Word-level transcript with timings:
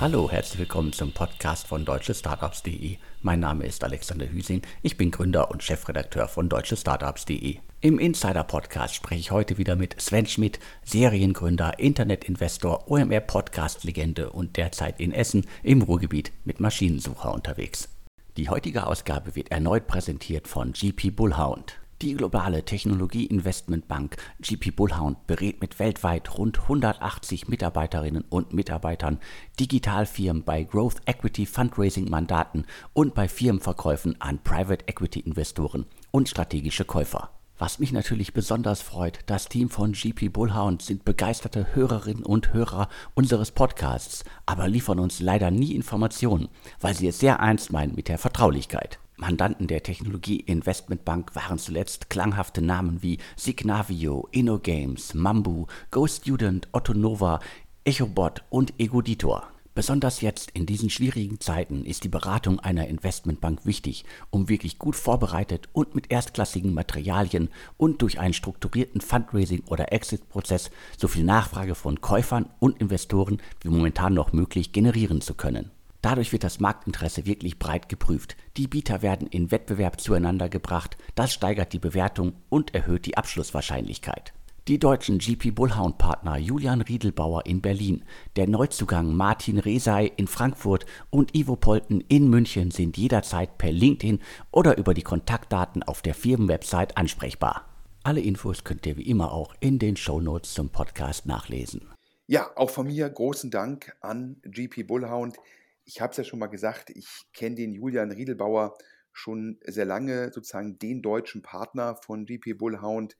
Hallo, 0.00 0.30
herzlich 0.30 0.60
willkommen 0.60 0.94
zum 0.94 1.12
Podcast 1.12 1.66
von 1.66 1.84
deutschestartups.de. 1.84 2.96
Mein 3.20 3.40
Name 3.40 3.66
ist 3.66 3.84
Alexander 3.84 4.32
Hüsing, 4.32 4.62
ich 4.80 4.96
bin 4.96 5.10
Gründer 5.10 5.50
und 5.50 5.62
Chefredakteur 5.62 6.26
von 6.26 6.48
deutschestartups.de. 6.48 7.58
Im 7.82 7.98
Insider 7.98 8.44
Podcast 8.44 8.94
spreche 8.94 9.20
ich 9.20 9.30
heute 9.30 9.58
wieder 9.58 9.76
mit 9.76 10.00
Sven 10.00 10.24
Schmidt, 10.24 10.58
Seriengründer, 10.84 11.78
Internetinvestor, 11.78 12.90
OMR 12.90 13.20
Podcast 13.20 13.84
Legende 13.84 14.30
und 14.30 14.56
derzeit 14.56 15.00
in 15.00 15.12
Essen 15.12 15.44
im 15.62 15.82
Ruhrgebiet 15.82 16.32
mit 16.46 16.60
Maschinensucher 16.60 17.34
unterwegs. 17.34 17.90
Die 18.38 18.48
heutige 18.48 18.86
Ausgabe 18.86 19.36
wird 19.36 19.50
erneut 19.50 19.86
präsentiert 19.86 20.48
von 20.48 20.72
GP 20.72 21.10
Bullhound. 21.10 21.79
Die 22.02 22.14
globale 22.14 22.64
Technologie-Investmentbank 22.64 24.16
GP 24.40 24.70
Bullhound 24.70 25.26
berät 25.26 25.60
mit 25.60 25.78
weltweit 25.78 26.38
rund 26.38 26.58
180 26.62 27.48
Mitarbeiterinnen 27.48 28.24
und 28.30 28.54
Mitarbeitern 28.54 29.18
Digitalfirmen 29.60 30.42
bei 30.42 30.64
Growth 30.64 31.02
Equity 31.04 31.44
Fundraising 31.44 32.08
Mandaten 32.08 32.64
und 32.94 33.14
bei 33.14 33.28
Firmenverkäufen 33.28 34.18
an 34.18 34.42
Private 34.42 34.88
Equity 34.88 35.20
Investoren 35.20 35.84
und 36.10 36.30
strategische 36.30 36.86
Käufer. 36.86 37.32
Was 37.58 37.78
mich 37.78 37.92
natürlich 37.92 38.32
besonders 38.32 38.80
freut, 38.80 39.18
das 39.26 39.50
Team 39.50 39.68
von 39.68 39.92
GP 39.92 40.32
Bullhound 40.32 40.80
sind 40.80 41.04
begeisterte 41.04 41.74
Hörerinnen 41.74 42.24
und 42.24 42.54
Hörer 42.54 42.88
unseres 43.12 43.50
Podcasts, 43.50 44.24
aber 44.46 44.68
liefern 44.68 45.00
uns 45.00 45.20
leider 45.20 45.50
nie 45.50 45.74
Informationen, 45.74 46.48
weil 46.80 46.94
sie 46.94 47.08
es 47.08 47.18
sehr 47.18 47.34
ernst 47.34 47.70
meinen 47.70 47.94
mit 47.94 48.08
der 48.08 48.16
Vertraulichkeit. 48.16 48.98
Mandanten 49.20 49.66
der 49.66 49.82
Technologie-Investmentbank 49.82 51.36
waren 51.36 51.58
zuletzt 51.58 52.08
klanghafte 52.08 52.62
Namen 52.62 53.02
wie 53.02 53.18
Signavio, 53.36 54.26
InnoGames, 54.32 55.12
Mambu, 55.12 55.66
GoStudent, 55.90 56.68
Otto 56.72 56.94
Nova, 56.94 57.40
EchoBot 57.84 58.42
und 58.48 58.72
Egoditor. 58.80 59.46
Besonders 59.74 60.22
jetzt 60.22 60.50
in 60.52 60.64
diesen 60.64 60.88
schwierigen 60.88 61.38
Zeiten 61.38 61.84
ist 61.84 62.02
die 62.02 62.08
Beratung 62.08 62.60
einer 62.60 62.88
Investmentbank 62.88 63.66
wichtig, 63.66 64.06
um 64.30 64.48
wirklich 64.48 64.78
gut 64.78 64.96
vorbereitet 64.96 65.68
und 65.74 65.94
mit 65.94 66.10
erstklassigen 66.10 66.72
Materialien 66.72 67.50
und 67.76 68.00
durch 68.00 68.18
einen 68.18 68.34
strukturierten 68.34 69.02
Fundraising- 69.02 69.66
oder 69.68 69.92
Exit-Prozess 69.92 70.70
so 70.96 71.08
viel 71.08 71.24
Nachfrage 71.24 71.74
von 71.74 72.00
Käufern 72.00 72.48
und 72.58 72.80
Investoren 72.80 73.40
wie 73.60 73.68
momentan 73.68 74.14
noch 74.14 74.32
möglich 74.32 74.72
generieren 74.72 75.20
zu 75.20 75.34
können. 75.34 75.70
Dadurch 76.02 76.32
wird 76.32 76.44
das 76.44 76.60
Marktinteresse 76.60 77.26
wirklich 77.26 77.58
breit 77.58 77.88
geprüft. 77.88 78.36
Die 78.56 78.68
Bieter 78.68 79.02
werden 79.02 79.26
in 79.26 79.50
Wettbewerb 79.50 80.00
zueinander 80.00 80.48
gebracht, 80.48 80.96
das 81.14 81.32
steigert 81.32 81.72
die 81.72 81.78
Bewertung 81.78 82.34
und 82.48 82.74
erhöht 82.74 83.06
die 83.06 83.16
Abschlusswahrscheinlichkeit. 83.16 84.32
Die 84.68 84.78
deutschen 84.78 85.18
GP 85.18 85.50
Bullhound 85.52 85.98
Partner 85.98 86.36
Julian 86.36 86.80
Riedelbauer 86.80 87.44
in 87.46 87.60
Berlin, 87.60 88.04
der 88.36 88.46
Neuzugang 88.46 89.14
Martin 89.14 89.58
Resay 89.58 90.12
in 90.16 90.26
Frankfurt 90.26 90.86
und 91.10 91.34
Ivo 91.34 91.56
Polten 91.56 92.02
in 92.08 92.30
München 92.30 92.70
sind 92.70 92.96
jederzeit 92.96 93.58
per 93.58 93.72
LinkedIn 93.72 94.20
oder 94.52 94.78
über 94.78 94.94
die 94.94 95.02
Kontaktdaten 95.02 95.82
auf 95.82 96.02
der 96.02 96.14
Firmenwebsite 96.14 96.96
ansprechbar. 96.96 97.64
Alle 98.04 98.20
Infos 98.20 98.62
könnt 98.62 98.86
ihr 98.86 98.96
wie 98.96 99.08
immer 99.08 99.32
auch 99.32 99.54
in 99.60 99.78
den 99.78 99.96
Shownotes 99.96 100.54
zum 100.54 100.68
Podcast 100.70 101.26
nachlesen. 101.26 101.82
Ja, 102.26 102.50
auch 102.54 102.70
von 102.70 102.86
mir 102.86 103.08
großen 103.08 103.50
Dank 103.50 103.96
an 104.00 104.36
GP 104.44 104.86
Bullhound 104.86 105.36
ich 105.84 106.00
habe 106.00 106.10
es 106.10 106.16
ja 106.16 106.24
schon 106.24 106.38
mal 106.38 106.46
gesagt, 106.46 106.90
ich 106.90 107.08
kenne 107.32 107.56
den 107.56 107.72
Julian 107.72 108.12
Riedelbauer 108.12 108.76
schon 109.12 109.58
sehr 109.64 109.84
lange, 109.84 110.32
sozusagen 110.32 110.78
den 110.78 111.02
deutschen 111.02 111.42
Partner 111.42 111.96
von 111.96 112.26
GP 112.26 112.54
Bullhound. 112.54 113.16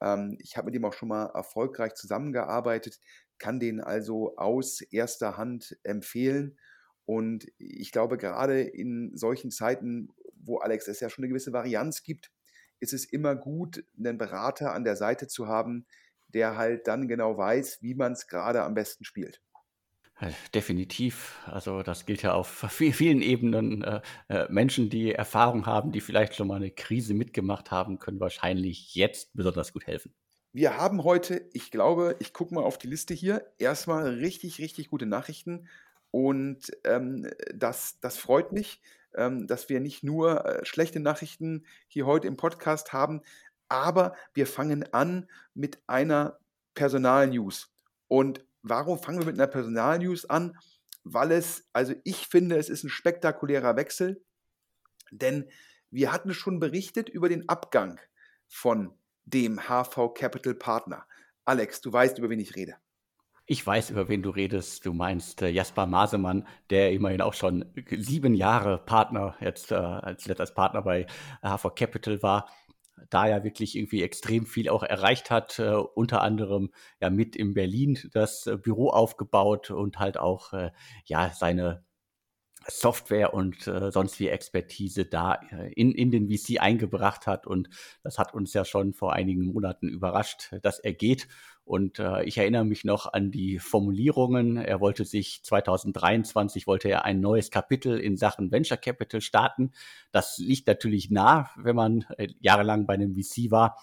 Ähm, 0.00 0.36
ich 0.40 0.56
habe 0.56 0.66
mit 0.66 0.74
ihm 0.74 0.84
auch 0.84 0.94
schon 0.94 1.08
mal 1.08 1.26
erfolgreich 1.26 1.94
zusammengearbeitet, 1.94 2.98
kann 3.38 3.60
den 3.60 3.80
also 3.80 4.36
aus 4.36 4.80
erster 4.80 5.36
Hand 5.36 5.76
empfehlen. 5.82 6.58
Und 7.04 7.46
ich 7.58 7.92
glaube, 7.92 8.16
gerade 8.16 8.62
in 8.62 9.16
solchen 9.16 9.50
Zeiten, 9.50 10.08
wo 10.34 10.58
Alex 10.58 10.88
es 10.88 11.00
ja 11.00 11.10
schon 11.10 11.24
eine 11.24 11.30
gewisse 11.30 11.52
Varianz 11.52 12.02
gibt, 12.02 12.30
ist 12.80 12.92
es 12.92 13.04
immer 13.04 13.36
gut, 13.36 13.84
einen 13.98 14.18
Berater 14.18 14.72
an 14.72 14.84
der 14.84 14.96
Seite 14.96 15.26
zu 15.26 15.46
haben, 15.46 15.86
der 16.28 16.56
halt 16.56 16.86
dann 16.86 17.08
genau 17.08 17.36
weiß, 17.36 17.82
wie 17.82 17.94
man 17.94 18.12
es 18.12 18.26
gerade 18.26 18.62
am 18.62 18.74
besten 18.74 19.04
spielt. 19.04 19.43
Äh, 20.20 20.30
definitiv. 20.54 21.38
Also 21.46 21.82
das 21.82 22.06
gilt 22.06 22.22
ja 22.22 22.34
auf 22.34 22.48
vielen 22.68 23.22
Ebenen. 23.22 23.82
Äh, 23.82 24.00
äh, 24.28 24.46
Menschen, 24.50 24.90
die 24.90 25.12
Erfahrung 25.12 25.66
haben, 25.66 25.92
die 25.92 26.00
vielleicht 26.00 26.34
schon 26.34 26.48
mal 26.48 26.56
eine 26.56 26.70
Krise 26.70 27.14
mitgemacht 27.14 27.70
haben, 27.70 27.98
können 27.98 28.20
wahrscheinlich 28.20 28.94
jetzt 28.94 29.34
besonders 29.34 29.72
gut 29.72 29.86
helfen. 29.86 30.14
Wir 30.52 30.76
haben 30.76 31.02
heute, 31.02 31.48
ich 31.52 31.72
glaube, 31.72 32.14
ich 32.20 32.32
gucke 32.32 32.54
mal 32.54 32.62
auf 32.62 32.78
die 32.78 32.86
Liste 32.86 33.12
hier, 33.12 33.44
erstmal 33.58 34.06
richtig, 34.06 34.60
richtig 34.60 34.88
gute 34.88 35.06
Nachrichten. 35.06 35.68
Und 36.12 36.70
ähm, 36.84 37.28
das, 37.52 37.98
das 38.00 38.16
freut 38.16 38.52
mich, 38.52 38.80
ähm, 39.16 39.48
dass 39.48 39.68
wir 39.68 39.80
nicht 39.80 40.04
nur 40.04 40.44
äh, 40.44 40.64
schlechte 40.64 41.00
Nachrichten 41.00 41.66
hier 41.88 42.06
heute 42.06 42.28
im 42.28 42.36
Podcast 42.36 42.92
haben, 42.92 43.22
aber 43.68 44.14
wir 44.32 44.46
fangen 44.46 44.92
an 44.92 45.28
mit 45.54 45.80
einer 45.88 46.38
Personal-News. 46.74 47.74
Und 48.06 48.44
Warum 48.66 48.98
fangen 48.98 49.18
wir 49.18 49.26
mit 49.26 49.34
einer 49.38 49.46
Personalnews 49.46 50.24
an? 50.24 50.56
Weil 51.04 51.32
es, 51.32 51.68
also 51.74 51.94
ich 52.02 52.26
finde, 52.28 52.56
es 52.56 52.70
ist 52.70 52.82
ein 52.82 52.88
spektakulärer 52.88 53.76
Wechsel, 53.76 54.24
denn 55.10 55.50
wir 55.90 56.10
hatten 56.10 56.32
schon 56.32 56.60
berichtet 56.60 57.10
über 57.10 57.28
den 57.28 57.46
Abgang 57.46 58.00
von 58.48 58.98
dem 59.26 59.68
HV 59.68 60.14
Capital 60.14 60.54
Partner. 60.54 61.06
Alex, 61.44 61.82
du 61.82 61.92
weißt, 61.92 62.16
über 62.18 62.30
wen 62.30 62.40
ich 62.40 62.56
rede. 62.56 62.76
Ich 63.44 63.66
weiß, 63.66 63.90
über 63.90 64.08
wen 64.08 64.22
du 64.22 64.30
redest. 64.30 64.86
Du 64.86 64.94
meinst 64.94 65.42
äh, 65.42 65.48
Jasper 65.48 65.84
Masemann, 65.86 66.48
der 66.70 66.92
immerhin 66.92 67.20
auch 67.20 67.34
schon 67.34 67.70
sieben 67.90 68.32
Jahre 68.32 68.78
Partner, 68.78 69.36
jetzt 69.40 69.72
äh, 69.72 69.74
als 69.74 70.24
letztes 70.24 70.54
Partner 70.54 70.80
bei 70.80 71.06
HV 71.42 71.74
Capital 71.74 72.22
war 72.22 72.48
da 73.10 73.26
ja 73.26 73.44
wirklich 73.44 73.76
irgendwie 73.76 74.02
extrem 74.02 74.46
viel 74.46 74.68
auch 74.68 74.82
erreicht 74.82 75.30
hat, 75.30 75.58
äh, 75.58 75.74
unter 75.74 76.22
anderem 76.22 76.70
ja 77.00 77.10
mit 77.10 77.36
in 77.36 77.54
Berlin 77.54 77.98
das 78.12 78.46
äh, 78.46 78.56
Büro 78.56 78.90
aufgebaut 78.90 79.70
und 79.70 79.98
halt 79.98 80.18
auch 80.18 80.52
äh, 80.52 80.70
ja 81.04 81.30
seine 81.34 81.84
Software 82.68 83.34
und 83.34 83.66
äh, 83.66 83.90
sonst 83.90 84.18
wie 84.20 84.28
Expertise 84.28 85.04
da 85.04 85.34
äh, 85.50 85.72
in, 85.72 85.92
in 85.92 86.10
den 86.10 86.28
VC 86.28 86.60
eingebracht 86.60 87.26
hat. 87.26 87.46
Und 87.46 87.68
das 88.02 88.18
hat 88.18 88.34
uns 88.34 88.52
ja 88.54 88.64
schon 88.64 88.92
vor 88.92 89.12
einigen 89.12 89.46
Monaten 89.46 89.88
überrascht, 89.88 90.54
dass 90.62 90.78
er 90.78 90.92
geht. 90.92 91.28
Und 91.64 91.98
äh, 91.98 92.24
ich 92.24 92.36
erinnere 92.36 92.64
mich 92.64 92.84
noch 92.84 93.12
an 93.12 93.30
die 93.30 93.58
Formulierungen. 93.58 94.58
Er 94.58 94.80
wollte 94.80 95.04
sich 95.04 95.42
2023 95.44 96.66
wollte 96.66 96.88
er 96.88 97.04
ein 97.04 97.20
neues 97.20 97.50
Kapitel 97.50 97.98
in 97.98 98.18
Sachen 98.18 98.52
Venture 98.52 98.76
Capital 98.76 99.22
starten. 99.22 99.72
Das 100.12 100.38
liegt 100.38 100.66
natürlich 100.66 101.10
nah, 101.10 101.50
wenn 101.56 101.76
man 101.76 102.04
äh, 102.18 102.28
jahrelang 102.40 102.86
bei 102.86 102.94
einem 102.94 103.14
VC 103.14 103.50
war. 103.50 103.78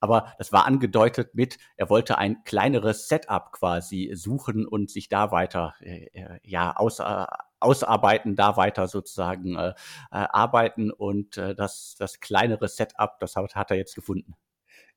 Aber 0.00 0.34
das 0.38 0.52
war 0.52 0.66
angedeutet 0.66 1.34
mit, 1.34 1.58
er 1.76 1.88
wollte 1.88 2.18
ein 2.18 2.44
kleineres 2.44 3.08
Setup 3.08 3.52
quasi 3.52 4.12
suchen 4.14 4.66
und 4.66 4.90
sich 4.90 5.08
da 5.08 5.30
weiter 5.30 5.74
äh, 5.80 6.06
äh 6.12 6.38
ja 6.42 6.76
aus, 6.76 7.00
äh, 7.00 7.26
ausarbeiten, 7.60 8.36
da 8.36 8.56
weiter 8.56 8.88
sozusagen 8.88 9.56
äh, 9.56 9.70
äh, 9.70 9.72
arbeiten 10.10 10.90
und 10.90 11.38
äh, 11.38 11.54
das, 11.54 11.96
das 11.98 12.20
kleinere 12.20 12.68
Setup, 12.68 13.18
das 13.20 13.36
hat, 13.36 13.54
hat 13.54 13.70
er 13.70 13.76
jetzt 13.76 13.94
gefunden. 13.94 14.34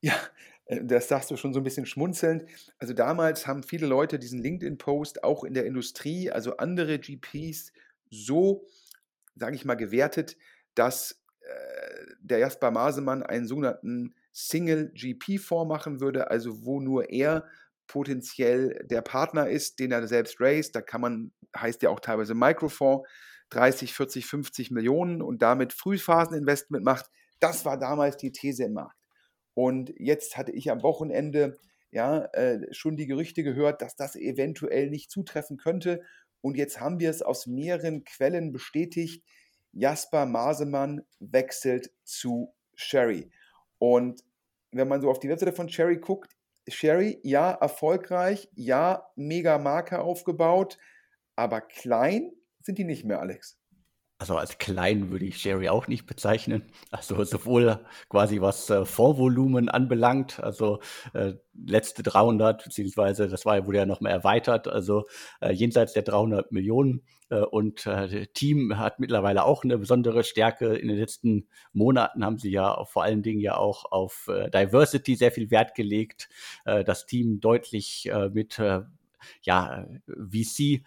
Ja, 0.02 0.14
das 0.84 1.08
sagst 1.08 1.32
du 1.32 1.38
schon 1.38 1.54
so 1.54 1.60
ein 1.60 1.64
bisschen 1.64 1.86
schmunzelnd. 1.86 2.46
Also 2.78 2.94
damals 2.94 3.48
haben 3.48 3.64
viele 3.64 3.88
Leute 3.88 4.20
diesen 4.20 4.40
LinkedIn-Post 4.40 5.24
auch 5.24 5.44
in 5.44 5.54
der 5.54 5.66
Industrie, 5.66 6.32
also 6.32 6.58
andere 6.58 7.00
GPs, 7.00 7.74
so, 8.10 8.66
sage 9.36 9.56
ich 9.56 9.66
mal, 9.66 9.76
gewertet, 9.76 10.38
dass 10.76 11.24
der 12.22 12.38
Jasper 12.38 12.70
Masemann 12.70 13.24
einen 13.24 13.48
sogenannten 13.48 14.14
Single 14.48 14.92
GP 14.94 15.40
vormachen 15.40 16.00
würde, 16.00 16.32
also 16.32 16.66
wo 16.66 16.80
nur 16.80 17.10
er 17.10 17.48
potenziell 17.88 18.86
der 18.90 19.02
Partner 19.02 19.50
ist, 19.50 19.80
den 19.80 19.92
er 19.92 20.08
selbst 20.08 20.40
raised. 20.40 20.76
Da 20.76 20.82
kann 20.82 21.02
man, 21.02 21.32
heißt 21.58 21.82
ja 21.82 21.90
auch 21.90 22.00
teilweise 22.00 22.36
Microfonds, 22.36 23.08
30, 23.50 23.94
40, 23.94 24.26
50 24.26 24.72
Millionen 24.72 25.22
und 25.22 25.42
damit 25.42 25.74
Frühphaseninvestment 25.74 26.86
macht. 26.86 27.10
Das 27.40 27.66
war 27.66 27.78
damals 27.78 28.18
die 28.18 28.32
These 28.32 28.66
im 28.66 28.74
Markt. 28.74 28.96
Und 29.56 29.92
jetzt 29.98 30.38
hatte 30.38 30.52
ich 30.52 30.72
am 30.72 30.84
Wochenende 30.84 31.58
ja 31.92 32.26
äh, 32.34 32.60
schon 32.72 32.96
die 32.96 33.08
Gerüchte 33.08 33.44
gehört, 33.44 33.82
dass 33.82 33.96
das 33.96 34.16
eventuell 34.16 34.90
nicht 34.90 35.12
zutreffen 35.12 35.58
könnte. 35.58 36.02
Und 36.42 36.56
jetzt 36.56 36.80
haben 36.80 37.00
wir 37.00 37.10
es 37.10 37.22
aus 37.22 37.48
mehreren 37.48 38.04
Quellen 38.04 38.52
bestätigt. 38.52 39.24
Jasper 39.74 40.26
Masemann 40.26 41.02
wechselt 41.20 41.92
zu 42.04 42.54
Sherry. 42.76 43.32
Und 43.80 44.24
wenn 44.72 44.88
man 44.88 45.02
so 45.02 45.10
auf 45.10 45.20
die 45.20 45.30
Webseite 45.30 45.54
von 45.54 45.70
Sherry 45.70 45.98
guckt, 45.98 46.32
Sherry, 46.68 47.20
ja, 47.24 47.52
erfolgreich, 47.52 48.50
ja, 48.54 49.08
mega 49.16 49.58
Marke 49.58 50.02
aufgebaut, 50.02 50.78
aber 51.36 51.62
klein 51.62 52.32
sind 52.62 52.78
die 52.78 52.84
nicht 52.84 53.06
mehr, 53.06 53.20
Alex. 53.20 53.59
Also 54.20 54.36
als 54.36 54.58
klein 54.58 55.12
würde 55.12 55.24
ich 55.24 55.38
Sherry 55.38 55.70
auch 55.70 55.88
nicht 55.88 56.06
bezeichnen. 56.06 56.64
Also 56.92 57.24
sowohl 57.24 57.80
quasi 58.10 58.42
was 58.42 58.70
äh, 58.70 58.84
Fondsvolumen 58.84 59.70
anbelangt, 59.70 60.44
also 60.44 60.82
äh, 61.14 61.36
letzte 61.54 62.04
300, 62.04 62.66
beziehungsweise 62.66 63.30
das 63.30 63.46
war, 63.46 63.66
wurde 63.66 63.78
ja 63.78 63.86
noch 63.86 64.02
mal 64.02 64.10
erweitert, 64.10 64.68
also 64.68 65.08
äh, 65.40 65.54
jenseits 65.54 65.94
der 65.94 66.04
300 66.04 66.52
Millionen. 66.52 67.04
Äh, 67.30 67.40
und 67.40 67.86
äh, 67.86 68.28
Team 68.34 68.78
hat 68.78 69.00
mittlerweile 69.00 69.46
auch 69.46 69.64
eine 69.64 69.78
besondere 69.78 70.26
Stärke. 70.26 70.76
In 70.76 70.90
den 70.90 70.98
letzten 70.98 71.48
Monaten 71.72 72.26
haben 72.26 72.40
sie 72.40 72.52
ja 72.52 72.84
vor 72.84 73.04
allen 73.04 73.24
Dingen 73.24 73.40
ja 73.40 73.56
auch 73.56 73.86
auf 73.90 74.28
äh, 74.28 74.50
Diversity 74.50 75.16
sehr 75.16 75.32
viel 75.32 75.50
Wert 75.50 75.76
gelegt. 75.76 76.28
Äh, 76.66 76.84
das 76.84 77.06
Team 77.06 77.40
deutlich 77.40 78.12
mit 78.34 78.62
ja, 79.44 79.86
VC 80.08 80.84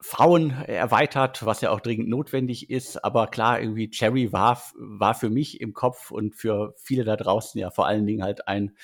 Frauen 0.00 0.50
erweitert, 0.50 1.44
was 1.44 1.60
ja 1.60 1.70
auch 1.70 1.80
dringend 1.80 2.08
notwendig 2.08 2.70
ist. 2.70 3.04
Aber 3.04 3.26
klar, 3.26 3.60
irgendwie 3.60 3.90
Cherry 3.90 4.32
war, 4.32 4.62
war 4.76 5.14
für 5.14 5.30
mich 5.30 5.60
im 5.60 5.74
Kopf 5.74 6.10
und 6.10 6.34
für 6.36 6.74
viele 6.78 7.04
da 7.04 7.16
draußen 7.16 7.60
ja 7.60 7.70
vor 7.70 7.86
allen 7.86 8.06
Dingen 8.06 8.22
halt 8.22 8.46
ein 8.46 8.76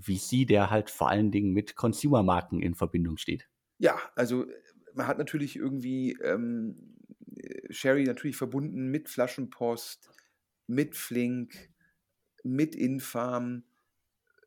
VC, 0.00 0.46
der 0.46 0.70
halt 0.70 0.90
vor 0.90 1.08
allen 1.08 1.30
Dingen 1.30 1.52
mit 1.52 1.76
Consumer-Marken 1.76 2.60
in 2.60 2.74
Verbindung 2.74 3.18
steht. 3.18 3.48
Ja, 3.78 3.98
also 4.16 4.46
man 4.94 5.06
hat 5.06 5.18
natürlich 5.18 5.56
irgendwie 5.56 6.18
ähm, 6.22 6.96
Sherry 7.70 8.04
natürlich 8.04 8.36
verbunden 8.36 8.90
mit 8.90 9.08
Flaschenpost, 9.08 10.10
mit 10.66 10.96
Flink, 10.96 11.70
mit 12.42 12.74
Infarm, 12.74 13.62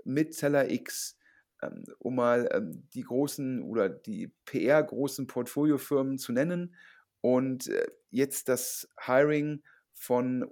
mit 0.04 0.34
Zeller 0.36 0.70
X 0.70 1.18
um 2.00 2.16
mal 2.16 2.50
ähm, 2.52 2.88
die 2.94 3.04
großen 3.04 3.62
oder 3.64 3.90
die 3.90 4.32
PR-großen 4.46 5.28
Portfoliofirmen 5.28 6.18
zu 6.18 6.32
nennen. 6.32 6.76
Und 7.22 7.68
äh, 7.68 7.88
jetzt 8.12 8.50
das 8.50 8.90
Hiring 9.00 9.64
von, 9.94 10.48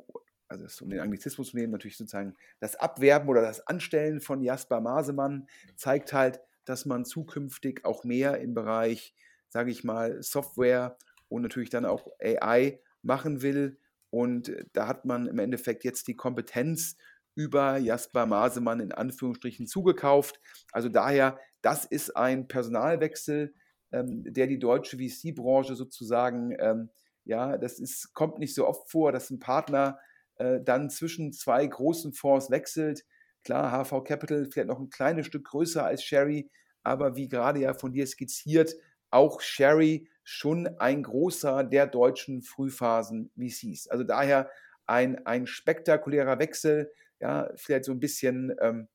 also 0.47 0.83
um 0.83 0.89
den 0.89 0.99
Anglizismus 0.99 1.51
zu 1.51 1.57
nehmen, 1.57 1.71
natürlich 1.71 1.97
sozusagen 1.97 2.33
das 2.59 2.75
Abwerben 2.75 3.29
oder 3.29 3.41
das 3.41 3.65
Anstellen 3.67 4.21
von 4.21 4.41
Jasper 4.41 4.81
Masemann 4.81 5.47
zeigt 5.75 6.13
halt, 6.13 6.39
dass 6.65 6.85
man 6.85 7.05
zukünftig 7.05 7.85
auch 7.85 8.03
mehr 8.03 8.39
im 8.39 8.53
Bereich, 8.53 9.13
sage 9.49 9.71
ich 9.71 9.83
mal, 9.83 10.21
Software 10.23 10.97
und 11.29 11.41
natürlich 11.41 11.69
dann 11.69 11.85
auch 11.85 12.07
AI 12.21 12.79
machen 13.01 13.41
will. 13.41 13.77
Und 14.09 14.49
äh, 14.49 14.65
da 14.73 14.87
hat 14.87 15.05
man 15.05 15.27
im 15.27 15.39
Endeffekt 15.39 15.83
jetzt 15.83 16.07
die 16.07 16.15
Kompetenz, 16.15 16.97
über 17.35 17.77
Jasper 17.77 18.25
Masemann 18.25 18.79
in 18.79 18.91
Anführungsstrichen 18.91 19.67
zugekauft. 19.67 20.39
Also 20.71 20.89
daher, 20.89 21.39
das 21.61 21.85
ist 21.85 22.15
ein 22.15 22.47
Personalwechsel, 22.47 23.53
ähm, 23.91 24.23
der 24.25 24.47
die 24.47 24.59
deutsche 24.59 24.97
VC-Branche 24.97 25.75
sozusagen, 25.75 26.55
ähm, 26.59 26.89
ja, 27.25 27.57
das 27.57 27.79
ist, 27.79 28.13
kommt 28.13 28.39
nicht 28.39 28.53
so 28.53 28.67
oft 28.67 28.89
vor, 28.89 29.11
dass 29.11 29.29
ein 29.29 29.39
Partner 29.39 29.99
äh, 30.35 30.59
dann 30.61 30.89
zwischen 30.89 31.31
zwei 31.31 31.65
großen 31.65 32.13
Fonds 32.13 32.49
wechselt. 32.49 33.05
Klar, 33.43 33.71
HV 33.71 34.03
Capital 34.03 34.47
vielleicht 34.51 34.69
noch 34.69 34.79
ein 34.79 34.89
kleines 34.89 35.27
Stück 35.27 35.45
größer 35.45 35.85
als 35.85 36.03
Sherry, 36.03 36.49
aber 36.81 37.15
wie 37.15 37.27
gerade 37.27 37.59
ja 37.59 37.73
von 37.73 37.93
dir 37.93 38.05
skizziert, 38.07 38.75
auch 39.09 39.41
Sherry 39.41 40.09
schon 40.23 40.67
ein 40.79 41.03
großer 41.03 41.63
der 41.63 41.87
deutschen 41.87 42.41
Frühphasen 42.41 43.31
VCs. 43.37 43.87
Also 43.87 44.03
daher 44.03 44.49
ein, 44.85 45.25
ein 45.25 45.47
spektakulärer 45.47 46.39
Wechsel, 46.39 46.91
ja, 47.23 47.49
vielleicht 47.55 47.85
so 47.85 47.93
ein 47.93 48.01
bisschen 48.01 48.53
ähm, 48.59 48.89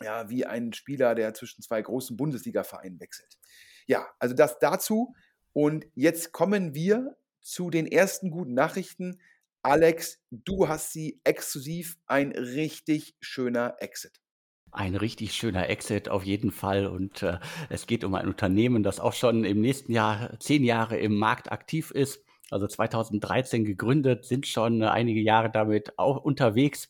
ja, 0.00 0.30
wie 0.30 0.46
ein 0.46 0.72
Spieler, 0.72 1.16
der 1.16 1.34
zwischen 1.34 1.60
zwei 1.60 1.82
großen 1.82 2.16
Bundesliga-Vereinen 2.16 3.00
wechselt. 3.00 3.36
Ja, 3.86 4.06
also 4.20 4.34
das 4.34 4.60
dazu. 4.60 5.14
Und 5.52 5.86
jetzt 5.96 6.30
kommen 6.32 6.72
wir 6.72 7.16
zu 7.40 7.70
den 7.70 7.86
ersten 7.86 8.30
guten 8.30 8.54
Nachrichten. 8.54 9.20
Alex, 9.62 10.20
du 10.30 10.68
hast 10.68 10.92
sie 10.92 11.20
exklusiv, 11.24 11.98
ein 12.06 12.30
richtig 12.30 13.16
schöner 13.20 13.74
Exit. 13.80 14.20
Ein 14.70 14.94
richtig 14.94 15.32
schöner 15.32 15.68
Exit 15.68 16.08
auf 16.10 16.22
jeden 16.22 16.52
Fall. 16.52 16.86
Und 16.86 17.24
äh, 17.24 17.40
es 17.70 17.88
geht 17.88 18.04
um 18.04 18.14
ein 18.14 18.28
Unternehmen, 18.28 18.84
das 18.84 19.00
auch 19.00 19.14
schon 19.14 19.44
im 19.44 19.60
nächsten 19.60 19.90
Jahr 19.90 20.38
zehn 20.38 20.62
Jahre 20.62 20.96
im 20.98 21.16
Markt 21.16 21.50
aktiv 21.50 21.90
ist. 21.90 22.22
Also 22.50 22.68
2013 22.68 23.64
gegründet, 23.64 24.26
sind 24.26 24.46
schon 24.46 24.80
einige 24.84 25.20
Jahre 25.20 25.50
damit 25.50 25.98
auch 25.98 26.22
unterwegs 26.22 26.88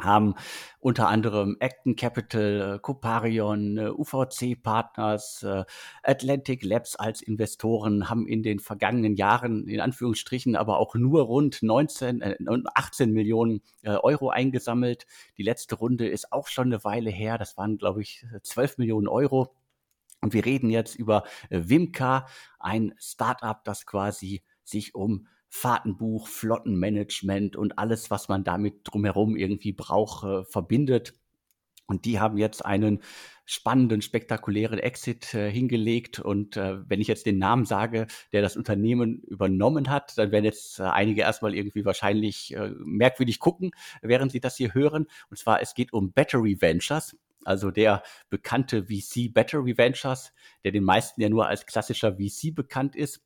haben 0.00 0.34
unter 0.78 1.08
anderem 1.08 1.56
Acton 1.60 1.96
Capital, 1.96 2.76
äh, 2.76 2.78
Coparion, 2.78 3.78
äh, 3.78 3.88
UVC 3.88 4.54
Partners, 4.54 5.42
äh, 5.42 5.64
Atlantic 6.02 6.62
Labs 6.64 6.96
als 6.96 7.22
Investoren, 7.22 8.10
haben 8.10 8.26
in 8.26 8.42
den 8.42 8.60
vergangenen 8.60 9.16
Jahren 9.16 9.66
in 9.66 9.80
Anführungsstrichen 9.80 10.54
aber 10.54 10.78
auch 10.78 10.94
nur 10.94 11.22
rund 11.22 11.62
19, 11.62 12.22
18 12.74 13.12
Millionen 13.12 13.62
Euro 13.84 14.30
eingesammelt. 14.30 15.06
Die 15.38 15.42
letzte 15.42 15.76
Runde 15.76 16.08
ist 16.08 16.32
auch 16.32 16.48
schon 16.48 16.66
eine 16.66 16.84
Weile 16.84 17.10
her. 17.10 17.38
Das 17.38 17.56
waren, 17.56 17.78
glaube 17.78 18.02
ich, 18.02 18.26
12 18.42 18.78
Millionen 18.78 19.08
Euro. 19.08 19.54
Und 20.20 20.32
wir 20.32 20.44
reden 20.44 20.70
jetzt 20.70 20.94
über 20.96 21.24
Wimka, 21.50 22.26
ein 22.58 22.94
Startup, 22.98 23.62
das 23.64 23.86
quasi 23.86 24.42
sich 24.64 24.94
um 24.94 25.28
Fahrtenbuch, 25.48 26.28
Flottenmanagement 26.28 27.56
und 27.56 27.78
alles, 27.78 28.10
was 28.10 28.28
man 28.28 28.44
damit 28.44 28.80
drumherum 28.84 29.36
irgendwie 29.36 29.72
braucht, 29.72 30.24
äh, 30.24 30.44
verbindet. 30.44 31.14
Und 31.86 32.04
die 32.04 32.18
haben 32.18 32.36
jetzt 32.36 32.64
einen 32.64 33.00
spannenden, 33.44 34.02
spektakulären 34.02 34.78
Exit 34.78 35.32
äh, 35.34 35.50
hingelegt. 35.50 36.18
Und 36.18 36.56
äh, 36.56 36.78
wenn 36.88 37.00
ich 37.00 37.06
jetzt 37.06 37.26
den 37.26 37.38
Namen 37.38 37.64
sage, 37.64 38.08
der 38.32 38.42
das 38.42 38.56
Unternehmen 38.56 39.22
übernommen 39.22 39.88
hat, 39.88 40.18
dann 40.18 40.32
werden 40.32 40.44
jetzt 40.44 40.80
äh, 40.80 40.82
einige 40.82 41.22
erstmal 41.22 41.54
irgendwie 41.54 41.84
wahrscheinlich 41.84 42.54
äh, 42.56 42.70
merkwürdig 42.84 43.38
gucken, 43.38 43.70
während 44.02 44.32
sie 44.32 44.40
das 44.40 44.56
hier 44.56 44.74
hören. 44.74 45.06
Und 45.30 45.38
zwar, 45.38 45.62
es 45.62 45.74
geht 45.74 45.92
um 45.92 46.12
Battery 46.12 46.60
Ventures. 46.60 47.16
Also 47.44 47.70
der 47.70 48.02
bekannte 48.28 48.86
VC 48.86 49.32
Battery 49.32 49.78
Ventures, 49.78 50.32
der 50.64 50.72
den 50.72 50.82
meisten 50.82 51.20
ja 51.20 51.28
nur 51.28 51.46
als 51.46 51.64
klassischer 51.66 52.16
VC 52.16 52.52
bekannt 52.52 52.96
ist 52.96 53.22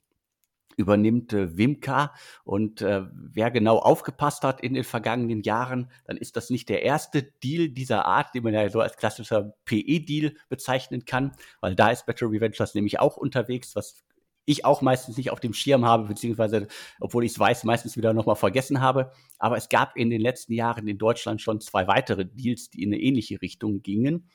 übernimmt 0.81 1.33
äh, 1.33 1.57
Wimka. 1.57 2.13
Und 2.45 2.83
äh, 2.83 3.03
wer 3.13 3.51
genau 3.51 3.79
aufgepasst 3.79 4.43
hat 4.43 4.61
in 4.61 4.75
den 4.75 4.85
vergangenen 4.85 5.43
Jahren, 5.43 5.91
dann 6.07 6.17
ist 6.17 6.37
das 6.37 6.51
nicht 6.51 6.69
der 6.69 6.83
erste 6.83 7.23
Deal 7.23 7.69
dieser 7.69 8.07
Art, 8.07 8.35
den 8.35 8.43
man 8.43 8.55
ja 8.55 8.69
so 8.71 8.81
als 8.81 8.97
klassischer 8.97 9.55
PE-Deal 9.65 10.35
bezeichnen 10.49 11.05
kann, 11.05 11.33
weil 11.61 11.75
da 11.75 11.91
ist 11.91 12.07
Battery 12.07 12.41
Ventures 12.41 12.75
nämlich 12.75 12.99
auch 12.99 13.17
unterwegs, 13.17 13.77
was 13.77 14.03
ich 14.51 14.65
auch 14.65 14.83
meistens 14.83 15.17
nicht 15.17 15.31
auf 15.31 15.41
dem 15.41 15.53
Schirm 15.53 15.85
habe, 15.85 16.09
beziehungsweise, 16.09 16.67
obwohl 16.99 17.25
ich 17.25 17.33
es 17.33 17.39
weiß, 17.39 17.65
meistens 17.65 17.97
wieder 17.97 18.13
nochmal 18.13 18.37
vergessen 18.37 18.81
habe. 18.81 19.13
Aber 19.39 19.57
es 19.57 19.69
gab 19.69 19.97
in 19.97 20.11
den 20.11 20.21
letzten 20.21 20.55
Jahren 20.55 20.89
in 20.89 20.99
Deutschland 20.99 21.41
schon 21.41 21.61
zwei 21.61 21.87
weitere 21.87 22.25
Deals, 22.27 22.71
die 22.71 22.83
in 22.83 22.93
eine 22.93 23.01
ähnliche 23.01 23.41
Richtung 23.41 23.83
gingen. 23.83 24.29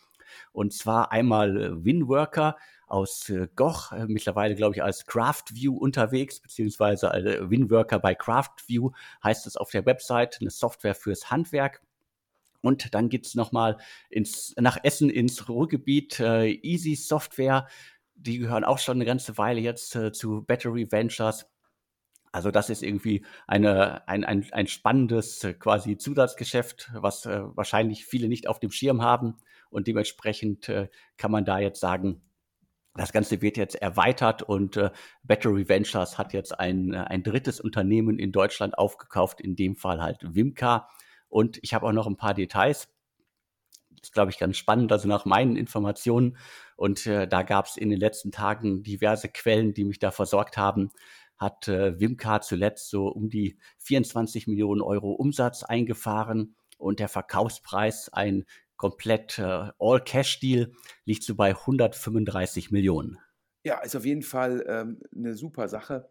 Und 0.51 0.74
zwar 0.74 1.12
einmal 1.12 1.62
äh, 1.62 1.86
Winworker, 1.86 2.56
aus 2.88 3.30
äh, 3.30 3.48
Goch, 3.56 3.92
äh, 3.92 4.06
mittlerweile 4.08 4.56
glaube 4.56 4.75
ich 4.75 4.84
als 4.84 5.06
CraftView 5.06 5.75
unterwegs, 5.75 6.39
beziehungsweise 6.39 7.10
Winworker 7.50 8.00
bei 8.00 8.13
CraftView 8.15 8.92
heißt 9.24 9.48
es 9.48 9.58
auf 9.58 9.72
der 9.72 9.86
Website, 9.86 10.38
eine 10.39 10.51
Software 10.51 10.96
fürs 10.96 11.32
Handwerk. 11.32 11.82
Und 12.62 12.94
dann 12.96 13.10
geht 13.10 13.27
es 13.27 13.36
nochmal 13.36 13.77
nach 14.58 14.77
Essen 14.84 15.10
ins 15.10 15.48
Ruhrgebiet, 15.48 16.20
äh, 16.20 16.48
Easy 16.48 16.96
Software. 16.96 17.68
Die 18.15 18.39
gehören 18.39 18.63
auch 18.63 18.80
schon 18.80 18.98
eine 18.98 19.06
ganze 19.06 19.38
Weile 19.38 19.62
jetzt 19.62 19.96
äh, 19.96 20.12
zu 20.12 20.44
Battery 20.44 20.92
Ventures. 20.92 21.46
Also 22.32 22.51
das 22.51 22.70
ist 22.70 22.82
irgendwie 22.82 23.24
eine, 23.48 24.08
ein, 24.08 24.25
ein, 24.25 24.46
ein 24.51 24.68
spannendes 24.68 25.48
quasi 25.60 25.98
Zusatzgeschäft, 25.98 26.92
was 26.94 27.25
äh, 27.25 27.42
wahrscheinlich 27.56 28.06
viele 28.06 28.27
nicht 28.27 28.48
auf 28.48 28.60
dem 28.60 28.72
Schirm 28.72 29.04
haben. 29.04 29.38
Und 29.75 29.88
dementsprechend 29.88 30.70
äh, 30.70 30.88
kann 31.17 31.32
man 31.32 31.44
da 31.44 31.60
jetzt 31.60 31.82
sagen, 31.82 32.22
das 32.96 33.12
Ganze 33.12 33.41
wird 33.41 33.58
jetzt 33.58 33.75
erweitert 33.75 34.41
und 34.41 34.77
äh, 34.77 34.89
Battery 35.24 35.67
Ventures 35.67 36.17
hat 36.17 36.32
jetzt 36.32 36.58
ein, 36.58 36.94
äh, 36.94 37.00
ein 37.00 37.24
drittes 37.24 37.60
Unternehmen 37.60 38.17
in 38.17 38.32
Deutschland 38.32 38.77
aufgekauft, 38.77 39.41
in 39.41 39.58
dem 39.58 39.75
Fall 39.75 40.01
halt 40.01 40.20
Wimka. 40.22 40.88
Und 41.27 41.60
ich 41.62 41.74
habe 41.74 41.86
auch 41.88 41.91
noch 41.91 42.08
ein 42.08 42.15
paar 42.15 42.34
Details. 42.34 42.88
Das 43.89 44.03
ist, 44.03 44.13
glaube 44.13 44.32
ich, 44.32 44.39
ganz 44.39 44.55
spannend. 44.55 44.94
Also 44.94 45.10
nach 45.10 45.25
meinen 45.25 45.58
Informationen, 45.58 46.38
und 46.77 47.05
äh, 47.05 47.27
da 47.27 47.44
gab 47.44 47.65
es 47.65 47.75
in 47.75 47.89
den 47.89 48.00
letzten 48.00 48.32
Tagen 48.32 48.82
diverse 48.82 49.27
Quellen, 49.27 49.74
die 49.74 49.84
mich 49.84 50.00
da 50.00 50.12
versorgt 50.12 50.55
haben, 50.55 50.91
hat 51.38 51.67
äh, 51.67 52.00
Wimka 52.00 52.39
zuletzt 52.39 52.89
so 52.89 53.08
um 53.08 53.29
die 53.29 53.58
24 53.79 54.48
Millionen 54.48 54.82
Euro 54.82 55.12
Umsatz 55.12 55.63
eingefahren 55.63 56.55
und 56.77 57.00
der 57.00 57.10
Verkaufspreis 57.10 58.08
ein 58.12 58.46
komplett 58.77 59.39
äh, 59.39 59.70
All-Cash-Deal 59.79 60.72
liegt 61.05 61.24
so 61.24 61.36
bei 61.36 61.51
135 61.51 62.72
Millionen. 62.72 63.20
Ja, 63.63 63.79
ist 63.82 63.96
auf 63.96 64.05
jeden 64.05 64.22
Fall 64.22 64.63
ähm, 64.67 65.01
eine 65.15 65.34
super 65.36 65.67
Sache 65.67 66.10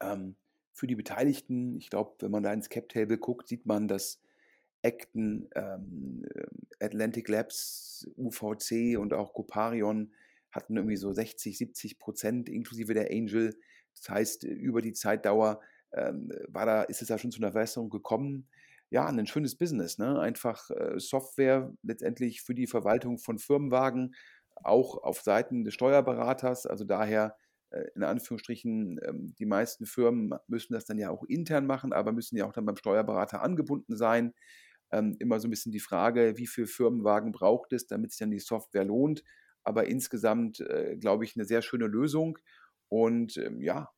ähm, 0.00 0.36
für 0.72 0.86
die 0.86 0.94
Beteiligten. 0.94 1.76
Ich 1.76 1.90
glaube, 1.90 2.14
wenn 2.20 2.30
man 2.30 2.42
da 2.42 2.52
ins 2.52 2.68
Cap-Table 2.68 3.18
guckt, 3.18 3.48
sieht 3.48 3.66
man, 3.66 3.88
dass 3.88 4.20
Acton, 4.82 5.48
ähm, 5.54 6.24
Atlantic 6.80 7.28
Labs, 7.28 8.08
UVC 8.16 8.98
und 8.98 9.12
auch 9.12 9.32
Coparion 9.32 10.12
hatten 10.50 10.76
irgendwie 10.76 10.96
so 10.96 11.12
60, 11.12 11.56
70 11.56 11.98
Prozent 11.98 12.48
inklusive 12.48 12.94
der 12.94 13.10
Angel. 13.10 13.56
Das 13.94 14.08
heißt, 14.08 14.44
über 14.44 14.82
die 14.82 14.92
Zeitdauer 14.92 15.60
ähm, 15.92 16.30
war 16.48 16.66
da, 16.66 16.82
ist 16.82 17.02
es 17.02 17.08
da 17.08 17.18
schon 17.18 17.30
zu 17.30 17.40
einer 17.40 17.52
Verbesserung 17.52 17.90
gekommen. 17.90 18.48
Ja, 18.92 19.06
ein 19.06 19.26
schönes 19.26 19.56
Business, 19.56 19.96
ne? 19.96 20.20
Einfach 20.20 20.68
äh, 20.70 21.00
Software 21.00 21.72
letztendlich 21.82 22.42
für 22.42 22.54
die 22.54 22.66
Verwaltung 22.66 23.16
von 23.16 23.38
Firmenwagen, 23.38 24.14
auch 24.56 25.02
auf 25.02 25.22
Seiten 25.22 25.64
des 25.64 25.72
Steuerberaters. 25.72 26.66
Also 26.66 26.84
daher 26.84 27.34
äh, 27.70 27.84
in 27.94 28.02
Anführungsstrichen, 28.02 29.00
ähm, 29.02 29.34
die 29.38 29.46
meisten 29.46 29.86
Firmen 29.86 30.34
müssen 30.46 30.74
das 30.74 30.84
dann 30.84 30.98
ja 30.98 31.08
auch 31.08 31.24
intern 31.24 31.66
machen, 31.66 31.94
aber 31.94 32.12
müssen 32.12 32.36
ja 32.36 32.44
auch 32.46 32.52
dann 32.52 32.66
beim 32.66 32.76
Steuerberater 32.76 33.40
angebunden 33.42 33.96
sein. 33.96 34.34
Ähm, 34.90 35.16
immer 35.20 35.40
so 35.40 35.48
ein 35.48 35.50
bisschen 35.50 35.72
die 35.72 35.80
Frage, 35.80 36.36
wie 36.36 36.46
viele 36.46 36.66
Firmenwagen 36.66 37.32
braucht 37.32 37.72
es, 37.72 37.86
damit 37.86 38.10
sich 38.12 38.18
dann 38.18 38.30
die 38.30 38.40
Software 38.40 38.84
lohnt. 38.84 39.24
Aber 39.64 39.86
insgesamt, 39.86 40.60
äh, 40.60 40.98
glaube 40.98 41.24
ich, 41.24 41.34
eine 41.34 41.46
sehr 41.46 41.62
schöne 41.62 41.86
Lösung. 41.86 42.38
Und 42.88 43.38
ähm, 43.38 43.62
ja, 43.62 43.88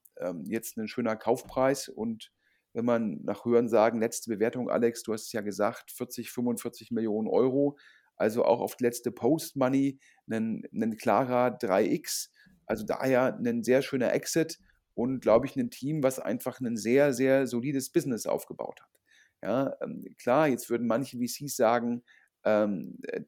jetzt 0.44 0.76
ein 0.76 0.86
schöner 0.86 1.16
Kaufpreis. 1.16 1.88
Und 1.88 2.30
wenn 2.74 2.84
man 2.84 3.22
nach 3.22 3.44
Hören 3.44 3.68
sagen, 3.68 4.00
letzte 4.00 4.30
Bewertung, 4.30 4.68
Alex, 4.68 5.02
du 5.02 5.14
hast 5.14 5.26
es 5.26 5.32
ja 5.32 5.40
gesagt, 5.40 5.90
40, 5.92 6.30
45 6.30 6.90
Millionen 6.90 7.28
Euro. 7.28 7.78
Also 8.16 8.44
auch 8.44 8.60
auf 8.60 8.76
die 8.76 8.84
letzte 8.84 9.10
Post-Money 9.10 9.98
ein, 10.28 10.62
ein 10.72 10.96
klarer 10.96 11.56
3x 11.58 12.28
also 12.66 12.84
daher 12.84 13.36
ein 13.36 13.62
sehr 13.62 13.82
schöner 13.82 14.12
Exit 14.12 14.58
und, 14.94 15.20
glaube 15.20 15.46
ich, 15.46 15.56
ein 15.56 15.70
Team, 15.70 16.02
was 16.02 16.18
einfach 16.18 16.60
ein 16.60 16.76
sehr, 16.76 17.12
sehr 17.12 17.46
solides 17.46 17.90
Business 17.90 18.26
aufgebaut 18.26 18.80
hat. 18.80 19.00
Ja, 19.42 19.76
ähm, 19.82 20.04
klar, 20.18 20.48
jetzt 20.48 20.70
würden 20.70 20.86
manche 20.86 21.18
VCs 21.18 21.56
sagen, 21.56 22.02
ähm, 22.44 22.98
äh, 23.02 23.22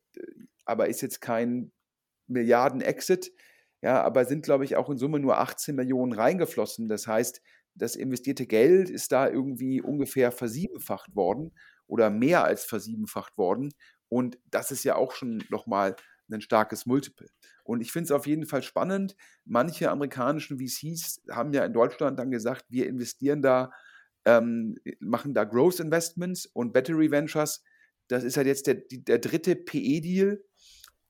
aber 0.64 0.88
ist 0.88 1.02
jetzt 1.02 1.20
kein 1.20 1.72
Milliarden-Exit. 2.28 3.32
Ja, 3.82 4.02
aber 4.02 4.24
sind, 4.24 4.44
glaube 4.44 4.64
ich, 4.64 4.76
auch 4.76 4.88
in 4.88 4.96
Summe 4.96 5.20
nur 5.20 5.38
18 5.38 5.76
Millionen 5.76 6.12
reingeflossen. 6.12 6.88
Das 6.88 7.06
heißt, 7.06 7.42
das 7.76 7.96
investierte 7.96 8.46
Geld 8.46 8.90
ist 8.90 9.12
da 9.12 9.28
irgendwie 9.28 9.80
ungefähr 9.80 10.32
versiebenfacht 10.32 11.14
worden 11.14 11.52
oder 11.86 12.10
mehr 12.10 12.44
als 12.44 12.64
versiebenfacht 12.64 13.36
worden. 13.36 13.72
Und 14.08 14.38
das 14.50 14.70
ist 14.70 14.84
ja 14.84 14.96
auch 14.96 15.12
schon 15.12 15.42
nochmal 15.50 15.96
ein 16.30 16.40
starkes 16.40 16.86
Multiple. 16.86 17.28
Und 17.64 17.80
ich 17.80 17.92
finde 17.92 18.06
es 18.06 18.10
auf 18.10 18.26
jeden 18.26 18.46
Fall 18.46 18.62
spannend. 18.62 19.16
Manche 19.44 19.90
amerikanischen 19.90 20.58
VCs 20.58 21.22
haben 21.30 21.52
ja 21.52 21.64
in 21.64 21.72
Deutschland 21.72 22.18
dann 22.18 22.30
gesagt, 22.30 22.64
wir 22.68 22.88
investieren 22.88 23.42
da, 23.42 23.70
ähm, 24.24 24.76
machen 24.98 25.34
da 25.34 25.44
Growth 25.44 25.80
Investments 25.80 26.46
und 26.46 26.72
Battery 26.72 27.10
Ventures. 27.10 27.62
Das 28.08 28.24
ist 28.24 28.36
halt 28.36 28.46
jetzt 28.46 28.66
der, 28.66 28.82
der 28.90 29.18
dritte 29.18 29.56
PE-Deal 29.56 30.42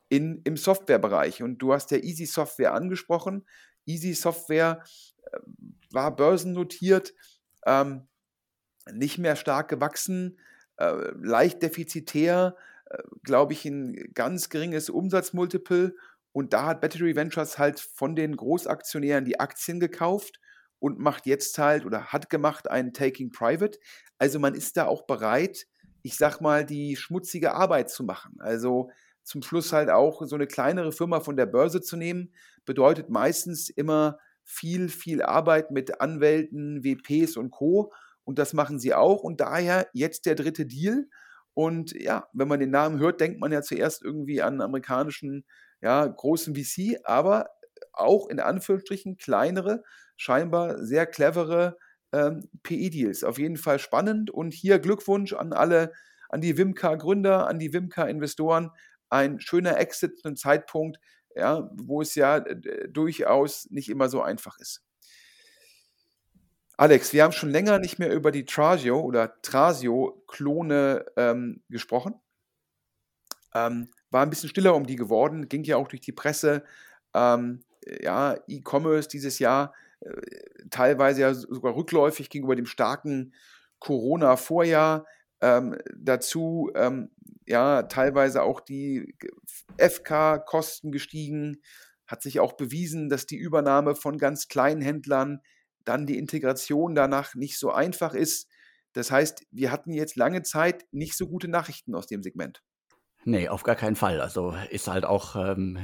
im 0.08 0.56
Softwarebereich. 0.56 1.42
Und 1.42 1.58
du 1.58 1.73
hast 1.73 1.90
ja 1.90 1.99
Easy 1.99 2.26
Software 2.26 2.75
angesprochen. 2.75 3.44
Easy 3.87 4.14
Software 4.14 4.82
war 5.90 6.14
börsennotiert, 6.14 7.14
ähm, 7.66 8.06
nicht 8.92 9.18
mehr 9.18 9.37
stark 9.37 9.68
gewachsen, 9.68 10.38
äh, 10.76 11.11
leicht 11.21 11.62
defizitär, 11.62 12.56
äh, 12.87 13.02
glaube 13.23 13.52
ich, 13.52 13.64
ein 13.64 14.12
ganz 14.14 14.49
geringes 14.49 14.90
Umsatzmultiple. 14.90 15.95
Und 16.33 16.52
da 16.52 16.66
hat 16.66 16.80
Battery 16.80 17.16
Ventures 17.16 17.59
halt 17.59 17.80
von 17.80 18.14
den 18.14 18.37
Großaktionären 18.37 19.25
die 19.25 19.40
Aktien 19.40 19.80
gekauft 19.80 20.38
und 20.78 20.99
macht 20.99 21.26
jetzt 21.26 21.59
halt 21.59 21.87
oder 21.87 22.06
hat 22.06 22.30
gemacht 22.30 22.71
einen 22.71 22.92
Taking 22.92 23.30
Private. 23.30 23.78
Also 24.18 24.38
man 24.38 24.54
ist 24.54 24.76
da 24.76 24.87
auch 24.87 25.06
bereit, 25.06 25.66
ich 26.02 26.16
sag 26.16 26.40
mal, 26.40 26.64
die 26.64 26.97
schmutzige 26.97 27.54
Arbeit 27.54 27.90
zu 27.90 28.04
machen. 28.04 28.37
Also 28.38 28.90
zum 29.25 29.42
Schluss 29.42 29.73
halt 29.73 29.90
auch 29.90 30.23
so 30.25 30.37
eine 30.37 30.47
kleinere 30.47 30.92
Firma 30.92 31.21
von 31.21 31.37
der 31.37 31.47
Börse 31.47 31.80
zu 31.80 31.97
nehmen, 31.97 32.33
bedeutet 32.64 33.11
meistens 33.11 33.71
immer 33.71 34.18
viel, 34.46 34.88
viel 34.88 35.22
Arbeit 35.22 35.70
mit 35.70 36.00
Anwälten, 36.00 36.82
WPs 36.84 37.36
und 37.36 37.50
Co. 37.50 37.92
Und 38.24 38.38
das 38.38 38.52
machen 38.54 38.78
sie 38.78 38.94
auch. 38.94 39.22
Und 39.22 39.40
daher 39.40 39.88
jetzt 39.92 40.24
der 40.24 40.36
dritte 40.36 40.64
Deal. 40.64 41.08
Und 41.52 41.92
ja, 41.92 42.28
wenn 42.32 42.48
man 42.48 42.60
den 42.60 42.70
Namen 42.70 42.98
hört, 42.98 43.20
denkt 43.20 43.40
man 43.40 43.52
ja 43.52 43.60
zuerst 43.62 44.02
irgendwie 44.02 44.40
an 44.40 44.60
amerikanischen, 44.60 45.44
ja, 45.80 46.06
großen 46.06 46.54
VC, 46.54 46.98
aber 47.04 47.48
auch 47.92 48.28
in 48.28 48.40
Anführungsstrichen 48.40 49.16
kleinere, 49.16 49.82
scheinbar 50.16 50.82
sehr 50.84 51.06
clevere 51.06 51.76
ähm, 52.12 52.48
PE-Deals. 52.62 53.24
Auf 53.24 53.38
jeden 53.38 53.56
Fall 53.56 53.78
spannend 53.78 54.30
und 54.30 54.54
hier 54.54 54.78
Glückwunsch 54.78 55.32
an 55.32 55.52
alle, 55.52 55.92
an 56.28 56.40
die 56.40 56.56
Wimka-Gründer, 56.56 57.46
an 57.48 57.58
die 57.58 57.72
Wimka-Investoren. 57.72 58.70
Ein 59.08 59.40
schöner 59.40 59.78
Exit 59.78 60.24
einem 60.24 60.36
Zeitpunkt, 60.36 60.98
ja, 61.36 61.70
wo 61.74 62.02
es 62.02 62.14
ja 62.14 62.38
äh, 62.38 62.88
durchaus 62.88 63.70
nicht 63.70 63.88
immer 63.88 64.08
so 64.08 64.22
einfach 64.22 64.58
ist. 64.58 64.82
Alex, 66.78 67.12
wir 67.12 67.22
haben 67.22 67.32
schon 67.32 67.50
länger 67.50 67.78
nicht 67.78 67.98
mehr 67.98 68.12
über 68.12 68.30
die 68.30 68.44
Trasio 68.44 69.00
oder 69.00 69.40
Trasio-Klone 69.40 71.06
ähm, 71.16 71.62
gesprochen. 71.70 72.14
Ähm, 73.54 73.88
war 74.10 74.22
ein 74.22 74.30
bisschen 74.30 74.50
stiller 74.50 74.74
um 74.74 74.86
die 74.86 74.96
geworden, 74.96 75.48
ging 75.48 75.64
ja 75.64 75.76
auch 75.76 75.88
durch 75.88 76.02
die 76.02 76.12
Presse. 76.12 76.64
Ähm, 77.14 77.62
ja, 78.00 78.36
E-Commerce 78.46 79.08
dieses 79.08 79.38
Jahr 79.38 79.72
äh, 80.00 80.10
teilweise 80.70 81.22
ja 81.22 81.34
sogar 81.34 81.74
rückläufig 81.74 82.28
gegenüber 82.28 82.56
dem 82.56 82.66
starken 82.66 83.32
Corona-Vorjahr. 83.78 85.06
Ähm, 85.40 85.78
dazu 85.94 86.70
ähm, 86.74 87.10
ja 87.46 87.84
teilweise 87.84 88.42
auch 88.42 88.60
die 88.60 89.14
FK-Kosten 89.78 90.92
gestiegen. 90.92 91.62
Hat 92.06 92.22
sich 92.22 92.40
auch 92.40 92.52
bewiesen, 92.54 93.08
dass 93.08 93.26
die 93.26 93.36
Übernahme 93.36 93.94
von 93.94 94.18
ganz 94.18 94.48
kleinen 94.48 94.80
Händlern 94.80 95.40
dann 95.84 96.06
die 96.06 96.18
Integration 96.18 96.94
danach 96.94 97.34
nicht 97.34 97.58
so 97.58 97.70
einfach 97.70 98.14
ist. 98.14 98.48
Das 98.92 99.10
heißt, 99.10 99.46
wir 99.50 99.70
hatten 99.70 99.92
jetzt 99.92 100.16
lange 100.16 100.42
Zeit 100.42 100.84
nicht 100.90 101.16
so 101.16 101.28
gute 101.28 101.48
Nachrichten 101.48 101.94
aus 101.94 102.06
dem 102.06 102.22
Segment. 102.22 102.62
Nee, 103.24 103.48
auf 103.48 103.62
gar 103.62 103.76
keinen 103.76 103.96
Fall. 103.96 104.20
Also 104.20 104.54
ist 104.70 104.88
halt 104.88 105.04
auch 105.04 105.36
ähm, 105.36 105.78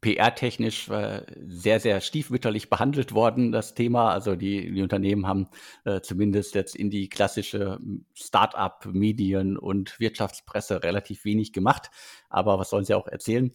PR-technisch 0.00 0.88
äh, 0.90 1.22
sehr, 1.46 1.80
sehr 1.80 2.00
stiefmütterlich 2.00 2.70
behandelt 2.70 3.12
worden, 3.12 3.50
das 3.50 3.74
Thema. 3.74 4.12
Also 4.12 4.36
die, 4.36 4.72
die 4.72 4.82
Unternehmen 4.82 5.26
haben 5.26 5.48
äh, 5.84 6.00
zumindest 6.00 6.54
jetzt 6.54 6.76
in 6.76 6.90
die 6.90 7.08
klassische 7.08 7.76
hm, 7.76 8.04
Start-up, 8.14 8.86
Medien 8.92 9.56
und 9.56 9.98
Wirtschaftspresse 9.98 10.82
relativ 10.82 11.24
wenig 11.24 11.52
gemacht. 11.52 11.90
Aber 12.28 12.58
was 12.58 12.70
sollen 12.70 12.84
sie 12.84 12.94
auch 12.94 13.08
erzählen? 13.08 13.52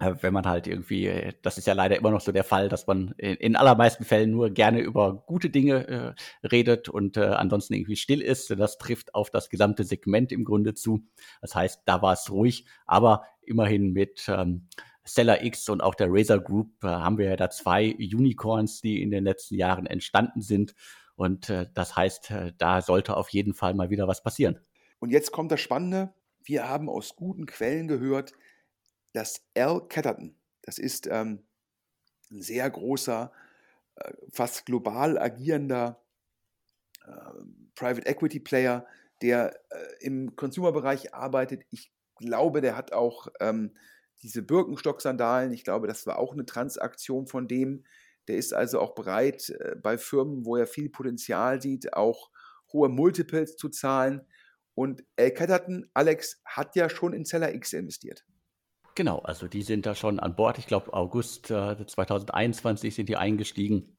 Äh, 0.00 0.14
wenn 0.22 0.32
man 0.32 0.46
halt 0.46 0.66
irgendwie, 0.66 1.06
äh, 1.06 1.34
das 1.42 1.58
ist 1.58 1.66
ja 1.66 1.74
leider 1.74 1.96
immer 1.96 2.10
noch 2.10 2.22
so 2.22 2.32
der 2.32 2.44
Fall, 2.44 2.70
dass 2.70 2.86
man 2.86 3.14
in, 3.18 3.34
in 3.36 3.56
allermeisten 3.56 4.04
Fällen 4.04 4.30
nur 4.30 4.50
gerne 4.50 4.80
über 4.80 5.22
gute 5.26 5.50
Dinge 5.50 6.16
äh, 6.42 6.46
redet 6.46 6.88
und 6.88 7.18
äh, 7.18 7.24
ansonsten 7.24 7.74
irgendwie 7.74 7.96
still 7.96 8.22
ist. 8.22 8.50
Das 8.50 8.78
trifft 8.78 9.14
auf 9.14 9.30
das 9.30 9.50
gesamte 9.50 9.84
Segment 9.84 10.32
im 10.32 10.44
Grunde 10.44 10.74
zu. 10.74 11.06
Das 11.42 11.54
heißt, 11.54 11.82
da 11.84 12.00
war 12.00 12.14
es 12.14 12.30
ruhig, 12.30 12.64
aber 12.86 13.24
immerhin 13.42 13.92
mit 13.92 14.26
ähm, 14.28 14.68
Seller 15.14 15.44
X 15.44 15.68
und 15.68 15.80
auch 15.80 15.94
der 15.94 16.08
Razer 16.10 16.38
Group 16.38 16.84
äh, 16.84 16.88
haben 16.88 17.18
wir 17.18 17.26
ja 17.26 17.36
da 17.36 17.50
zwei 17.50 17.94
Unicorns, 17.94 18.80
die 18.80 19.02
in 19.02 19.10
den 19.10 19.24
letzten 19.24 19.56
Jahren 19.56 19.86
entstanden 19.86 20.40
sind. 20.40 20.74
Und 21.16 21.50
äh, 21.50 21.66
das 21.74 21.96
heißt, 21.96 22.30
äh, 22.30 22.52
da 22.56 22.82
sollte 22.82 23.16
auf 23.16 23.28
jeden 23.30 23.54
Fall 23.54 23.74
mal 23.74 23.90
wieder 23.90 24.08
was 24.08 24.22
passieren. 24.22 24.58
Und 25.00 25.10
jetzt 25.10 25.32
kommt 25.32 25.52
das 25.52 25.60
Spannende. 25.60 26.14
Wir 26.42 26.68
haben 26.68 26.88
aus 26.88 27.16
guten 27.16 27.46
Quellen 27.46 27.88
gehört, 27.88 28.32
das 29.12 29.44
Al 29.54 29.86
Catterton. 29.88 30.36
Das 30.62 30.78
ist 30.78 31.06
ähm, 31.06 31.42
ein 32.30 32.42
sehr 32.42 32.68
großer, 32.70 33.32
äh, 33.96 34.12
fast 34.32 34.66
global 34.66 35.18
agierender 35.18 36.02
äh, 37.06 37.10
Private 37.74 38.06
Equity 38.06 38.40
Player, 38.40 38.86
der 39.22 39.54
äh, 39.70 40.06
im 40.06 40.36
Consumer-Bereich 40.36 41.14
arbeitet. 41.14 41.64
Ich 41.70 41.92
glaube, 42.16 42.60
der 42.60 42.76
hat 42.76 42.92
auch 42.92 43.28
ähm, 43.40 43.76
diese 44.22 44.42
Birkenstock-Sandalen. 44.42 45.52
Ich 45.52 45.64
glaube, 45.64 45.86
das 45.86 46.06
war 46.06 46.18
auch 46.18 46.32
eine 46.32 46.46
Transaktion 46.46 47.26
von 47.26 47.48
dem. 47.48 47.84
Der 48.28 48.36
ist 48.36 48.52
also 48.52 48.80
auch 48.80 48.94
bereit, 48.94 49.50
äh, 49.50 49.76
bei 49.76 49.98
Firmen, 49.98 50.44
wo 50.44 50.56
er 50.56 50.66
viel 50.66 50.90
Potenzial 50.90 51.60
sieht, 51.60 51.94
auch 51.94 52.30
hohe 52.72 52.88
Multiples 52.88 53.56
zu 53.56 53.68
zahlen. 53.68 54.22
Und 54.74 55.04
El 55.16 55.32
Catterton, 55.32 55.90
Alex, 55.94 56.40
hat 56.44 56.76
ja 56.76 56.88
schon 56.88 57.12
in 57.12 57.24
Seller 57.24 57.54
X 57.54 57.72
investiert. 57.72 58.24
Genau, 58.94 59.18
also 59.20 59.48
die 59.48 59.62
sind 59.62 59.86
da 59.86 59.94
schon 59.94 60.20
an 60.20 60.36
Bord. 60.36 60.58
Ich 60.58 60.66
glaube, 60.66 60.92
August 60.92 61.50
äh, 61.50 61.86
2021 61.86 62.94
sind 62.94 63.08
die 63.08 63.16
eingestiegen. 63.16 63.96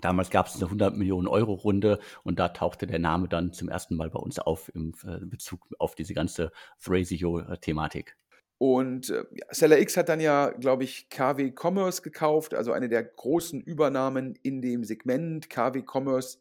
Damals 0.00 0.30
gab 0.30 0.46
es 0.46 0.54
eine 0.54 0.66
100 0.66 0.96
Millionen 0.96 1.26
Euro 1.26 1.52
Runde 1.54 1.98
und 2.22 2.38
da 2.38 2.48
tauchte 2.48 2.86
der 2.86 3.00
Name 3.00 3.28
dann 3.28 3.52
zum 3.52 3.68
ersten 3.68 3.96
Mal 3.96 4.08
bei 4.08 4.20
uns 4.20 4.38
auf 4.38 4.70
im 4.74 4.94
äh, 5.04 5.18
Bezug 5.24 5.66
auf 5.78 5.96
diese 5.96 6.14
ganze 6.14 6.52
Thrasio-Thematik. 6.80 8.16
Und 8.62 9.08
äh, 9.08 9.24
Seller 9.52 9.78
X 9.78 9.96
hat 9.96 10.10
dann 10.10 10.20
ja, 10.20 10.50
glaube 10.50 10.84
ich, 10.84 11.08
KW 11.08 11.50
Commerce 11.58 12.02
gekauft, 12.02 12.52
also 12.52 12.72
eine 12.72 12.90
der 12.90 13.02
großen 13.02 13.58
Übernahmen 13.58 14.38
in 14.42 14.60
dem 14.60 14.84
Segment. 14.84 15.48
KW 15.48 15.82
Commerce, 15.90 16.40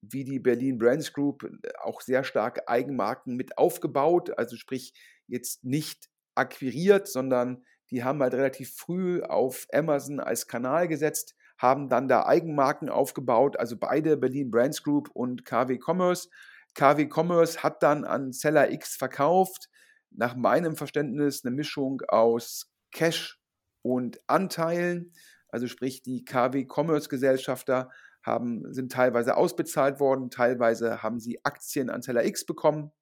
wie 0.00 0.24
die 0.24 0.40
Berlin 0.40 0.78
Brands 0.78 1.12
Group, 1.12 1.44
äh, 1.44 1.68
auch 1.80 2.00
sehr 2.00 2.24
stark 2.24 2.68
Eigenmarken 2.68 3.36
mit 3.36 3.56
aufgebaut, 3.56 4.36
also 4.36 4.56
sprich 4.56 4.94
jetzt 5.28 5.62
nicht 5.62 6.10
akquiriert, 6.34 7.06
sondern 7.06 7.64
die 7.92 8.02
haben 8.02 8.20
halt 8.20 8.34
relativ 8.34 8.74
früh 8.74 9.22
auf 9.22 9.68
Amazon 9.72 10.18
als 10.18 10.48
Kanal 10.48 10.88
gesetzt, 10.88 11.36
haben 11.56 11.88
dann 11.88 12.08
da 12.08 12.26
Eigenmarken 12.26 12.88
aufgebaut, 12.88 13.56
also 13.56 13.76
beide 13.76 14.16
Berlin 14.16 14.50
Brands 14.50 14.82
Group 14.82 15.08
und 15.12 15.44
KW 15.44 15.78
Commerce. 15.78 16.30
KW 16.74 17.08
Commerce 17.08 17.62
hat 17.62 17.84
dann 17.84 18.04
an 18.04 18.32
Seller 18.32 18.72
X 18.72 18.96
verkauft. 18.96 19.68
Nach 20.10 20.36
meinem 20.36 20.76
Verständnis 20.76 21.44
eine 21.44 21.54
Mischung 21.54 22.02
aus 22.08 22.70
Cash 22.92 23.40
und 23.82 24.20
Anteilen. 24.28 25.12
Also 25.48 25.66
sprich, 25.66 26.02
die 26.02 26.24
KW 26.24 26.66
Commerce 26.68 27.08
Gesellschafter 27.08 27.90
sind 28.68 28.92
teilweise 28.92 29.36
ausbezahlt 29.36 29.98
worden, 29.98 30.30
teilweise 30.30 31.02
haben 31.02 31.18
sie 31.18 31.42
Aktien 31.44 31.88
an 31.88 32.02
Seller 32.02 32.24
X 32.26 32.44
bekommen. 32.44 32.92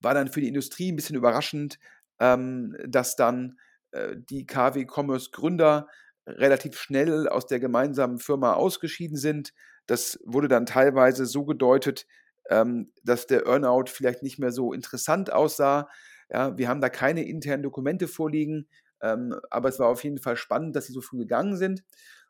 War 0.00 0.14
dann 0.14 0.28
für 0.28 0.40
die 0.40 0.48
Industrie 0.48 0.92
ein 0.92 0.96
bisschen 0.96 1.16
überraschend, 1.16 1.78
ähm, 2.20 2.76
dass 2.86 3.16
dann 3.16 3.58
äh, 3.92 4.14
die 4.16 4.46
KW 4.46 4.86
Commerce 4.86 5.30
Gründer 5.32 5.88
relativ 6.26 6.78
schnell 6.78 7.28
aus 7.28 7.46
der 7.46 7.60
gemeinsamen 7.60 8.18
Firma 8.18 8.52
ausgeschieden 8.52 9.16
sind. 9.16 9.54
Das 9.86 10.20
wurde 10.24 10.48
dann 10.48 10.66
teilweise 10.66 11.24
so 11.24 11.46
gedeutet, 11.46 12.06
ähm, 12.48 12.92
dass 13.02 13.26
der 13.26 13.46
Earnout 13.46 13.86
vielleicht 13.88 14.22
nicht 14.22 14.38
mehr 14.38 14.52
so 14.52 14.72
interessant 14.72 15.32
aussah. 15.32 15.88
Ja, 16.30 16.56
wir 16.58 16.68
haben 16.68 16.80
da 16.80 16.88
keine 16.88 17.24
internen 17.24 17.62
Dokumente 17.62 18.08
vorliegen, 18.08 18.68
ähm, 19.02 19.34
aber 19.50 19.68
es 19.68 19.78
war 19.78 19.88
auf 19.88 20.04
jeden 20.04 20.18
Fall 20.18 20.36
spannend, 20.36 20.76
dass 20.76 20.86
sie 20.86 20.92
so 20.92 21.00
früh 21.00 21.18
gegangen 21.18 21.56
sind. 21.56 21.84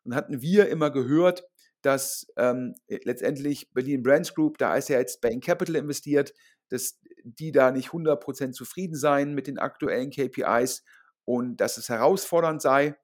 Und 0.05 0.15
hatten 0.15 0.41
wir 0.41 0.69
immer 0.69 0.91
gehört, 0.91 1.45
dass 1.83 2.27
ähm, 2.37 2.75
letztendlich 2.87 3.73
Berlin 3.73 4.03
Brands 4.03 4.35
Group, 4.35 4.59
da 4.59 4.77
ist 4.77 4.89
ja 4.89 4.99
jetzt 4.99 5.21
Bain 5.21 5.41
Capital 5.41 5.77
investiert, 5.77 6.35
dass 6.69 7.01
die 7.25 7.53
da 7.53 7.71
nicht 7.71 7.91
100% 7.91 8.53
zufrieden 8.53 8.97
seien 8.97 9.35
mit 9.35 9.47
den 9.47 9.59
aktuellen 9.59 10.11
KPIs 10.11 10.85
und 11.25 11.59
dass 11.59 11.77
es 11.77 11.89
herausfordernd 11.89 12.63
sei. 12.63 12.97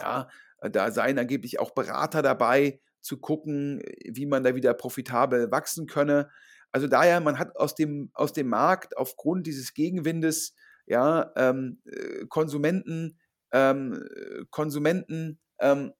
Ja, 0.00 0.28
da 0.60 0.90
seien 0.90 1.18
angeblich 1.18 1.58
auch 1.58 1.72
Berater 1.72 2.22
dabei, 2.22 2.80
zu 3.04 3.18
gucken, 3.18 3.82
wie 4.04 4.26
man 4.26 4.42
da 4.42 4.54
wieder 4.54 4.74
profitabel 4.74 5.50
wachsen 5.50 5.86
könne. 5.86 6.30
Also 6.72 6.88
daher, 6.88 7.20
man 7.20 7.38
hat 7.38 7.54
aus 7.56 7.74
dem, 7.74 8.10
aus 8.14 8.32
dem 8.32 8.48
Markt 8.48 8.96
aufgrund 8.96 9.46
dieses 9.46 9.74
Gegenwindes 9.74 10.54
ja, 10.86 11.32
ähm, 11.36 11.80
äh, 11.84 12.26
Konsumenten, 12.28 13.18
ähm, 13.52 14.02
Konsumenten, 14.50 15.38
ähm, 15.60 15.92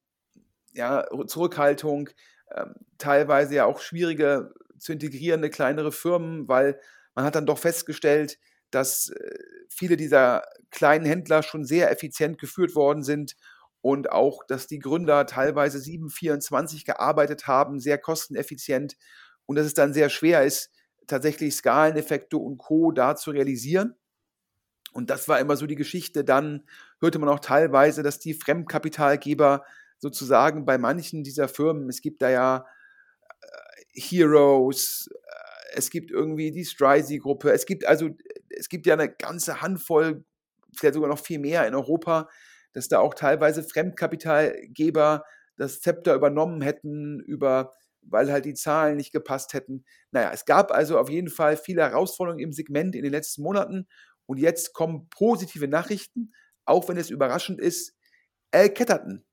ja, 0.72 1.06
Zurückhaltung, 1.26 2.08
ähm, 2.54 2.74
teilweise 2.98 3.54
ja 3.54 3.66
auch 3.66 3.80
schwierige 3.80 4.52
zu 4.78 4.92
integrierende 4.92 5.50
kleinere 5.50 5.92
Firmen, 5.92 6.48
weil 6.48 6.80
man 7.14 7.24
hat 7.24 7.34
dann 7.34 7.46
doch 7.46 7.58
festgestellt, 7.58 8.38
dass 8.70 9.10
äh, 9.10 9.38
viele 9.68 9.96
dieser 9.96 10.42
kleinen 10.70 11.04
Händler 11.04 11.42
schon 11.42 11.64
sehr 11.64 11.90
effizient 11.92 12.38
geführt 12.38 12.74
worden 12.74 13.04
sind 13.04 13.36
und 13.84 14.10
auch, 14.10 14.44
dass 14.46 14.66
die 14.66 14.78
Gründer 14.78 15.26
teilweise 15.26 15.78
724 15.78 16.86
gearbeitet 16.86 17.46
haben, 17.46 17.80
sehr 17.80 17.98
kosteneffizient 17.98 18.96
und 19.44 19.56
dass 19.56 19.66
es 19.66 19.74
dann 19.74 19.92
sehr 19.92 20.08
schwer 20.08 20.42
ist, 20.42 20.70
tatsächlich 21.06 21.54
Skaleneffekte 21.54 22.38
und 22.38 22.56
Co. 22.56 22.92
da 22.92 23.14
zu 23.14 23.30
realisieren. 23.30 23.94
Und 24.94 25.10
das 25.10 25.28
war 25.28 25.38
immer 25.38 25.58
so 25.58 25.66
die 25.66 25.74
Geschichte. 25.74 26.24
Dann 26.24 26.64
hörte 26.98 27.18
man 27.18 27.28
auch 27.28 27.40
teilweise, 27.40 28.02
dass 28.02 28.18
die 28.18 28.32
Fremdkapitalgeber 28.32 29.66
sozusagen 29.98 30.64
bei 30.64 30.78
manchen 30.78 31.22
dieser 31.22 31.46
Firmen, 31.46 31.90
es 31.90 32.00
gibt 32.00 32.22
da 32.22 32.30
ja 32.30 32.64
äh, 33.42 34.00
Heroes, 34.00 35.10
äh, 35.12 35.76
es 35.76 35.90
gibt 35.90 36.10
irgendwie 36.10 36.52
die 36.52 36.64
Strizy-Gruppe, 36.64 37.52
es 37.52 37.66
gibt 37.66 37.84
also, 37.84 38.08
es 38.48 38.70
gibt 38.70 38.86
ja 38.86 38.94
eine 38.94 39.12
ganze 39.12 39.60
Handvoll, 39.60 40.24
vielleicht 40.74 40.94
sogar 40.94 41.10
noch 41.10 41.18
viel 41.18 41.38
mehr 41.38 41.68
in 41.68 41.74
Europa, 41.74 42.30
dass 42.74 42.88
da 42.88 42.98
auch 42.98 43.14
teilweise 43.14 43.62
Fremdkapitalgeber 43.62 45.24
das 45.56 45.80
Zepter 45.80 46.14
übernommen 46.14 46.60
hätten, 46.60 47.20
über, 47.20 47.74
weil 48.02 48.30
halt 48.30 48.44
die 48.44 48.54
Zahlen 48.54 48.96
nicht 48.96 49.12
gepasst 49.12 49.54
hätten. 49.54 49.84
Naja, 50.10 50.30
es 50.34 50.44
gab 50.44 50.70
also 50.70 50.98
auf 50.98 51.08
jeden 51.08 51.30
Fall 51.30 51.56
viele 51.56 51.82
Herausforderungen 51.82 52.42
im 52.42 52.52
Segment 52.52 52.94
in 52.94 53.02
den 53.02 53.12
letzten 53.12 53.42
Monaten 53.42 53.86
und 54.26 54.38
jetzt 54.38 54.74
kommen 54.74 55.08
positive 55.10 55.68
Nachrichten, 55.68 56.32
auch 56.64 56.88
wenn 56.88 56.96
es 56.96 57.10
überraschend 57.10 57.60
ist. 57.60 57.94
Al 58.50 58.70
Ketterton, 58.70 59.24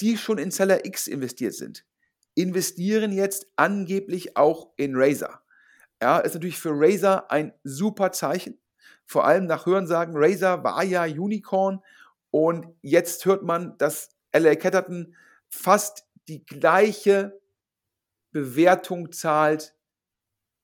die 0.00 0.16
schon 0.16 0.38
in 0.38 0.50
Seller 0.50 0.84
X 0.84 1.06
investiert 1.06 1.54
sind, 1.54 1.84
investieren 2.34 3.12
jetzt 3.12 3.48
angeblich 3.56 4.36
auch 4.36 4.72
in 4.76 4.94
Razer. 4.94 5.42
Ja, 6.00 6.18
ist 6.18 6.34
natürlich 6.34 6.58
für 6.58 6.70
Razer 6.72 7.30
ein 7.30 7.52
super 7.64 8.12
Zeichen. 8.12 8.60
Vor 9.06 9.24
allem 9.24 9.46
nach 9.46 9.66
Hörensagen, 9.66 10.14
Razer 10.16 10.62
war 10.62 10.84
ja 10.84 11.04
Unicorn 11.04 11.80
und 12.30 12.66
jetzt 12.82 13.24
hört 13.24 13.42
man, 13.42 13.76
dass 13.78 14.10
LA 14.34 14.56
Catterton 14.56 15.14
fast 15.48 16.06
die 16.28 16.44
gleiche 16.44 17.40
Bewertung 18.30 19.12
zahlt 19.12 19.74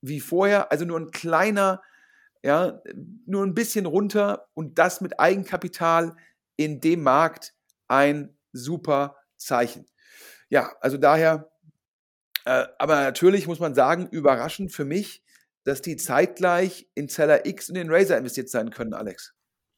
wie 0.01 0.21
vorher, 0.21 0.71
also 0.71 0.85
nur 0.85 1.01
ein 1.01 1.11
kleiner, 1.11 1.83
ja, 2.43 2.83
nur 3.27 3.43
ein 3.43 3.55
bisschen 3.55 3.87
runter 3.87 4.49
und 4.53 4.79
das 4.79 5.01
mit 5.01 5.19
Eigenkapital 5.19 6.15
in 6.57 6.81
dem 6.81 7.03
Markt 7.03 7.55
ein 7.89 8.37
super 8.53 9.17
Zeichen. 9.39 9.87
Ja, 10.51 10.73
also 10.81 10.99
daher, 10.99 11.51
äh, 12.45 12.67
aber 12.79 12.97
natürlich 12.97 13.47
muss 13.47 13.61
man 13.61 13.75
sagen, 13.75 14.09
überraschend 14.11 14.73
für 14.73 14.85
mich, 14.85 15.23
dass 15.65 15.81
die 15.81 15.97
zeitgleich 15.97 16.91
in 16.95 17.09
Zeller 17.09 17.47
X 17.47 17.71
und 17.71 17.77
in 17.77 17.91
Razer 17.91 18.19
investiert 18.19 18.51
sein 18.51 18.71
können, 18.71 18.93
Alex. 18.93 19.35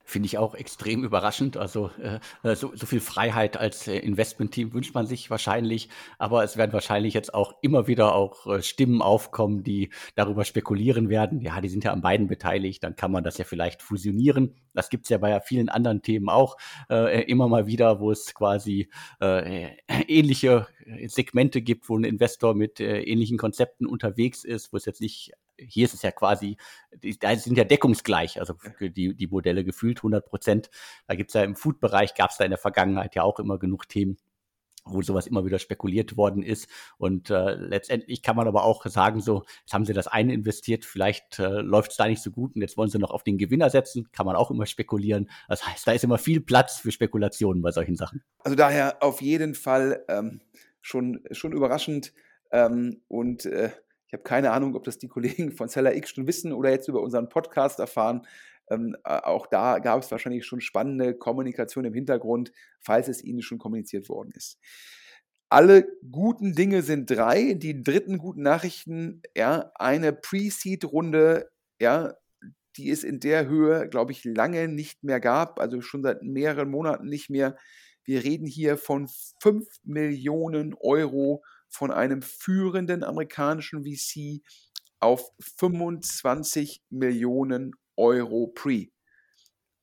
Finde 0.09 0.27
ich 0.27 0.39
auch 0.39 0.55
extrem 0.55 1.03
überraschend. 1.03 1.57
Also 1.57 1.91
äh, 2.01 2.55
so, 2.55 2.71
so 2.77 2.87
viel 2.87 3.01
Freiheit 3.01 3.57
als 3.57 3.89
äh, 3.89 3.99
Investmentteam 3.99 4.73
wünscht 4.73 4.95
man 4.95 5.05
sich 5.05 5.31
wahrscheinlich, 5.31 5.89
aber 6.17 6.45
es 6.45 6.57
werden 6.57 6.73
wahrscheinlich 6.73 7.13
jetzt 7.13 7.35
auch 7.35 7.55
immer 7.61 7.89
wieder 7.89 8.15
auch 8.15 8.47
äh, 8.47 8.63
Stimmen 8.63 9.03
aufkommen, 9.03 9.65
die 9.65 9.91
darüber 10.15 10.45
spekulieren 10.45 11.09
werden. 11.09 11.41
Ja, 11.41 11.61
die 11.61 11.69
sind 11.69 11.83
ja 11.83 11.93
an 11.93 12.03
beiden 12.03 12.29
beteiligt, 12.29 12.85
dann 12.85 12.95
kann 12.95 13.11
man 13.11 13.25
das 13.25 13.37
ja 13.39 13.45
vielleicht 13.45 13.83
fusionieren. 13.83 14.55
Das 14.75 14.91
gibt's 14.91 15.09
ja 15.09 15.19
bei 15.19 15.41
vielen 15.41 15.69
anderen 15.69 16.03
Themen 16.03 16.29
auch 16.29 16.57
äh, 16.89 17.25
immer 17.25 17.49
mal 17.49 17.67
wieder, 17.67 17.99
wo 17.99 18.13
es 18.13 18.33
quasi 18.33 18.89
äh, 19.21 19.71
ähnliche 20.07 20.69
Segmente 21.07 21.63
gibt, 21.63 21.89
wo 21.89 21.99
ein 21.99 22.05
Investor 22.05 22.55
mit 22.55 22.79
äh, 22.79 23.01
ähnlichen 23.03 23.39
Konzepten 23.39 23.87
unterwegs 23.87 24.45
ist, 24.45 24.73
wo 24.73 24.77
es 24.77 24.85
jetzt 24.85 25.01
nicht 25.01 25.33
hier 25.59 25.85
ist 25.85 25.95
es 25.95 26.03
ja 26.03 26.11
quasi, 26.11 26.57
da 27.21 27.35
sind 27.37 27.57
ja 27.57 27.65
deckungsgleich, 27.65 28.41
also 28.41 28.55
die, 28.81 29.15
die 29.15 29.27
Modelle 29.27 29.65
gefühlt 29.65 29.99
100 29.99 30.27
Prozent. 30.27 30.71
Da 31.07 31.15
gibt 31.15 31.31
es 31.31 31.35
ja 31.35 31.43
im 31.43 31.57
Food-Bereich, 31.57 32.15
gab 32.15 32.31
es 32.31 32.37
da 32.37 32.45
in 32.45 32.51
der 32.51 32.59
Vergangenheit 32.59 33.15
ja 33.15 33.23
auch 33.23 33.39
immer 33.39 33.59
genug 33.59 33.89
Themen, 33.89 34.17
wo 34.85 35.03
sowas 35.03 35.27
immer 35.27 35.45
wieder 35.45 35.59
spekuliert 35.59 36.17
worden 36.17 36.43
ist. 36.43 36.69
Und 36.99 37.31
äh, 37.31 37.55
letztendlich 37.55 38.23
kann 38.23 38.37
man 38.37 38.49
aber 38.49 38.65
auch 38.65 38.85
sagen, 38.87 39.21
so, 39.21 39.45
jetzt 39.61 39.73
haben 39.73 39.85
sie 39.85 39.93
das 39.93 40.07
eine 40.07 40.33
investiert, 40.33 40.85
vielleicht 40.85 41.39
äh, 41.39 41.61
läuft 41.61 41.91
es 41.91 41.97
da 41.97 42.07
nicht 42.07 42.23
so 42.23 42.31
gut 42.31 42.55
und 42.55 42.63
jetzt 42.63 42.77
wollen 42.77 42.91
sie 42.91 42.99
noch 42.99 43.11
auf 43.11 43.25
den 43.25 43.39
Gewinner 43.39 43.71
setzen, 43.71 44.11
kann 44.13 44.27
man 44.27 44.37
auch 44.37 44.51
immer 44.51 44.67
spekulieren. 44.67 45.31
Das 45.49 45.67
heißt, 45.67 45.87
da 45.87 45.93
ist 45.93 46.05
immer 46.05 46.19
viel 46.19 46.41
Platz 46.41 46.79
für 46.79 46.93
Spekulationen 46.93 47.63
bei 47.63 47.73
solchen 47.73 47.97
Sachen. 47.97 48.23
Also 48.39 48.57
daher 48.57 49.03
auf 49.03 49.21
jeden 49.23 49.55
Fall 49.55 50.05
ähm, 50.09 50.41
schon, 50.81 51.21
schon 51.33 51.53
überraschend 51.53 52.13
ähm, 52.53 53.03
und 53.09 53.45
äh, 53.47 53.71
ich 54.07 54.13
habe 54.13 54.23
keine 54.23 54.53
Ahnung, 54.53 54.75
ob 54.75 54.85
das 54.85 54.99
die 54.99 55.09
Kollegen 55.09 55.53
von 55.53 55.69
Seller 55.69 55.95
X 55.97 56.11
schon 56.11 56.27
wissen 56.27 56.53
oder 56.53 56.71
jetzt 56.71 56.89
über 56.89 57.03
unseren 57.03 57.29
Podcast 57.29 57.81
erfahren. 57.81 58.27
Ähm, 58.69 58.97
auch 59.05 59.47
da 59.47 59.79
gab 59.79 60.03
es 60.03 60.11
wahrscheinlich 60.11 60.45
schon 60.45 60.61
spannende 60.61 61.15
Kommunikation 61.15 61.85
im 61.85 61.95
Hintergrund, 61.95 62.53
falls 62.81 63.09
es 63.09 63.23
Ihnen 63.23 63.43
schon 63.43 63.59
kommuniziert 63.59 64.09
worden 64.09 64.33
ist. 64.35 64.59
Alle 65.49 65.87
guten 66.11 66.55
Dinge 66.55 66.83
sind 66.83 67.09
drei. 67.09 67.55
Die 67.55 67.83
dritten 67.83 68.19
guten 68.19 68.43
Nachrichten, 68.43 69.23
ja, 69.37 69.71
eine 69.77 70.13
Pre-Seed-Runde, 70.13 71.49
ja, 71.81 72.15
die 72.77 72.91
es 72.91 73.05
in 73.05 73.21
der 73.21 73.47
Höhe, 73.47 73.89
glaube 73.89 74.13
ich, 74.13 74.25
lange 74.25 74.69
nicht 74.69 75.05
mehr 75.05 75.21
gab, 75.21 75.61
also 75.61 75.81
schon 75.81 76.03
seit 76.03 76.23
mehreren 76.23 76.69
Monaten 76.69 77.07
nicht 77.07 77.31
mehr. 77.31 77.57
Wir 78.05 78.25
reden 78.25 78.47
hier 78.47 78.77
von 78.77 79.09
5 79.41 79.67
Millionen 79.85 80.75
Euro 80.75 81.43
von 81.77 81.91
einem 81.91 82.23
führenden 82.23 83.05
amerikanischen 83.05 83.85
VC 83.85 84.43
auf 84.99 85.31
25 85.59 86.83
Millionen 86.91 87.73
Euro 87.97 88.49
Pre. 88.49 88.87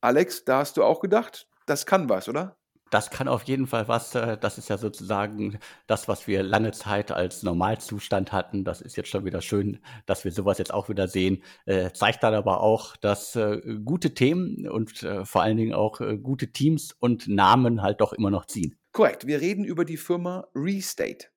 Alex, 0.01 0.43
da 0.43 0.60
hast 0.60 0.77
du 0.77 0.84
auch 0.84 0.99
gedacht, 0.99 1.47
das 1.65 1.86
kann 1.86 2.10
was, 2.10 2.27
oder? 2.27 2.58
Das 2.89 3.10
kann 3.10 3.27
auf 3.27 3.43
jeden 3.43 3.65
Fall 3.65 3.88
was. 3.88 4.13
Äh, 4.13 4.38
das 4.38 4.58
ist 4.58 4.69
ja 4.69 4.77
sozusagen 4.77 5.58
das, 5.88 6.08
was 6.08 6.27
wir 6.27 6.43
lange 6.43 6.71
Zeit 6.73 7.12
als 7.12 7.41
Normalzustand 7.41 8.32
hatten. 8.32 8.63
Das 8.63 8.82
ist 8.82 8.97
jetzt 8.97 9.10
schon 9.10 9.25
wieder 9.25 9.41
schön, 9.41 9.79
dass 10.06 10.25
wir 10.25 10.32
sowas 10.32 10.60
jetzt 10.60 10.73
auch 10.73 10.89
wieder 10.89 11.08
sehen. 11.08 11.41
Äh, 11.65 11.91
zeigt 11.93 12.21
dann 12.21 12.36
aber 12.36 12.62
auch, 12.62 12.95
dass 12.97 13.36
äh, 13.36 13.62
gute 13.84 14.13
Themen 14.13 14.67
und 14.67 15.01
äh, 15.01 15.25
vor 15.25 15.41
allen 15.41 15.58
Dingen 15.58 15.73
auch 15.73 16.01
äh, 16.01 16.17
gute 16.17 16.51
Teams 16.51 16.91
und 16.99 17.27
Namen 17.27 17.82
halt 17.82 18.01
doch 18.01 18.13
immer 18.13 18.29
noch 18.29 18.45
ziehen. 18.45 18.77
Korrekt. 18.91 19.25
Wir 19.25 19.41
reden 19.41 19.65
über 19.65 19.86
die 19.86 19.97
Firma 19.97 20.45
Restate 20.53 21.33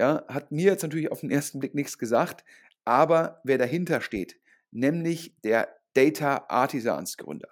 ja, 0.00 0.24
hat 0.28 0.50
mir 0.50 0.64
jetzt 0.64 0.82
natürlich 0.82 1.12
auf 1.12 1.20
den 1.20 1.30
ersten 1.30 1.60
Blick 1.60 1.74
nichts 1.74 1.98
gesagt, 1.98 2.44
aber 2.84 3.40
wer 3.44 3.58
dahinter 3.58 4.00
steht, 4.00 4.40
nämlich 4.70 5.36
der 5.44 5.68
Data 5.94 6.46
Artisans 6.48 7.16
Gründer. 7.16 7.48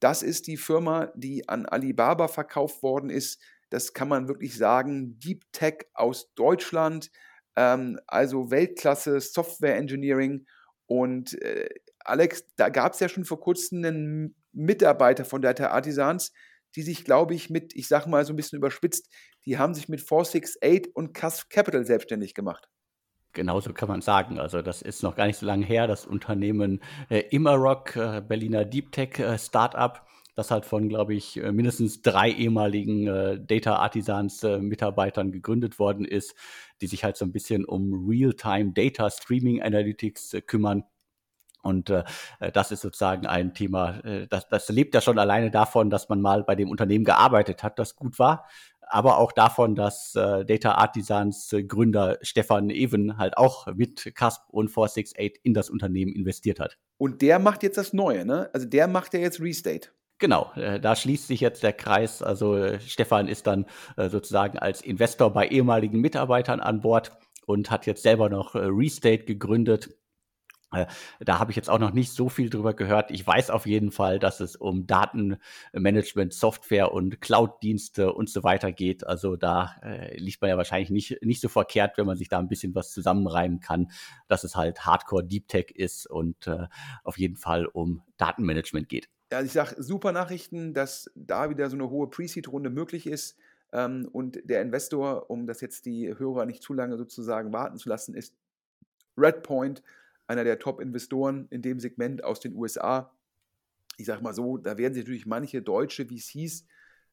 Das 0.00 0.22
ist 0.22 0.46
die 0.46 0.56
Firma, 0.56 1.12
die 1.14 1.48
an 1.48 1.66
Alibaba 1.66 2.28
verkauft 2.28 2.82
worden 2.82 3.10
ist 3.10 3.40
das 3.70 3.94
kann 3.94 4.08
man 4.08 4.28
wirklich 4.28 4.58
sagen, 4.58 5.18
Deep 5.18 5.44
Tech 5.52 5.86
aus 5.94 6.34
Deutschland, 6.34 7.10
ähm, 7.56 7.98
also 8.06 8.50
Weltklasse 8.50 9.20
Software 9.20 9.76
Engineering. 9.76 10.46
Und 10.86 11.40
äh, 11.40 11.68
Alex, 12.00 12.44
da 12.56 12.68
gab 12.68 12.94
es 12.94 13.00
ja 13.00 13.08
schon 13.08 13.24
vor 13.24 13.40
kurzem 13.40 13.84
einen 13.84 14.34
Mitarbeiter 14.52 15.24
von 15.24 15.40
Data 15.40 15.68
Artisans, 15.68 16.32
die 16.76 16.82
sich, 16.82 17.04
glaube 17.04 17.34
ich, 17.34 17.50
mit, 17.50 17.74
ich 17.74 17.88
sage 17.88 18.08
mal 18.08 18.24
so 18.24 18.32
ein 18.32 18.36
bisschen 18.36 18.58
überspitzt, 18.58 19.08
die 19.44 19.58
haben 19.58 19.74
sich 19.74 19.88
mit 19.88 20.00
468 20.00 20.94
und 20.94 21.14
Cusp 21.14 21.50
Capital 21.50 21.84
selbstständig 21.84 22.34
gemacht. 22.34 22.68
Genauso 23.32 23.72
kann 23.72 23.88
man 23.88 24.00
sagen. 24.00 24.40
Also 24.40 24.60
das 24.60 24.82
ist 24.82 25.02
noch 25.02 25.14
gar 25.14 25.26
nicht 25.26 25.38
so 25.38 25.46
lange 25.46 25.64
her. 25.64 25.86
Das 25.86 26.04
Unternehmen 26.04 26.80
äh, 27.08 27.20
Immerock, 27.30 27.94
äh, 27.96 28.22
Berliner 28.26 28.64
Deep 28.64 28.90
Tech 28.90 29.18
äh, 29.20 29.38
Startup, 29.38 30.04
das 30.34 30.50
halt 30.50 30.64
von, 30.64 30.88
glaube 30.88 31.14
ich, 31.14 31.36
äh, 31.36 31.52
mindestens 31.52 32.02
drei 32.02 32.30
ehemaligen 32.30 33.06
äh, 33.06 33.38
Data 33.40 33.76
Artisans 33.76 34.42
äh, 34.42 34.58
Mitarbeitern 34.58 35.30
gegründet 35.30 35.78
worden 35.78 36.04
ist, 36.04 36.34
die 36.80 36.88
sich 36.88 37.04
halt 37.04 37.16
so 37.16 37.24
ein 37.24 37.32
bisschen 37.32 37.64
um 37.64 38.08
Real-Time 38.08 38.72
Data 38.72 39.08
Streaming 39.10 39.62
Analytics 39.62 40.34
äh, 40.34 40.40
kümmern. 40.40 40.84
Und 41.62 41.90
äh, 41.90 42.04
das 42.52 42.72
ist 42.72 42.80
sozusagen 42.80 43.26
ein 43.26 43.54
Thema, 43.54 44.00
äh, 44.04 44.26
das, 44.28 44.48
das 44.48 44.68
lebt 44.68 44.94
ja 44.94 45.00
schon 45.00 45.18
alleine 45.18 45.50
davon, 45.50 45.90
dass 45.90 46.08
man 46.08 46.20
mal 46.20 46.42
bei 46.42 46.54
dem 46.54 46.70
Unternehmen 46.70 47.04
gearbeitet 47.04 47.62
hat, 47.62 47.78
das 47.78 47.96
gut 47.96 48.18
war, 48.18 48.46
aber 48.90 49.18
auch 49.18 49.32
davon, 49.32 49.74
dass 49.74 50.14
äh, 50.16 50.44
Data 50.44 50.72
Artisans 50.72 51.52
äh, 51.52 51.62
Gründer 51.62 52.18
Stefan 52.22 52.70
Even 52.70 53.18
halt 53.18 53.36
auch 53.36 53.66
mit 53.74 54.12
CASP 54.14 54.42
und 54.48 54.68
468 54.68 55.40
in 55.44 55.54
das 55.54 55.70
Unternehmen 55.70 56.12
investiert 56.12 56.58
hat. 56.58 56.76
Und 56.98 57.22
der 57.22 57.38
macht 57.38 57.62
jetzt 57.62 57.78
das 57.78 57.92
Neue, 57.92 58.26
ne? 58.26 58.50
Also 58.52 58.66
der 58.66 58.88
macht 58.88 59.14
ja 59.14 59.20
jetzt 59.20 59.40
Restate. 59.40 59.90
Genau, 60.18 60.50
äh, 60.56 60.80
da 60.80 60.96
schließt 60.96 61.28
sich 61.28 61.40
jetzt 61.40 61.62
der 61.62 61.72
Kreis. 61.72 62.20
Also 62.20 62.56
äh, 62.56 62.80
Stefan 62.80 63.28
ist 63.28 63.46
dann 63.46 63.66
sozusagen 63.96 64.58
als 64.58 64.82
Investor 64.82 65.32
bei 65.32 65.46
ehemaligen 65.48 66.00
Mitarbeitern 66.00 66.60
an 66.60 66.80
Bord 66.80 67.12
und 67.46 67.70
hat 67.70 67.86
jetzt 67.86 68.02
selber 68.02 68.28
noch 68.28 68.54
Restate 68.54 69.24
gegründet. 69.24 69.96
Da 70.70 71.38
habe 71.40 71.50
ich 71.50 71.56
jetzt 71.56 71.68
auch 71.68 71.80
noch 71.80 71.92
nicht 71.92 72.12
so 72.12 72.28
viel 72.28 72.48
drüber 72.48 72.74
gehört. 72.74 73.10
Ich 73.10 73.26
weiß 73.26 73.50
auf 73.50 73.66
jeden 73.66 73.90
Fall, 73.90 74.20
dass 74.20 74.38
es 74.38 74.54
um 74.54 74.86
Datenmanagement, 74.86 76.32
Software 76.32 76.92
und 76.92 77.20
Cloud-Dienste 77.20 78.12
und 78.12 78.30
so 78.30 78.44
weiter 78.44 78.70
geht. 78.70 79.04
Also 79.04 79.36
da 79.36 79.74
äh, 79.82 80.16
liegt 80.16 80.40
man 80.40 80.50
ja 80.50 80.56
wahrscheinlich 80.56 80.90
nicht, 80.90 81.24
nicht 81.24 81.40
so 81.40 81.48
verkehrt, 81.48 81.98
wenn 81.98 82.06
man 82.06 82.16
sich 82.16 82.28
da 82.28 82.38
ein 82.38 82.48
bisschen 82.48 82.74
was 82.74 82.92
zusammenreimen 82.92 83.58
kann, 83.58 83.90
dass 84.28 84.44
es 84.44 84.54
halt 84.54 84.86
Hardcore 84.86 85.24
Deep 85.24 85.48
Tech 85.48 85.72
ist 85.74 86.08
und 86.08 86.46
äh, 86.46 86.68
auf 87.02 87.18
jeden 87.18 87.36
Fall 87.36 87.66
um 87.66 88.02
Datenmanagement 88.16 88.88
geht. 88.88 89.08
Also 89.30 89.46
ich 89.46 89.52
sage 89.52 89.82
super 89.82 90.12
Nachrichten, 90.12 90.74
dass 90.74 91.10
da 91.14 91.50
wieder 91.50 91.68
so 91.68 91.76
eine 91.76 91.90
hohe 91.90 92.08
Pre-Seed-Runde 92.08 92.70
möglich 92.70 93.06
ist. 93.06 93.36
Ähm, 93.72 94.08
und 94.12 94.40
der 94.44 94.62
Investor, 94.62 95.30
um 95.30 95.46
das 95.46 95.60
jetzt 95.60 95.86
die 95.86 96.16
Hörer 96.16 96.46
nicht 96.46 96.62
zu 96.62 96.74
lange 96.74 96.96
sozusagen 96.96 97.52
warten 97.52 97.76
zu 97.76 97.88
lassen, 97.88 98.14
ist 98.14 98.34
Redpoint, 99.16 99.82
einer 100.30 100.44
der 100.44 100.60
Top-Investoren 100.60 101.48
in 101.50 101.60
dem 101.60 101.80
Segment 101.80 102.22
aus 102.22 102.38
den 102.38 102.54
USA. 102.54 103.12
Ich 103.96 104.06
sage 104.06 104.22
mal 104.22 104.32
so, 104.32 104.58
da 104.58 104.78
werden 104.78 104.94
sich 104.94 105.02
natürlich 105.02 105.26
manche 105.26 105.60
Deutsche, 105.60 106.08
wie 106.08 106.18
es 106.18 106.28
hieß, 106.28 106.66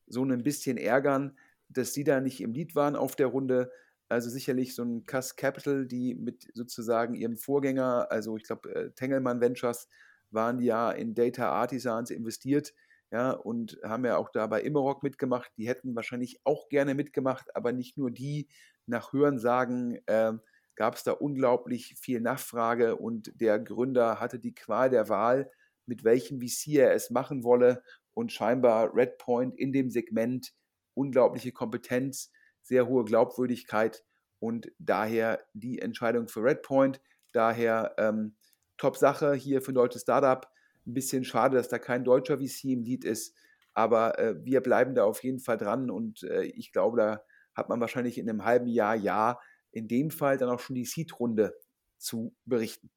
so 0.06 0.24
ein 0.24 0.44
bisschen 0.44 0.78
ärgern, 0.78 1.36
dass 1.68 1.96
sie 1.96 2.04
da 2.04 2.22
nicht 2.22 2.42
im 2.42 2.54
Lied 2.54 2.76
waren 2.76 2.96
auf 2.96 3.16
der 3.16 3.28
Runde. 3.28 3.72
Also 4.08 4.30
sicherlich 4.30 4.76
so 4.76 4.84
ein 4.84 5.08
Cass 5.08 5.36
Capital, 5.36 5.88
die 5.88 6.14
mit 6.14 6.48
sozusagen 6.54 7.16
ihrem 7.16 7.38
Vorgänger, 7.38 8.08
also 8.12 8.38
ich 8.38 8.44
glaube 8.44 8.74
äh, 8.74 8.92
Tengelmann 8.92 9.42
Ventures, 9.42 9.90
waren 10.30 10.62
ja 10.62 10.92
in 10.92 11.16
Data 11.16 11.50
Artisans 11.50 12.12
investiert, 12.12 12.74
ja, 13.12 13.32
und 13.32 13.80
haben 13.84 14.06
ja 14.06 14.18
auch 14.18 14.30
da 14.30 14.46
bei 14.46 14.62
Immerock 14.62 15.02
mitgemacht. 15.02 15.52
Die 15.58 15.68
hätten 15.68 15.96
wahrscheinlich 15.96 16.40
auch 16.44 16.70
gerne 16.70 16.94
mitgemacht, 16.94 17.56
aber 17.56 17.72
nicht 17.72 17.98
nur 17.98 18.12
die. 18.12 18.48
Nach 18.86 19.12
Hörensagen 19.12 20.00
äh, 20.06 20.34
gab 20.78 20.96
es 20.96 21.04
da 21.04 21.12
unglaublich 21.12 21.96
viel 22.00 22.22
Nachfrage 22.22 22.96
und 22.96 23.32
der 23.42 23.60
Gründer 23.60 24.20
hatte 24.20 24.40
die 24.40 24.54
Qual 24.54 24.90
der 24.90 25.10
Wahl, 25.10 25.52
mit 25.88 26.04
welchem 26.04 26.40
VC 26.40 26.76
er 26.76 26.94
es 26.94 27.10
machen 27.10 27.44
wolle 27.44 27.84
und 28.13 28.32
scheinbar 28.32 28.96
Redpoint 28.96 29.58
in 29.58 29.74
dem 29.74 29.90
Segment 29.90 30.54
unglaubliche 30.94 31.52
Kompetenz, 31.52 32.32
sehr 32.62 32.88
hohe 32.88 33.06
Glaubwürdigkeit 33.06 34.04
und 34.40 34.72
daher 34.78 35.44
die 35.54 35.80
Entscheidung 35.80 36.28
für 36.28 36.44
Redpoint. 36.44 37.02
Daher 37.32 37.96
ähm, 37.98 38.36
Top-Sache 38.78 39.34
hier 39.34 39.62
für 39.62 39.72
ein 39.72 39.76
deutsches 39.76 40.04
Startup. 40.04 40.48
Ein 40.86 40.94
bisschen 40.94 41.24
schade, 41.24 41.58
dass 41.58 41.70
da 41.70 41.80
kein 41.80 42.04
deutscher 42.04 42.38
VC 42.38 42.66
im 42.66 42.84
Lead 42.84 43.04
ist, 43.04 43.36
aber 43.74 44.20
äh, 44.20 44.36
wir 44.44 44.62
bleiben 44.62 44.94
da 44.94 45.06
auf 45.06 45.24
jeden 45.24 45.40
Fall 45.40 45.58
dran 45.58 45.90
und 45.90 46.24
äh, 46.24 46.44
ich 46.44 46.72
glaube, 46.72 46.98
da 46.98 47.22
hat 47.56 47.70
man 47.70 47.80
wahrscheinlich 47.82 48.18
in 48.20 48.30
einem 48.30 48.46
halben 48.46 48.68
Jahr, 48.68 48.96
ja, 48.96 49.40
in 49.78 49.88
dem 49.88 50.12
Fall 50.12 50.38
dann 50.38 50.50
auch 50.50 50.60
schon 50.60 50.76
die 50.76 50.86
Seed-Runde 50.86 51.58
zu 51.98 52.36
berichten. 52.46 52.90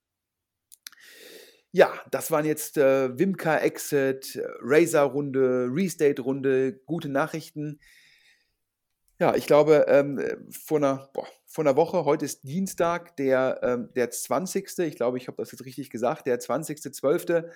Ja, 1.73 1.93
das 2.11 2.33
waren 2.33 2.45
jetzt 2.45 2.79
äh, 2.79 3.16
Wimka 3.16 3.59
Exit, 3.59 4.43
Razer-Runde, 4.61 5.69
Restate-Runde, 5.71 6.81
gute 6.85 7.09
Nachrichten. 7.09 7.79
Ja, 9.21 9.37
ich 9.37 9.47
glaube, 9.47 9.85
ähm, 9.87 10.21
vor, 10.51 10.79
einer, 10.79 11.11
boah, 11.12 11.29
vor 11.47 11.62
einer 11.62 11.77
Woche, 11.77 12.05
heute 12.05 12.25
ist 12.25 12.43
Dienstag, 12.43 13.16
der, 13.16 13.61
ähm, 13.62 13.90
der 13.95 14.11
20. 14.11 14.79
Ich 14.81 14.97
glaube, 14.97 15.19
ich 15.19 15.29
habe 15.29 15.37
das 15.37 15.53
jetzt 15.53 15.64
richtig 15.64 15.90
gesagt, 15.90 16.27
der 16.27 16.40
20.12. 16.40 17.49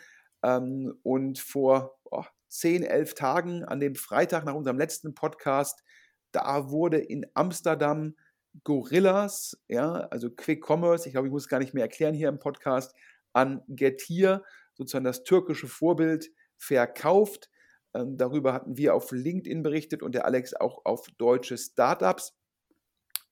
Ähm, 0.44 0.96
und 1.02 1.38
vor 1.40 1.98
boah, 2.04 2.28
10, 2.48 2.84
11 2.84 3.14
Tagen, 3.14 3.64
an 3.64 3.80
dem 3.80 3.96
Freitag 3.96 4.44
nach 4.44 4.54
unserem 4.54 4.78
letzten 4.78 5.14
Podcast, 5.14 5.82
da 6.30 6.70
wurde 6.70 6.98
in 6.98 7.26
Amsterdam 7.34 8.14
Gorillas, 8.62 9.58
ja, 9.68 9.92
also 10.10 10.30
Quick 10.30 10.64
Commerce, 10.64 11.08
ich 11.08 11.12
glaube, 11.12 11.26
ich 11.26 11.32
muss 11.32 11.42
es 11.44 11.48
gar 11.48 11.58
nicht 11.58 11.74
mehr 11.74 11.82
erklären 11.82 12.14
hier 12.14 12.28
im 12.28 12.38
Podcast, 12.38 12.94
an 13.32 13.62
Getir, 13.66 14.44
sozusagen 14.74 15.04
das 15.04 15.24
türkische 15.24 15.66
Vorbild, 15.66 16.30
verkauft. 16.56 17.50
Ähm, 17.94 18.16
darüber 18.16 18.52
hatten 18.52 18.76
wir 18.76 18.94
auf 18.94 19.10
LinkedIn 19.10 19.62
berichtet 19.62 20.02
und 20.02 20.14
der 20.14 20.24
Alex 20.24 20.54
auch 20.54 20.84
auf 20.84 21.06
deutsche 21.18 21.58
Startups. 21.58 22.36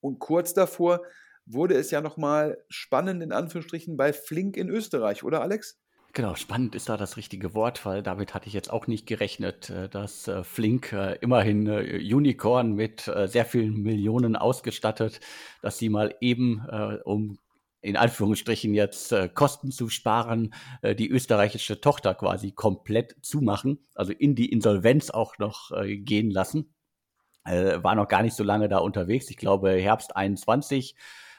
Und 0.01 0.19
kurz 0.19 0.53
davor 0.53 1.05
wurde 1.45 1.75
es 1.75 1.91
ja 1.91 2.01
nochmal 2.01 2.63
spannend 2.69 3.23
in 3.23 3.31
Anführungsstrichen 3.31 3.97
bei 3.97 4.13
Flink 4.13 4.57
in 4.57 4.69
Österreich, 4.69 5.23
oder 5.23 5.41
Alex? 5.41 5.79
Genau, 6.15 6.35
spannend 6.35 6.75
ist 6.75 6.89
da 6.89 6.95
das 6.95 7.17
richtige 7.17 7.55
Wort, 7.55 7.87
weil 7.87 8.03
damit 8.03 8.35
hatte 8.35 8.47
ich 8.47 8.53
jetzt 8.53 8.71
auch 8.71 8.85
nicht 8.85 9.07
gerechnet, 9.07 9.71
äh, 9.71 9.89
dass 9.89 10.27
äh, 10.27 10.43
Flink 10.43 10.93
äh, 10.93 11.15
immerhin 11.21 11.67
Unicorn 11.67 12.73
mit 12.73 13.11
sehr 13.25 13.45
vielen 13.45 13.81
Millionen 13.81 14.35
ausgestattet, 14.35 15.21
dass 15.63 15.79
sie 15.79 15.89
mal 15.89 16.15
eben 16.21 16.63
um 17.03 17.39
in 17.81 17.97
Anführungsstrichen 17.97 18.73
jetzt 18.73 19.13
Kosten 19.33 19.71
zu 19.71 19.89
sparen, 19.89 20.53
die 20.83 21.09
österreichische 21.09 21.81
Tochter 21.81 22.13
quasi 22.13 22.51
komplett 22.51 23.17
zumachen, 23.21 23.85
also 23.93 24.13
in 24.13 24.35
die 24.35 24.51
Insolvenz 24.51 25.09
auch 25.09 25.37
noch 25.37 25.71
gehen 25.85 26.31
lassen. 26.31 26.73
War 27.43 27.95
noch 27.95 28.07
gar 28.07 28.23
nicht 28.23 28.35
so 28.37 28.43
lange 28.43 28.69
da 28.69 28.77
unterwegs. 28.77 29.29
Ich 29.29 29.37
glaube, 29.37 29.71
Herbst 29.71 30.15
21 30.15 30.95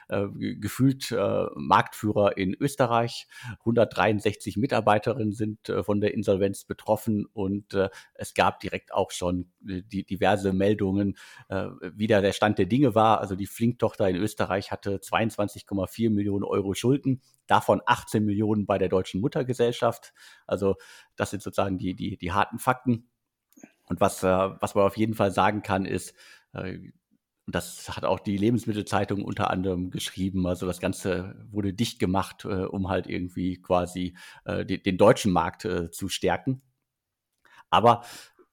äh, 0.09 0.27
gefühlt 0.35 1.11
äh, 1.11 1.45
Marktführer 1.55 2.37
in 2.37 2.53
Österreich. 2.53 3.27
163 3.59 4.57
Mitarbeiterinnen 4.57 5.33
sind 5.33 5.69
äh, 5.69 5.83
von 5.83 6.01
der 6.01 6.13
Insolvenz 6.13 6.65
betroffen 6.65 7.25
und 7.33 7.73
äh, 7.73 7.89
es 8.13 8.33
gab 8.33 8.59
direkt 8.59 8.93
auch 8.93 9.11
schon 9.11 9.51
äh, 9.67 9.81
die, 9.81 10.05
diverse 10.05 10.53
Meldungen, 10.53 11.17
äh, 11.49 11.67
wie 11.93 12.07
da 12.07 12.21
der 12.21 12.33
Stand 12.33 12.57
der 12.57 12.65
Dinge 12.65 12.95
war. 12.95 13.19
Also 13.19 13.35
die 13.35 13.47
Flink-Tochter 13.47 14.09
in 14.09 14.15
Österreich 14.15 14.71
hatte 14.71 14.97
22,4 14.97 16.09
Millionen 16.09 16.43
Euro 16.43 16.73
Schulden, 16.73 17.21
davon 17.47 17.81
18 17.85 18.23
Millionen 18.23 18.65
bei 18.65 18.77
der 18.77 18.89
deutschen 18.89 19.21
Muttergesellschaft. 19.21 20.13
Also 20.45 20.75
das 21.15 21.31
sind 21.31 21.41
sozusagen 21.41 21.77
die, 21.77 21.95
die, 21.95 22.17
die 22.17 22.31
harten 22.31 22.59
Fakten. 22.59 23.09
Und 23.87 24.01
was, 24.01 24.23
äh, 24.23 24.27
was 24.27 24.75
man 24.75 24.85
auf 24.85 24.97
jeden 24.97 25.13
Fall 25.13 25.31
sagen 25.31 25.61
kann, 25.61 25.85
ist, 25.85 26.13
äh, 26.53 26.79
und 27.45 27.53
das 27.53 27.95
hat 27.95 28.05
auch 28.05 28.19
die 28.19 28.37
Lebensmittelzeitung 28.37 29.23
unter 29.23 29.51
anderem 29.51 29.91
geschrieben. 29.91 30.47
Also 30.47 30.65
das 30.65 30.79
Ganze 30.79 31.35
wurde 31.51 31.73
dicht 31.73 31.99
gemacht, 31.99 32.45
äh, 32.45 32.65
um 32.65 32.89
halt 32.89 33.07
irgendwie 33.07 33.61
quasi 33.61 34.17
äh, 34.45 34.65
den, 34.65 34.81
den, 34.81 34.97
deutschen 34.97 35.31
Markt 35.31 35.65
äh, 35.65 35.91
zu 35.91 36.09
stärken. 36.09 36.61
Aber 37.69 38.03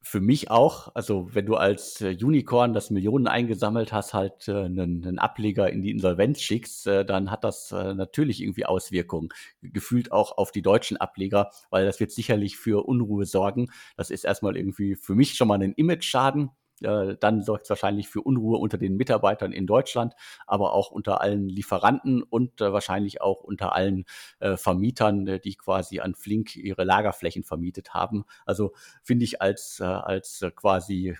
für 0.04 0.20
mich 0.20 0.50
auch, 0.50 0.94
also 0.94 1.28
wenn 1.32 1.46
du 1.46 1.54
als 1.54 2.00
äh, 2.00 2.16
Unicorn 2.20 2.74
das 2.74 2.90
Millionen 2.90 3.28
eingesammelt 3.28 3.92
hast, 3.92 4.12
halt 4.12 4.48
äh, 4.48 4.64
einen, 4.64 5.06
einen 5.06 5.18
Ableger 5.18 5.70
in 5.70 5.80
die 5.80 5.92
Insolvenz 5.92 6.42
schickst, 6.42 6.86
äh, 6.88 7.04
dann 7.04 7.30
hat 7.30 7.44
das 7.44 7.70
natürlich 7.70 8.42
irgendwie 8.42 8.66
Auswirkungen. 8.66 9.30
Gefühlt 9.62 10.12
auch 10.12 10.36
auf 10.36 10.50
die 10.50 10.62
deutschen 10.62 10.98
Ableger, 10.98 11.50
weil 11.70 11.86
das 11.86 12.00
wird 12.00 12.10
sicherlich 12.10 12.58
für 12.58 12.84
Unruhe 12.86 13.24
sorgen. 13.24 13.70
Das 13.96 14.10
ist 14.10 14.24
erstmal 14.24 14.56
irgendwie 14.56 14.96
für 14.96 15.14
mich 15.14 15.34
schon 15.34 15.48
mal 15.48 15.62
ein 15.62 15.72
Image-Schaden 15.72 16.50
Äh, 16.84 17.16
dann 17.18 17.42
sorgt 17.42 17.64
es 17.64 17.70
wahrscheinlich 17.70 18.08
für 18.08 18.22
Unruhe 18.22 18.58
unter 18.58 18.78
den 18.78 18.96
Mitarbeitern 18.96 19.52
in 19.52 19.66
Deutschland, 19.66 20.14
aber 20.46 20.72
auch 20.72 20.90
unter 20.90 21.20
allen 21.20 21.48
Lieferanten 21.48 22.22
und 22.22 22.60
äh, 22.60 22.72
wahrscheinlich 22.72 23.20
auch 23.20 23.42
unter 23.42 23.74
allen 23.74 24.04
äh, 24.40 24.56
Vermietern, 24.56 25.40
die 25.44 25.54
quasi 25.54 26.00
an 26.00 26.14
Flink 26.14 26.56
ihre 26.56 26.84
Lagerflächen 26.84 27.44
vermietet 27.44 27.94
haben. 27.94 28.24
Also 28.46 28.72
finde 29.02 29.24
ich 29.24 29.40
als, 29.40 29.80
als 29.80 30.44
quasi 30.56 31.16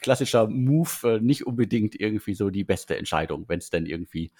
klassischer 0.00 0.48
Move 0.48 1.20
nicht 1.20 1.46
unbedingt 1.46 1.98
irgendwie 1.98 2.34
so 2.34 2.50
die 2.50 2.64
beste 2.64 2.96
Entscheidung, 2.96 3.44
wenn 3.48 3.58
es 3.58 3.70
denn 3.70 3.86
irgendwie 3.86 4.32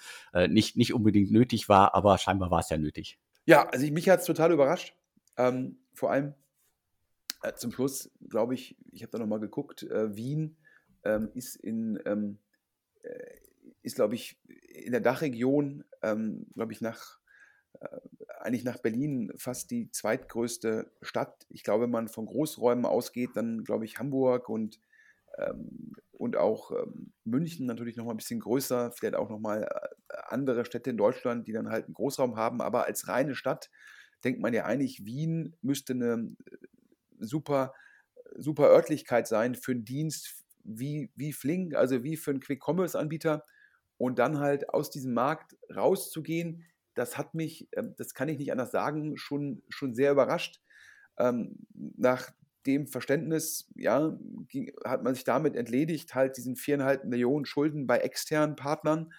nicht, 0.47 0.77
nicht 0.77 0.93
unbedingt 0.93 1.31
nötig 1.31 1.69
war, 1.69 1.95
aber 1.95 2.17
scheinbar 2.17 2.51
war 2.51 2.59
es 2.59 2.69
ja 2.69 2.77
nötig. 2.77 3.17
Ja, 3.45 3.67
also 3.67 3.85
ich, 3.85 3.91
mich 3.91 4.09
hat 4.09 4.19
es 4.19 4.25
total 4.25 4.51
überrascht. 4.51 4.95
Ähm, 5.37 5.77
vor 5.93 6.11
allem 6.11 6.33
zum 7.53 7.71
Schluss, 7.71 8.11
glaube 8.29 8.53
ich, 8.53 8.75
ich 8.91 9.03
habe 9.03 9.11
da 9.11 9.19
nochmal 9.19 9.39
geguckt, 9.39 9.83
äh, 9.83 10.15
Wien 10.15 10.57
ähm, 11.03 11.29
ist 11.33 11.55
in, 11.55 11.99
ähm, 12.05 12.39
äh, 13.03 13.37
ist, 13.81 13.95
glaube 13.95 14.15
ich, 14.15 14.39
in 14.47 14.91
der 14.91 15.01
Dachregion, 15.01 15.83
ähm, 16.01 16.47
glaube 16.53 16.73
ich, 16.73 16.81
nach, 16.81 17.19
äh, 17.79 17.99
eigentlich 18.39 18.63
nach 18.63 18.79
Berlin 18.79 19.31
fast 19.37 19.71
die 19.71 19.91
zweitgrößte 19.91 20.91
Stadt. 21.01 21.45
Ich 21.49 21.63
glaube, 21.63 21.83
wenn 21.83 21.91
man 21.91 22.07
von 22.07 22.25
Großräumen 22.25 22.85
ausgeht, 22.85 23.31
dann 23.35 23.63
glaube 23.63 23.85
ich 23.85 23.99
Hamburg 23.99 24.49
und, 24.49 24.79
ähm, 25.37 25.93
und 26.11 26.37
auch 26.37 26.71
ähm, 26.71 27.13
München 27.23 27.65
natürlich 27.65 27.95
nochmal 27.95 28.15
ein 28.15 28.17
bisschen 28.17 28.39
größer, 28.39 28.91
vielleicht 28.91 29.15
auch 29.15 29.29
nochmal 29.29 29.63
äh, 29.63 30.15
andere 30.27 30.65
Städte 30.65 30.89
in 30.89 30.97
Deutschland, 30.97 31.47
die 31.47 31.53
dann 31.53 31.69
halt 31.69 31.85
einen 31.85 31.93
Großraum 31.93 32.35
haben, 32.37 32.61
aber 32.61 32.85
als 32.85 33.07
reine 33.07 33.35
Stadt 33.35 33.69
denkt 34.23 34.41
man 34.41 34.53
ja 34.53 34.65
eigentlich, 34.65 35.05
Wien 35.05 35.55
müsste 35.61 35.93
eine 35.93 36.35
super, 37.19 37.73
super 38.35 38.69
Örtlichkeit 38.69 39.27
sein 39.27 39.55
für 39.55 39.71
einen 39.71 39.85
Dienst 39.85 40.43
wie, 40.63 41.11
wie 41.15 41.33
Flink, 41.33 41.75
also 41.75 42.03
wie 42.03 42.17
für 42.17 42.31
einen 42.31 42.39
Quick-Commerce-Anbieter. 42.39 43.43
Und 43.97 44.19
dann 44.19 44.39
halt 44.39 44.69
aus 44.69 44.89
diesem 44.89 45.13
Markt 45.13 45.55
rauszugehen, 45.73 46.65
das 46.95 47.17
hat 47.17 47.33
mich, 47.33 47.69
ähm, 47.73 47.93
das 47.97 48.13
kann 48.13 48.29
ich 48.29 48.37
nicht 48.37 48.51
anders 48.51 48.71
sagen, 48.71 49.17
schon, 49.17 49.63
schon 49.69 49.93
sehr 49.93 50.11
überrascht. 50.11 50.61
Ähm, 51.17 51.57
nach 51.73 52.31
dem 52.65 52.87
Verständnis, 52.87 53.71
ja, 53.75 54.17
hat 54.83 55.03
man 55.03 55.13
sich 55.13 55.23
damit 55.23 55.55
entledigt, 55.55 56.15
halt 56.15 56.37
diesen 56.37 56.55
viereinhalb 56.55 57.05
Millionen 57.05 57.45
Schulden 57.45 57.85
bei 57.87 57.99
externen 57.99 58.55
Partnern 58.55 59.13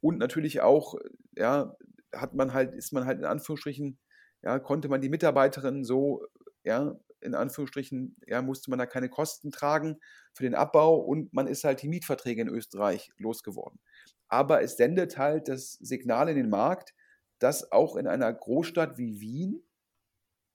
und 0.00 0.18
natürlich 0.18 0.60
auch, 0.60 0.96
ja, 1.36 1.76
hat 2.12 2.34
man 2.34 2.52
halt, 2.52 2.74
ist 2.74 2.92
man 2.92 3.06
halt 3.06 3.18
in 3.18 3.24
Anführungsstrichen, 3.24 3.98
ja, 4.42 4.58
konnte 4.58 4.88
man 4.88 5.00
die 5.00 5.08
Mitarbeiterinnen 5.08 5.84
so, 5.84 6.26
ja, 6.64 6.98
in 7.20 7.34
Anführungsstrichen, 7.34 8.16
ja, 8.26 8.42
musste 8.42 8.70
man 8.70 8.78
da 8.78 8.86
keine 8.86 9.08
Kosten 9.08 9.50
tragen 9.50 9.98
für 10.32 10.42
den 10.42 10.54
Abbau 10.54 10.96
und 10.96 11.32
man 11.32 11.46
ist 11.46 11.64
halt 11.64 11.82
die 11.82 11.88
Mietverträge 11.88 12.42
in 12.42 12.48
Österreich 12.48 13.10
losgeworden. 13.16 13.80
Aber 14.28 14.62
es 14.62 14.76
sendet 14.76 15.18
halt 15.18 15.48
das 15.48 15.74
Signal 15.74 16.28
in 16.28 16.36
den 16.36 16.50
Markt, 16.50 16.94
dass 17.38 17.72
auch 17.72 17.96
in 17.96 18.06
einer 18.06 18.32
Großstadt 18.32 18.98
wie 18.98 19.20
Wien 19.20 19.62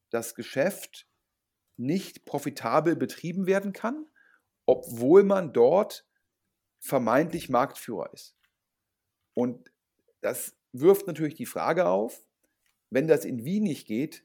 das 0.10 0.36
Geschäft 0.36 1.08
nicht 1.76 2.26
profitabel 2.26 2.96
betrieben 2.96 3.48
werden 3.48 3.74
kann, 3.74 4.06
obwohl 4.66 5.24
man 5.24 5.54
dort 5.54 6.06
vermeintlich 6.80 7.50
Marktführer 7.50 8.14
ist. 8.14 8.36
Und 9.34 9.72
das 10.22 10.56
wirft 10.72 11.08
natürlich 11.08 11.36
die 11.36 11.46
Frage 11.46 11.88
auf, 11.88 12.24
wenn 12.90 13.08
das 13.08 13.26
in 13.26 13.44
Wien 13.44 13.64
nicht 13.64 13.88
geht, 13.88 14.24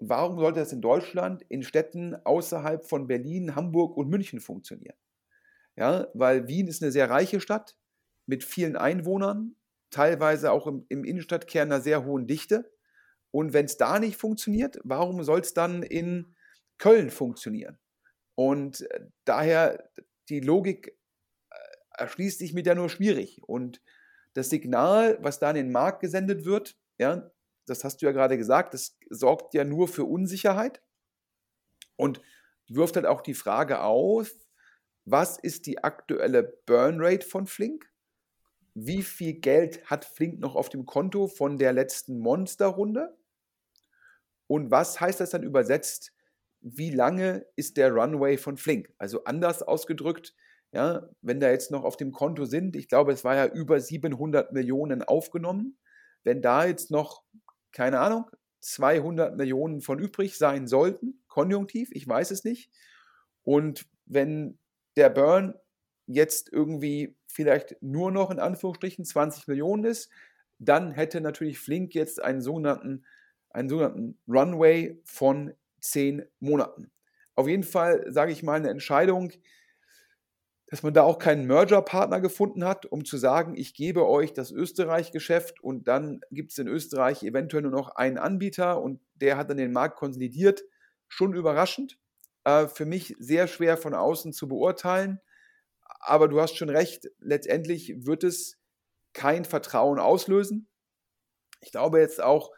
warum 0.00 0.38
sollte 0.38 0.60
das 0.60 0.72
in 0.72 0.80
Deutschland 0.80 1.44
in 1.48 1.62
Städten 1.62 2.14
außerhalb 2.24 2.84
von 2.86 3.06
Berlin, 3.06 3.54
Hamburg 3.54 3.96
und 3.96 4.08
München 4.08 4.40
funktionieren? 4.40 4.96
Ja, 5.76 6.08
weil 6.14 6.48
Wien 6.48 6.66
ist 6.66 6.82
eine 6.82 6.92
sehr 6.92 7.08
reiche 7.08 7.40
Stadt 7.40 7.76
mit 8.26 8.44
vielen 8.44 8.76
Einwohnern, 8.76 9.56
teilweise 9.90 10.52
auch 10.52 10.66
im, 10.66 10.84
im 10.88 11.04
Innenstadtkern 11.04 11.70
einer 11.70 11.80
sehr 11.80 12.04
hohen 12.04 12.26
Dichte. 12.26 12.72
Und 13.30 13.52
wenn 13.52 13.66
es 13.66 13.76
da 13.76 13.98
nicht 13.98 14.16
funktioniert, 14.16 14.78
warum 14.82 15.22
soll 15.22 15.40
es 15.40 15.54
dann 15.54 15.82
in 15.82 16.34
Köln 16.78 17.10
funktionieren? 17.10 17.78
Und 18.34 18.82
äh, 18.90 19.06
daher 19.24 19.90
die 20.28 20.40
Logik 20.40 20.96
äh, 21.50 21.54
erschließt 21.98 22.38
sich 22.38 22.54
mit 22.54 22.66
ja 22.66 22.74
nur 22.74 22.88
schwierig. 22.88 23.42
Und 23.46 23.80
das 24.34 24.50
Signal, 24.50 25.18
was 25.20 25.38
da 25.38 25.50
in 25.50 25.56
den 25.56 25.72
Markt 25.72 26.00
gesendet 26.00 26.44
wird, 26.44 26.76
ja, 26.98 27.30
das 27.70 27.84
hast 27.84 28.02
du 28.02 28.06
ja 28.06 28.12
gerade 28.12 28.36
gesagt, 28.36 28.74
das 28.74 28.98
sorgt 29.08 29.54
ja 29.54 29.64
nur 29.64 29.88
für 29.88 30.04
Unsicherheit 30.04 30.82
und 31.96 32.20
wirft 32.68 32.96
halt 32.96 33.06
auch 33.06 33.20
die 33.20 33.34
Frage 33.34 33.80
auf, 33.80 34.32
was 35.04 35.38
ist 35.38 35.66
die 35.66 35.82
aktuelle 35.82 36.42
Burnrate 36.66 37.26
von 37.26 37.46
Flink? 37.46 37.90
Wie 38.74 39.02
viel 39.02 39.34
Geld 39.34 39.84
hat 39.86 40.04
Flink 40.04 40.38
noch 40.38 40.54
auf 40.54 40.68
dem 40.68 40.86
Konto 40.86 41.26
von 41.26 41.58
der 41.58 41.72
letzten 41.72 42.18
Monsterrunde? 42.18 43.16
Und 44.46 44.70
was 44.70 45.00
heißt 45.00 45.20
das 45.20 45.30
dann 45.30 45.42
übersetzt? 45.42 46.12
Wie 46.60 46.90
lange 46.90 47.46
ist 47.56 47.76
der 47.76 47.92
Runway 47.92 48.36
von 48.36 48.56
Flink? 48.56 48.92
Also 48.98 49.24
anders 49.24 49.62
ausgedrückt, 49.62 50.34
ja, 50.72 51.08
wenn 51.20 51.40
da 51.40 51.50
jetzt 51.50 51.70
noch 51.70 51.84
auf 51.84 51.96
dem 51.96 52.12
Konto 52.12 52.44
sind, 52.44 52.76
ich 52.76 52.88
glaube, 52.88 53.12
es 53.12 53.24
war 53.24 53.34
ja 53.34 53.46
über 53.46 53.80
700 53.80 54.52
Millionen 54.52 55.02
aufgenommen, 55.02 55.78
wenn 56.22 56.42
da 56.42 56.64
jetzt 56.64 56.90
noch 56.90 57.24
keine 57.72 58.00
Ahnung, 58.00 58.30
200 58.60 59.36
Millionen 59.36 59.80
von 59.80 59.98
übrig 59.98 60.36
sein 60.36 60.66
sollten, 60.66 61.22
konjunktiv, 61.28 61.90
ich 61.92 62.06
weiß 62.06 62.30
es 62.30 62.44
nicht. 62.44 62.70
Und 63.42 63.86
wenn 64.06 64.58
der 64.96 65.10
Burn 65.10 65.54
jetzt 66.06 66.52
irgendwie 66.52 67.16
vielleicht 67.26 67.76
nur 67.80 68.10
noch 68.10 68.30
in 68.30 68.38
Anführungsstrichen 68.38 69.04
20 69.04 69.46
Millionen 69.46 69.84
ist, 69.84 70.10
dann 70.58 70.92
hätte 70.92 71.20
natürlich 71.20 71.58
Flink 71.58 71.94
jetzt 71.94 72.22
einen 72.22 72.42
sogenannten, 72.42 73.06
einen 73.50 73.68
sogenannten 73.68 74.18
Runway 74.28 75.00
von 75.04 75.54
10 75.80 76.24
Monaten. 76.40 76.90
Auf 77.34 77.48
jeden 77.48 77.62
Fall, 77.62 78.04
sage 78.12 78.32
ich 78.32 78.42
mal, 78.42 78.58
eine 78.58 78.68
Entscheidung, 78.68 79.32
dass 80.70 80.84
man 80.84 80.94
da 80.94 81.02
auch 81.02 81.18
keinen 81.18 81.48
Merger-Partner 81.48 82.20
gefunden 82.20 82.64
hat, 82.64 82.86
um 82.86 83.04
zu 83.04 83.18
sagen, 83.18 83.56
ich 83.56 83.74
gebe 83.74 84.06
euch 84.06 84.32
das 84.32 84.52
Österreich-Geschäft 84.52 85.60
und 85.60 85.88
dann 85.88 86.20
gibt 86.30 86.52
es 86.52 86.58
in 86.58 86.68
Österreich 86.68 87.24
eventuell 87.24 87.62
nur 87.62 87.72
noch 87.72 87.96
einen 87.96 88.18
Anbieter 88.18 88.80
und 88.80 89.00
der 89.14 89.36
hat 89.36 89.50
dann 89.50 89.56
den 89.56 89.72
Markt 89.72 89.96
konsolidiert. 89.96 90.62
Schon 91.08 91.34
überraschend. 91.34 91.98
Äh, 92.44 92.68
für 92.68 92.86
mich 92.86 93.16
sehr 93.18 93.48
schwer 93.48 93.76
von 93.76 93.94
außen 93.94 94.32
zu 94.32 94.46
beurteilen. 94.46 95.20
Aber 95.98 96.28
du 96.28 96.40
hast 96.40 96.56
schon 96.56 96.70
recht, 96.70 97.10
letztendlich 97.18 98.06
wird 98.06 98.22
es 98.22 98.56
kein 99.12 99.44
Vertrauen 99.44 99.98
auslösen. 99.98 100.68
Ich 101.60 101.72
glaube 101.72 101.98
jetzt 101.98 102.22
auch, 102.22 102.52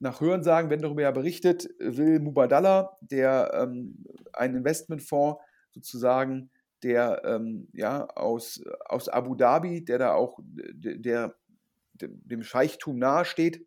nach 0.00 0.20
Hörensagen, 0.20 0.70
wenn 0.70 0.82
darüber 0.82 1.02
ja 1.02 1.12
berichtet, 1.12 1.68
will 1.78 2.18
Mubadala, 2.18 2.98
der 3.00 3.52
ähm, 3.54 4.04
ein 4.32 4.56
Investmentfonds 4.56 5.40
sozusagen 5.70 6.50
der 6.84 7.22
ähm, 7.24 7.68
ja, 7.72 8.06
aus, 8.06 8.62
aus 8.84 9.08
Abu 9.08 9.34
Dhabi, 9.34 9.84
der 9.84 9.98
da 9.98 10.14
auch 10.14 10.38
der, 10.44 10.98
der 10.98 11.34
dem 11.94 12.42
Scheichtum 12.42 12.98
nahesteht, 12.98 13.66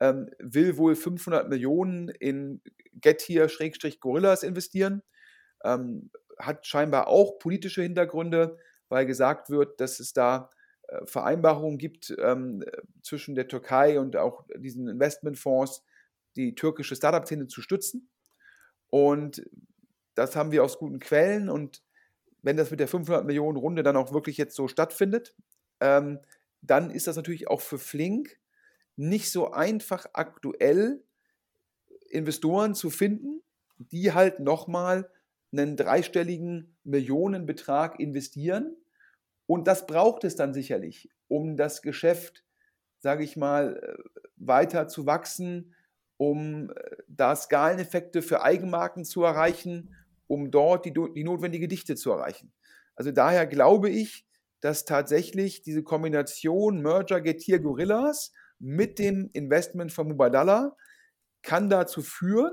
ähm, 0.00 0.30
will 0.38 0.76
wohl 0.76 0.94
500 0.94 1.48
Millionen 1.48 2.08
in 2.08 2.62
Getir-Gorillas 2.94 4.42
investieren. 4.42 5.02
Ähm, 5.64 6.10
hat 6.38 6.66
scheinbar 6.66 7.08
auch 7.08 7.38
politische 7.38 7.82
Hintergründe, 7.82 8.58
weil 8.88 9.06
gesagt 9.06 9.50
wird, 9.50 9.80
dass 9.80 10.00
es 10.00 10.12
da 10.12 10.50
äh, 10.88 11.06
Vereinbarungen 11.06 11.78
gibt 11.78 12.14
ähm, 12.18 12.64
zwischen 13.02 13.34
der 13.34 13.48
Türkei 13.48 14.00
und 14.00 14.16
auch 14.16 14.46
diesen 14.56 14.88
Investmentfonds, 14.88 15.84
die 16.36 16.54
türkische 16.54 16.96
Startup-Szene 16.96 17.46
zu 17.46 17.62
stützen. 17.62 18.10
Und 18.88 19.42
das 20.14 20.34
haben 20.36 20.50
wir 20.50 20.64
aus 20.64 20.78
guten 20.78 20.98
Quellen 20.98 21.48
und 21.48 21.82
wenn 22.42 22.56
das 22.56 22.70
mit 22.70 22.80
der 22.80 22.88
500 22.88 23.24
Millionen 23.24 23.56
Runde 23.56 23.82
dann 23.82 23.96
auch 23.96 24.12
wirklich 24.12 24.36
jetzt 24.36 24.56
so 24.56 24.68
stattfindet, 24.68 25.34
ähm, 25.80 26.20
dann 26.62 26.90
ist 26.90 27.06
das 27.06 27.16
natürlich 27.16 27.48
auch 27.48 27.60
für 27.60 27.78
Flink 27.78 28.38
nicht 28.96 29.30
so 29.30 29.52
einfach 29.52 30.06
aktuell 30.12 31.02
Investoren 32.10 32.74
zu 32.74 32.90
finden, 32.90 33.42
die 33.78 34.12
halt 34.12 34.40
nochmal 34.40 35.10
einen 35.52 35.76
dreistelligen 35.76 36.76
Millionenbetrag 36.84 37.98
investieren. 37.98 38.76
Und 39.46 39.66
das 39.66 39.86
braucht 39.86 40.24
es 40.24 40.36
dann 40.36 40.54
sicherlich, 40.54 41.08
um 41.28 41.56
das 41.56 41.82
Geschäft, 41.82 42.44
sage 42.98 43.24
ich 43.24 43.36
mal, 43.36 43.76
äh, 43.76 44.02
weiter 44.36 44.86
zu 44.86 45.06
wachsen, 45.06 45.74
um 46.18 46.70
äh, 46.70 46.74
da 47.08 47.34
Skaleneffekte 47.34 48.22
für 48.22 48.42
Eigenmarken 48.42 49.04
zu 49.04 49.24
erreichen 49.24 49.96
um 50.30 50.52
dort 50.52 50.84
die, 50.84 50.92
die 50.92 51.24
notwendige 51.24 51.66
Dichte 51.66 51.96
zu 51.96 52.12
erreichen. 52.12 52.52
Also 52.94 53.10
daher 53.10 53.46
glaube 53.46 53.90
ich, 53.90 54.24
dass 54.60 54.84
tatsächlich 54.84 55.62
diese 55.62 55.82
Kombination 55.82 56.82
Merger 56.82 57.20
Getir 57.20 57.58
Gorillas 57.58 58.32
mit 58.60 59.00
dem 59.00 59.30
Investment 59.32 59.92
von 59.92 60.06
Mubadala 60.06 60.76
kann 61.42 61.68
dazu 61.68 62.00
führen, 62.00 62.52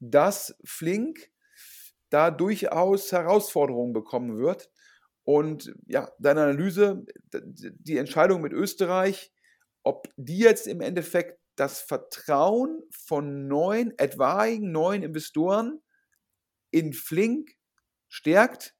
dass 0.00 0.56
Flink 0.64 1.30
da 2.10 2.32
durchaus 2.32 3.12
Herausforderungen 3.12 3.92
bekommen 3.92 4.38
wird. 4.38 4.68
Und 5.22 5.72
ja, 5.86 6.10
deine 6.18 6.42
Analyse, 6.42 7.04
die 7.32 7.98
Entscheidung 7.98 8.40
mit 8.40 8.52
Österreich, 8.52 9.32
ob 9.84 10.08
die 10.16 10.38
jetzt 10.38 10.66
im 10.66 10.80
Endeffekt 10.80 11.38
das 11.54 11.80
Vertrauen 11.80 12.82
von 12.90 13.46
neuen, 13.46 13.96
etwaigen 13.98 14.72
neuen 14.72 15.04
Investoren 15.04 15.80
in 16.76 16.92
Flink 16.92 17.56
stärkt, 18.08 18.74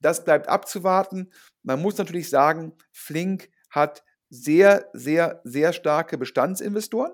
das 0.00 0.24
bleibt 0.24 0.48
abzuwarten. 0.48 1.30
Man 1.62 1.82
muss 1.82 1.98
natürlich 1.98 2.30
sagen, 2.30 2.72
Flink 2.90 3.50
hat 3.68 4.02
sehr, 4.30 4.88
sehr, 4.94 5.42
sehr 5.44 5.74
starke 5.74 6.16
Bestandsinvestoren 6.16 7.12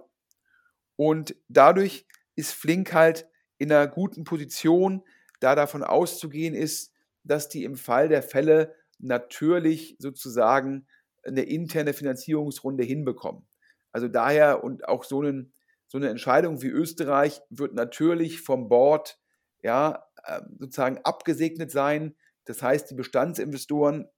und 0.94 1.34
dadurch 1.48 2.06
ist 2.36 2.52
Flink 2.52 2.92
halt 2.92 3.28
in 3.58 3.72
einer 3.72 3.88
guten 3.88 4.22
Position, 4.22 5.02
da 5.40 5.56
davon 5.56 5.82
auszugehen 5.82 6.54
ist, 6.54 6.92
dass 7.24 7.48
die 7.48 7.64
im 7.64 7.74
Fall 7.74 8.08
der 8.08 8.22
Fälle 8.22 8.76
natürlich 9.00 9.96
sozusagen 9.98 10.86
eine 11.24 11.42
interne 11.42 11.92
Finanzierungsrunde 11.92 12.84
hinbekommen. 12.84 13.48
Also 13.90 14.06
daher 14.06 14.62
und 14.62 14.86
auch 14.86 15.02
so, 15.02 15.22
einen, 15.22 15.52
so 15.88 15.98
eine 15.98 16.08
Entscheidung 16.08 16.62
wie 16.62 16.68
Österreich 16.68 17.42
wird 17.50 17.74
natürlich 17.74 18.42
vom 18.42 18.68
Board 18.68 19.18
ja, 19.62 20.04
ähm, 20.26 20.56
sozusagen 20.58 20.98
abgesegnet 21.04 21.70
sein. 21.70 22.16
Das 22.44 22.62
heißt, 22.62 22.90
die 22.90 22.94
Bestandsinvestoren 22.94 24.08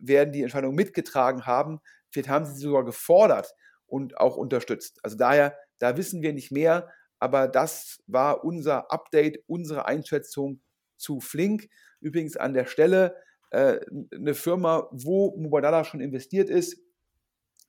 werden 0.00 0.32
die 0.32 0.42
Entscheidung 0.42 0.74
mitgetragen 0.74 1.46
haben. 1.46 1.80
Vielleicht 2.10 2.28
haben 2.28 2.44
sie 2.44 2.54
sie 2.54 2.60
sogar 2.60 2.84
gefordert 2.84 3.54
und 3.86 4.18
auch 4.18 4.36
unterstützt. 4.36 5.00
Also 5.02 5.16
daher, 5.16 5.56
da 5.78 5.96
wissen 5.96 6.22
wir 6.22 6.32
nicht 6.32 6.52
mehr, 6.52 6.90
aber 7.18 7.48
das 7.48 8.02
war 8.06 8.44
unser 8.44 8.90
Update, 8.90 9.42
unsere 9.46 9.86
Einschätzung 9.86 10.60
zu 10.96 11.20
Flink. 11.20 11.68
Übrigens 12.00 12.36
an 12.36 12.54
der 12.54 12.66
Stelle 12.66 13.16
äh, 13.50 13.80
eine 14.14 14.34
Firma, 14.34 14.88
wo 14.90 15.36
Mubadala 15.36 15.84
schon 15.84 16.00
investiert 16.00 16.50
ist, 16.50 16.78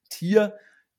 Tier, 0.09 0.57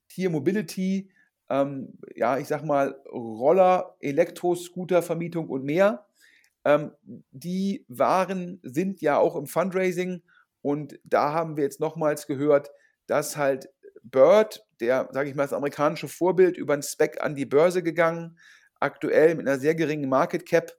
Tier 0.09 0.31
Mobility, 0.31 1.11
ähm, 1.49 1.99
ja, 2.15 2.39
ich 2.39 2.49
sag 2.49 2.65
mal 2.65 3.01
Roller, 3.11 3.97
Elektroscooter-Vermietung 4.01 5.49
und 5.49 5.65
mehr. 5.65 6.07
Ähm, 6.65 6.93
die 7.31 7.85
waren, 7.89 8.61
sind 8.63 9.01
ja 9.01 9.19
auch 9.19 9.37
im 9.37 9.47
Fundraising 9.47 10.23
und 10.63 10.99
da 11.05 11.33
haben 11.33 11.57
wir 11.57 11.65
jetzt 11.65 11.81
nochmals 11.81 12.27
gehört, 12.27 12.71
dass 13.07 13.37
halt 13.37 13.69
Bird, 14.03 14.65
der, 14.81 15.09
sage 15.13 15.29
ich 15.29 15.35
mal, 15.35 15.45
das 15.45 15.53
amerikanische 15.53 16.09
Vorbild, 16.09 16.57
über 16.57 16.75
ein 16.75 16.83
Spec 16.83 17.23
an 17.23 17.35
die 17.35 17.47
Börse 17.47 17.83
gegangen, 17.83 18.39
aktuell 18.81 19.35
mit 19.35 19.47
einer 19.47 19.59
sehr 19.59 19.75
geringen 19.75 20.09
Market 20.09 20.47
Cap, 20.47 20.73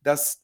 dass 0.00 0.42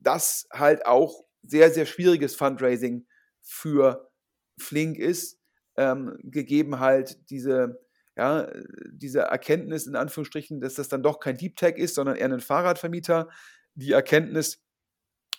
das 0.00 0.46
halt 0.52 0.86
auch 0.86 1.24
sehr, 1.42 1.70
sehr 1.70 1.86
schwieriges 1.86 2.34
Fundraising 2.34 3.06
für 3.40 4.10
Flink 4.58 4.98
ist, 4.98 5.40
ähm, 5.76 6.16
gegeben 6.22 6.78
halt 6.80 7.30
diese, 7.30 7.80
ja, 8.16 8.48
diese 8.90 9.20
Erkenntnis 9.20 9.86
in 9.86 9.96
Anführungsstrichen, 9.96 10.60
dass 10.60 10.74
das 10.74 10.88
dann 10.88 11.02
doch 11.02 11.20
kein 11.20 11.36
Deep 11.36 11.56
Tech 11.56 11.76
ist, 11.76 11.94
sondern 11.94 12.16
eher 12.16 12.30
ein 12.30 12.40
Fahrradvermieter, 12.40 13.28
die 13.74 13.92
Erkenntnis, 13.92 14.62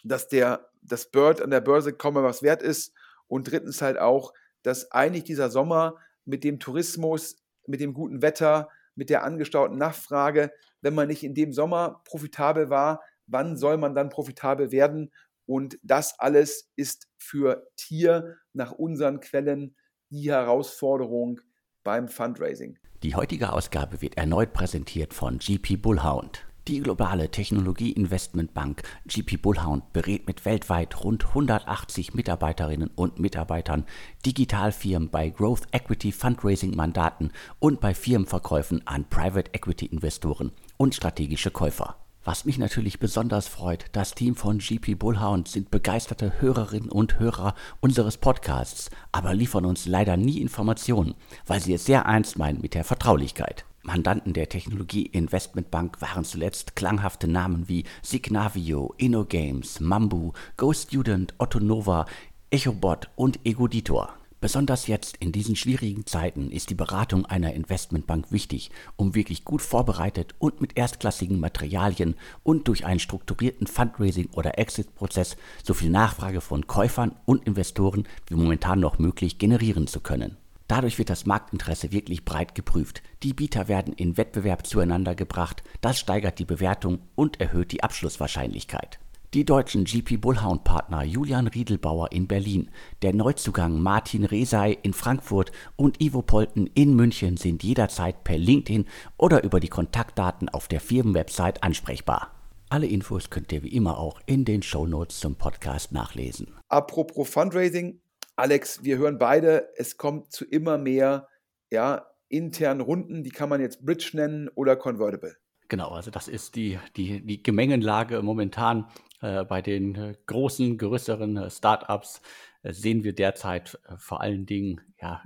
dass 0.04 0.28
der, 0.28 0.70
das 0.82 1.12
Bird 1.12 1.42
an 1.42 1.50
der 1.50 1.62
Börse 1.62 1.94
kaum 1.94 2.16
mehr 2.16 2.24
was 2.24 2.44
wert 2.44 2.62
ist 2.62 2.94
und 3.28 3.50
drittens 3.50 3.82
halt 3.82 3.98
auch, 3.98 4.34
dass 4.64 4.92
eigentlich 4.92 5.24
dieser 5.24 5.50
Sommer 5.50 5.98
mit 6.26 6.44
dem 6.44 6.60
Tourismus, 6.60 7.38
mit 7.68 7.80
dem 7.80 7.94
guten 7.94 8.22
Wetter, 8.22 8.70
mit 8.96 9.10
der 9.10 9.24
angestauten 9.24 9.78
Nachfrage, 9.78 10.52
wenn 10.82 10.94
man 10.94 11.08
nicht 11.08 11.24
in 11.24 11.34
dem 11.34 11.54
Sommer 11.54 12.02
profitabel 12.06 12.70
war, 12.70 13.02
wann 13.28 13.58
soll 13.58 13.78
man 13.78 13.96
dann 13.96 14.10
profitabel 14.10 14.72
werden? 14.72 15.12
Und 15.46 15.78
das 15.84 16.20
alles 16.20 16.70
ist 16.76 17.08
für 17.18 17.68
Tier 17.76 18.38
nach 18.54 18.72
unseren 18.72 19.20
Quellen 19.20 19.76
die 20.10 20.30
Herausforderung 20.30 21.42
beim 21.84 22.08
Fundraising. 22.08 22.78
Die 23.02 23.16
heutige 23.16 23.52
Ausgabe 23.52 24.02
wird 24.02 24.16
erneut 24.16 24.54
präsentiert 24.54 25.14
von 25.14 25.40
GP 25.40 25.78
Bullhound. 25.78 26.46
Die 26.70 26.80
globale 26.80 27.30
Technologie-Investmentbank 27.30 28.84
GP 29.06 29.36
Bullhound 29.36 29.92
berät 29.92 30.28
mit 30.28 30.46
weltweit 30.46 31.04
rund 31.04 31.26
180 31.26 32.14
Mitarbeiterinnen 32.14 32.90
und 32.96 33.20
Mitarbeitern 33.20 33.86
Digitalfirmen 34.26 35.10
bei 35.10 35.30
Growth 35.30 35.64
Equity 35.74 36.14
Fundraising 36.14 36.74
Mandaten 36.74 37.32
und 37.60 37.82
bei 37.82 37.94
Firmenverkäufen 37.94 38.88
an 38.88 39.04
Private 39.10 39.54
Equity 39.54 39.88
Investoren 39.88 40.54
und 40.78 40.96
strategische 40.96 41.52
Käufer. 41.52 41.98
Was 42.24 42.46
mich 42.46 42.58
natürlich 42.58 42.98
besonders 42.98 43.50
freut, 43.50 43.88
das 43.92 44.16
Team 44.16 44.38
von 44.38 44.60
GP 44.60 44.96
Bullhound 44.98 45.50
sind 45.50 45.70
begeisterte 45.70 46.40
Hörerinnen 46.40 46.90
und 46.90 47.20
Hörer 47.20 47.56
unseres 47.82 48.16
Podcasts, 48.16 48.90
aber 49.12 49.34
liefern 49.34 49.66
uns 49.66 49.86
leider 49.86 50.16
nie 50.16 50.40
Informationen, 50.40 51.16
weil 51.46 51.60
sie 51.60 51.74
es 51.74 51.84
sehr 51.84 52.04
ernst 52.04 52.38
meinen 52.38 52.62
mit 52.62 52.74
der 52.74 52.86
Vertraulichkeit. 52.86 53.66
Mandanten 53.84 54.32
der 54.32 54.48
Technologie-Investmentbank 54.48 56.02
waren 56.02 56.24
zuletzt 56.24 56.78
klanghafte 56.78 57.28
Namen 57.28 57.68
wie 57.68 57.84
Signavio, 58.02 58.94
InnoGames, 58.98 59.82
Mambu, 59.82 60.32
GoStudent, 60.56 61.34
Otto 61.38 61.60
Nova, 61.60 62.06
EchoBot 62.50 63.10
und 63.18 63.46
Egoditor. 63.46 64.14
Besonders 64.40 64.88
jetzt 64.88 65.18
in 65.18 65.34
diesen 65.34 65.58
schwierigen 65.58 66.06
Zeiten 66.06 66.50
ist 66.50 66.70
die 66.70 66.76
Beratung 66.76 67.26
einer 67.26 67.54
Investmentbank 67.54 68.32
wichtig, 68.32 68.72
um 68.96 69.16
wirklich 69.16 69.44
gut 69.44 69.62
vorbereitet 69.62 70.34
und 70.38 70.62
mit 70.62 70.78
erstklassigen 70.78 71.40
Materialien 71.40 72.16
und 72.44 72.68
durch 72.70 72.86
einen 72.86 73.00
strukturierten 73.00 73.68
Fundraising- 73.68 74.34
oder 74.34 74.58
Exit-Prozess 74.60 75.36
so 75.64 75.74
viel 75.74 75.90
Nachfrage 75.90 76.42
von 76.42 76.68
Käufern 76.68 77.16
und 77.26 77.46
Investoren 77.46 78.08
wie 78.28 78.36
momentan 78.36 78.80
noch 78.80 78.98
möglich 78.98 79.40
generieren 79.40 79.88
zu 79.88 80.00
können. 80.00 80.38
Dadurch 80.74 80.98
wird 80.98 81.12
das 81.12 81.28
Marktinteresse 81.28 81.92
wirklich 81.92 82.26
breit 82.26 82.56
geprüft. 82.56 83.04
Die 83.22 83.36
Bieter 83.36 83.68
werden 83.68 83.94
in 83.94 84.18
Wettbewerb 84.18 84.66
zueinander 84.66 85.14
gebracht, 85.14 85.62
das 85.82 86.00
steigert 86.00 86.40
die 86.40 86.46
Bewertung 86.46 86.98
und 87.14 87.40
erhöht 87.40 87.72
die 87.72 87.84
Abschlusswahrscheinlichkeit. 87.84 88.98
Die 89.36 89.46
deutschen 89.46 89.84
GP 89.84 90.18
Bullhound 90.18 90.64
Partner 90.64 91.04
Julian 91.04 91.46
Riedelbauer 91.46 92.12
in 92.12 92.26
Berlin, 92.28 92.72
der 93.04 93.14
Neuzugang 93.14 93.84
Martin 93.84 94.26
Resay 94.26 94.76
in 94.82 94.94
Frankfurt 94.94 95.52
und 95.76 96.02
Ivo 96.02 96.24
Polten 96.24 96.66
in 96.74 96.96
München 96.96 97.38
sind 97.38 97.62
jederzeit 97.62 98.24
per 98.24 98.40
LinkedIn 98.40 98.86
oder 99.16 99.44
über 99.44 99.60
die 99.60 99.70
Kontaktdaten 99.70 100.50
auf 100.50 100.68
der 100.68 100.80
Firmenwebsite 100.80 101.62
ansprechbar. 101.62 102.32
Alle 102.70 102.88
Infos 102.88 103.30
könnt 103.30 103.52
ihr 103.52 103.62
wie 103.62 103.76
immer 103.76 104.00
auch 104.00 104.20
in 104.26 104.44
den 104.44 104.64
Shownotes 104.64 105.20
zum 105.20 105.36
Podcast 105.36 105.92
nachlesen. 105.92 106.48
Apropos 106.70 107.30
Fundraising, 107.30 108.00
Alex, 108.36 108.84
wir 108.84 108.98
hören 108.98 109.20
beide, 109.20 109.70
es 109.78 109.98
kommt 109.98 110.32
zu 110.32 110.46
immer 110.46 110.78
mehr 110.78 111.28
ja, 111.70 112.08
internen 112.30 112.82
Runden, 112.82 113.24
die 113.24 113.30
kann 113.30 113.50
man 113.50 113.62
jetzt 113.62 113.86
Bridge 113.86 114.12
nennen 114.14 114.50
oder 114.56 114.76
Convertible. 114.76 115.36
Genau, 115.70 115.90
also 115.90 116.12
das 116.12 116.28
ist 116.28 116.56
die, 116.56 116.80
die, 116.96 117.26
die 117.26 117.42
Gemengenlage 117.42 118.22
momentan 118.22 118.88
äh, 119.22 119.44
bei 119.46 119.62
den 119.62 119.96
äh, 119.96 120.16
großen, 120.26 120.78
größeren 120.78 121.38
äh, 121.38 121.50
Startups. 121.50 122.22
Äh, 122.62 122.74
sehen 122.74 123.04
wir 123.04 123.14
derzeit 123.14 123.80
vor 123.98 124.22
allen 124.22 124.46
Dingen 124.46 124.82
ja, 125.02 125.22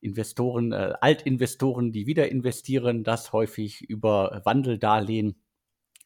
Investoren, 0.00 0.72
Altinvestoren, 0.72 1.90
die 1.90 2.06
wieder 2.06 2.28
investieren, 2.28 3.02
das 3.02 3.32
häufig 3.32 3.82
über 3.88 4.42
Wandeldarlehen 4.44 5.40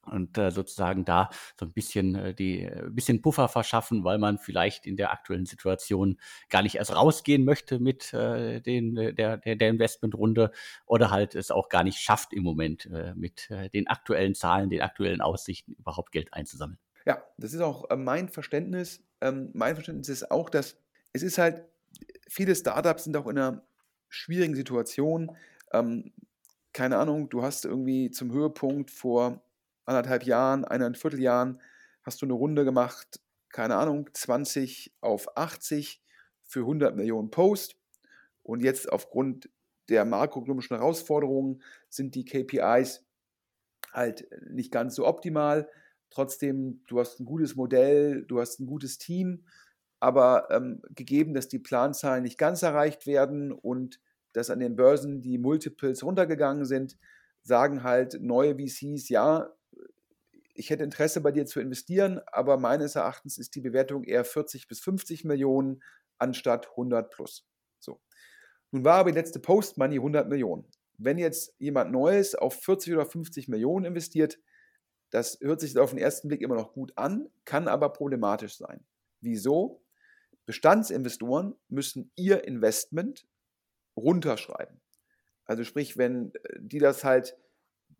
und 0.07 0.39
äh, 0.39 0.51
sozusagen 0.51 1.05
da 1.05 1.31
so 1.59 1.67
ein 1.67 1.73
bisschen 1.73 2.15
äh, 2.15 2.35
die 2.35 2.63
äh, 2.63 2.89
bisschen 2.91 3.23
Puffer 3.23 3.49
verschaffen, 3.49 4.05
weil 4.05 4.19
man 4.19 4.39
vielleicht 4.39 4.87
in 4.87 4.97
der 4.97 5.13
aktuellen 5.13 5.47
Situation 5.47 6.19
gar 6.49 6.63
nicht 6.63 6.77
erst 6.77 6.95
rausgehen 6.95 7.45
möchte 7.45 7.79
mit 7.79 8.13
äh, 8.13 8.61
den 8.61 8.97
äh, 8.97 9.15
der 9.15 9.37
der, 9.39 9.57
der 9.57 9.69
Investmentrunde 9.69 10.53
oder 10.87 11.11
halt 11.11 11.35
es 11.35 11.51
auch 11.51 11.69
gar 11.69 11.85
nicht 11.85 11.99
schafft 11.99 12.33
im 12.33 12.43
Moment 12.43 12.87
äh, 12.87 13.15
mit 13.15 13.49
den 13.75 13.89
aktuellen 13.89 14.35
Zahlen, 14.35 14.71
den 14.71 14.83
aktuellen 14.83 15.21
Aussichten 15.21 15.73
überhaupt 15.73 16.13
Geld 16.13 16.33
einzusammeln. 16.33 16.79
Ja, 17.07 17.23
das 17.39 17.55
ist 17.55 17.61
auch 17.61 17.85
mein 17.97 18.29
Verständnis. 18.29 19.03
Ähm, 19.21 19.51
mein 19.55 19.75
Verständnis 19.75 20.09
ist 20.09 20.31
auch, 20.31 20.51
dass 20.51 20.77
es 21.13 21.23
ist 21.23 21.39
halt 21.39 21.65
viele 22.29 22.55
Startups 22.55 23.05
sind 23.05 23.17
auch 23.17 23.27
in 23.27 23.39
einer 23.39 23.63
schwierigen 24.09 24.55
Situation. 24.55 25.37
Ähm, 25.73 26.13
keine 26.73 26.99
Ahnung, 26.99 27.29
du 27.29 27.43
hast 27.43 27.65
irgendwie 27.65 28.11
zum 28.11 28.31
Höhepunkt 28.33 28.91
vor 28.91 29.43
anderthalb 29.90 30.24
Jahren, 30.24 30.64
eineinhalb 30.64 30.96
Vierteljahren 30.96 31.61
hast 32.03 32.22
du 32.22 32.26
eine 32.26 32.32
Runde 32.32 32.64
gemacht, 32.64 33.20
keine 33.51 33.76
Ahnung, 33.76 34.09
20 34.12 34.95
auf 35.01 35.36
80 35.36 36.03
für 36.43 36.61
100 36.61 36.97
Millionen 36.97 37.30
Post. 37.30 37.76
Und 38.43 38.62
jetzt 38.62 38.91
aufgrund 38.91 39.51
der 39.88 40.05
makroökonomischen 40.05 40.76
Herausforderungen 40.76 41.62
sind 41.88 42.14
die 42.14 42.24
KPIs 42.24 43.05
halt 43.93 44.28
nicht 44.49 44.70
ganz 44.70 44.95
so 44.95 45.07
optimal. 45.07 45.68
Trotzdem, 46.11 46.82
du 46.86 47.01
hast 47.01 47.20
ein 47.20 47.24
gutes 47.24 47.57
Modell, 47.57 48.24
du 48.24 48.41
hast 48.41 48.61
ein 48.61 48.66
gutes 48.66 48.99
Team, 48.99 49.45
aber 49.99 50.49
ähm, 50.51 50.80
gegeben, 50.95 51.34
dass 51.34 51.49
die 51.49 51.59
Planzahlen 51.59 52.22
nicht 52.22 52.38
ganz 52.38 52.62
erreicht 52.62 53.07
werden 53.07 53.53
und 53.53 54.01
dass 54.32 54.51
an 54.51 54.61
den 54.61 54.76
Börsen 54.76 55.20
die 55.22 55.38
Multiples 55.38 56.03
runtergegangen 56.05 56.64
sind, 56.64 56.97
sagen 57.43 57.82
halt 57.82 58.20
neue 58.20 58.57
VCs, 58.57 59.09
ja, 59.09 59.53
ich 60.61 60.69
hätte 60.69 60.85
Interesse 60.85 61.23
bei 61.23 61.33
dir 61.33 61.47
zu 61.47 61.59
investieren, 61.59 62.21
aber 62.27 62.59
meines 62.59 62.95
Erachtens 62.95 63.39
ist 63.39 63.55
die 63.55 63.63
Bewertung 63.63 64.05
eher 64.05 64.27
40 64.27 64.69
bis 64.69 64.81
50 64.81 65.25
Millionen 65.25 65.83
anstatt 66.19 66.69
100 66.69 67.11
plus. 67.11 67.49
So. 67.79 67.99
Nun 68.71 68.85
war 68.85 68.99
aber 68.99 69.11
die 69.11 69.19
letzte 69.19 69.41
Post-Money 69.41 69.97
100 69.97 70.29
Millionen. 70.29 70.71
Wenn 70.99 71.17
jetzt 71.17 71.55
jemand 71.59 71.93
Neues 71.93 72.35
auf 72.35 72.61
40 72.63 72.93
oder 72.93 73.07
50 73.07 73.49
Millionen 73.49 73.87
investiert, 73.87 74.39
das 75.09 75.39
hört 75.41 75.63
sich 75.63 75.79
auf 75.79 75.91
den 75.91 75.99
ersten 75.99 76.29
Blick 76.29 76.43
immer 76.43 76.57
noch 76.57 76.75
gut 76.75 76.93
an, 76.97 77.31
kann 77.47 77.67
aber 77.67 77.95
problematisch 77.95 78.59
sein. 78.59 78.85
Wieso? 79.23 79.83
Bestandsinvestoren 80.45 81.55
müssen 81.69 82.13
ihr 82.17 82.45
Investment 82.45 83.27
runterschreiben. 83.97 84.79
Also 85.47 85.65
sprich, 85.65 85.97
wenn 85.97 86.35
äh, 86.35 86.59
die 86.61 86.81
das 86.81 87.03
halt, 87.03 87.35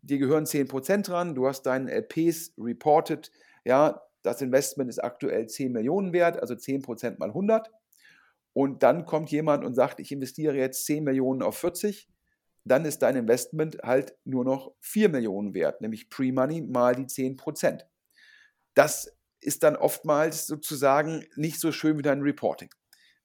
dir 0.01 0.17
gehören 0.17 0.45
10% 0.45 1.03
dran, 1.03 1.35
du 1.35 1.47
hast 1.47 1.63
deinen 1.63 1.87
LPs 1.87 2.53
reported, 2.57 3.31
ja, 3.65 4.01
das 4.23 4.41
Investment 4.41 4.89
ist 4.89 4.99
aktuell 4.99 5.47
10 5.47 5.71
Millionen 5.71 6.13
wert, 6.13 6.39
also 6.39 6.53
10% 6.53 7.17
mal 7.17 7.29
100. 7.29 7.71
Und 8.53 8.83
dann 8.83 9.05
kommt 9.05 9.31
jemand 9.31 9.63
und 9.63 9.75
sagt, 9.75 9.99
ich 9.99 10.11
investiere 10.11 10.55
jetzt 10.55 10.85
10 10.85 11.03
Millionen 11.03 11.41
auf 11.41 11.57
40, 11.57 12.09
dann 12.63 12.85
ist 12.85 13.01
dein 13.01 13.15
Investment 13.15 13.79
halt 13.83 14.15
nur 14.23 14.43
noch 14.43 14.73
4 14.81 15.09
Millionen 15.09 15.53
wert, 15.53 15.81
nämlich 15.81 16.09
Pre-Money 16.09 16.61
mal 16.63 16.95
die 16.95 17.05
10%. 17.05 17.81
Das 18.75 19.15
ist 19.39 19.63
dann 19.63 19.75
oftmals 19.75 20.45
sozusagen 20.45 21.25
nicht 21.35 21.59
so 21.59 21.71
schön 21.71 21.97
wie 21.97 22.03
dein 22.03 22.21
Reporting. 22.21 22.69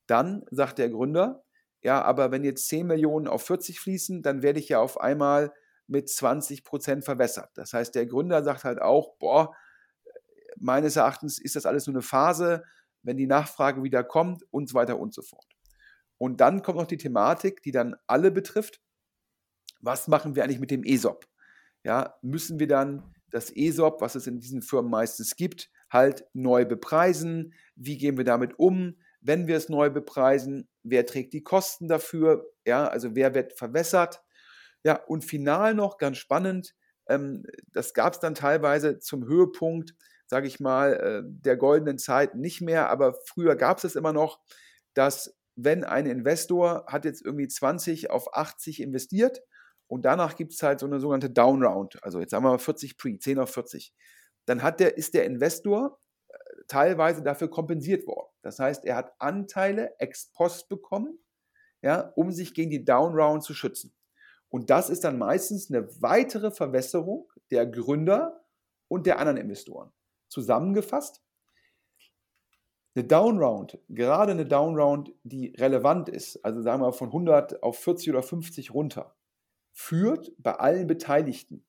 Dann 0.07 0.45
sagt 0.51 0.79
der 0.79 0.89
Gründer, 0.89 1.45
ja, 1.83 2.03
aber 2.03 2.31
wenn 2.31 2.45
jetzt 2.45 2.69
10 2.69 2.87
Millionen 2.87 3.29
auf 3.29 3.43
40 3.43 3.81
fließen, 3.81 4.23
dann 4.23 4.43
werde 4.43 4.59
ich 4.59 4.69
ja 4.69 4.81
auf 4.81 4.99
einmal 5.01 5.53
mit 5.87 6.09
20 6.09 6.65
Prozent 6.65 7.05
verwässert. 7.05 7.51
Das 7.55 7.73
heißt, 7.73 7.95
der 7.95 8.07
Gründer 8.07 8.43
sagt 8.43 8.65
halt 8.65 8.81
auch, 8.81 9.17
boah, 9.19 9.55
meines 10.59 10.97
Erachtens 10.97 11.39
ist 11.39 11.57
das 11.57 11.67
alles 11.67 11.87
nur 11.87 11.95
eine 11.95 12.03
Phase, 12.03 12.65
wenn 13.03 13.17
die 13.17 13.27
Nachfrage 13.27 13.83
wieder 13.83 14.03
kommt 14.03 14.43
und 14.51 14.69
so 14.69 14.75
weiter 14.75 14.99
und 14.99 15.15
so 15.15 15.23
fort. 15.23 15.47
Und 16.19 16.41
dann 16.41 16.63
kommt 16.63 16.79
noch 16.79 16.87
die 16.87 16.97
Thematik, 16.97 17.63
die 17.63 17.73
dann 17.73 17.95
alle 18.07 18.31
betrifft. 18.31 18.81
Was 19.81 20.09
machen 20.09 20.35
wir 20.35 20.45
eigentlich 20.45 20.61
mit 20.61 20.71
dem 20.71 20.83
ESOP? 20.83 21.27
Ja, 21.85 22.17
müssen 22.23 22.59
wir 22.59 22.67
dann 22.67 23.15
das 23.31 23.55
ESOP, 23.55 24.01
was 24.01 24.15
es 24.15 24.27
in 24.27 24.41
diesen 24.41 24.63
Firmen 24.63 24.91
meistens 24.91 25.37
gibt, 25.37 25.71
halt 25.91 26.25
neu 26.33 26.65
bepreisen? 26.65 27.55
Wie 27.75 27.99
gehen 27.99 28.17
wir 28.17 28.25
damit 28.25 28.59
um? 28.59 28.97
Wenn 29.21 29.47
wir 29.47 29.57
es 29.57 29.69
neu 29.69 29.91
bepreisen, 29.91 30.69
wer 30.83 31.05
trägt 31.05 31.33
die 31.33 31.43
Kosten 31.43 31.89
dafür? 31.89 32.47
Ja, 32.65 32.89
also 32.89 33.15
wer 33.15 33.35
wird 33.35 33.53
verwässert? 33.53 34.23
Ja, 34.87 35.03
und 35.09 35.25
final 35.25 35.75
noch 35.75 35.99
ganz 35.99 36.19
spannend, 36.19 36.77
ähm, 37.09 37.43
das 37.73 37.93
gab 37.93 38.13
es 38.13 38.21
dann 38.21 38.37
teilweise 38.37 39.01
zum 39.01 39.27
Höhepunkt, 39.27 39.97
sage 40.29 40.47
ich 40.47 40.61
mal, 40.61 40.93
äh, 40.95 41.23
der 41.27 41.57
goldenen 41.57 41.99
Zeit 41.99 42.37
nicht 42.37 42.61
mehr, 42.61 42.89
aber 42.89 43.17
früher 43.27 43.57
gab 43.57 43.79
es 43.79 43.85
es 43.85 43.97
immer 43.97 44.13
noch, 44.13 44.39
dass 44.95 45.37
wenn 45.57 45.83
ein 45.83 46.07
Investor 46.07 46.85
hat 46.87 47.05
jetzt 47.05 47.21
irgendwie 47.25 47.49
20 47.49 48.11
auf 48.11 48.33
80 48.33 48.81
investiert 48.81 49.43
und 49.89 50.05
danach 50.05 50.37
gibt 50.37 50.53
es 50.53 50.63
halt 50.63 50.79
so 50.79 50.87
eine 50.87 51.01
sogenannte 51.01 51.31
Downround, 51.31 52.01
also 52.05 52.21
jetzt 52.21 52.31
sagen 52.31 52.45
wir 52.45 52.51
mal 52.51 52.59
40 52.61 52.97
Pre, 52.97 53.19
10 53.19 53.41
auf 53.41 53.51
40, 53.51 53.93
dann 54.45 54.63
hat 54.63 54.79
der, 54.79 54.97
ist 54.97 55.15
der 55.15 55.25
Investor 55.25 55.99
äh, 56.29 56.35
teilweise 56.69 57.25
dafür 57.25 57.51
kompensiert 57.51 58.07
worden. 58.07 58.29
Das 58.43 58.61
heißt, 58.61 58.85
er 58.85 58.95
hat 58.95 59.15
Anteile 59.19 59.99
ex 59.99 60.31
post 60.33 60.69
bekommen, 60.69 61.19
ja, 61.83 62.13
um 62.17 62.31
sich 62.31 62.55
gegen 62.55 62.71
die 62.71 62.85
Downround 62.85 63.43
zu 63.43 63.53
schützen. 63.55 63.96
Und 64.57 64.71
das 64.71 64.89
ist 64.89 65.05
dann 65.05 65.19
meistens 65.19 65.71
eine 65.71 65.87
weitere 66.01 66.51
Verwässerung 66.51 67.31
der 67.51 67.67
Gründer 67.67 68.43
und 68.89 69.05
der 69.05 69.19
anderen 69.19 69.37
Investoren. 69.37 69.93
Zusammengefasst, 70.29 71.23
eine 72.95 73.05
Downround, 73.05 73.79
gerade 73.91 74.33
eine 74.33 74.47
Downround, 74.47 75.13
die 75.25 75.55
relevant 75.59 76.09
ist, 76.09 76.43
also 76.43 76.63
sagen 76.63 76.81
wir 76.81 76.95
von 76.95 77.09
100 77.09 77.63
auf 77.63 77.81
40 77.81 78.09
oder 78.09 78.23
50 78.23 78.73
runter, 78.73 79.15
führt 79.75 80.33
bei 80.39 80.55
allen 80.55 80.87
Beteiligten 80.87 81.67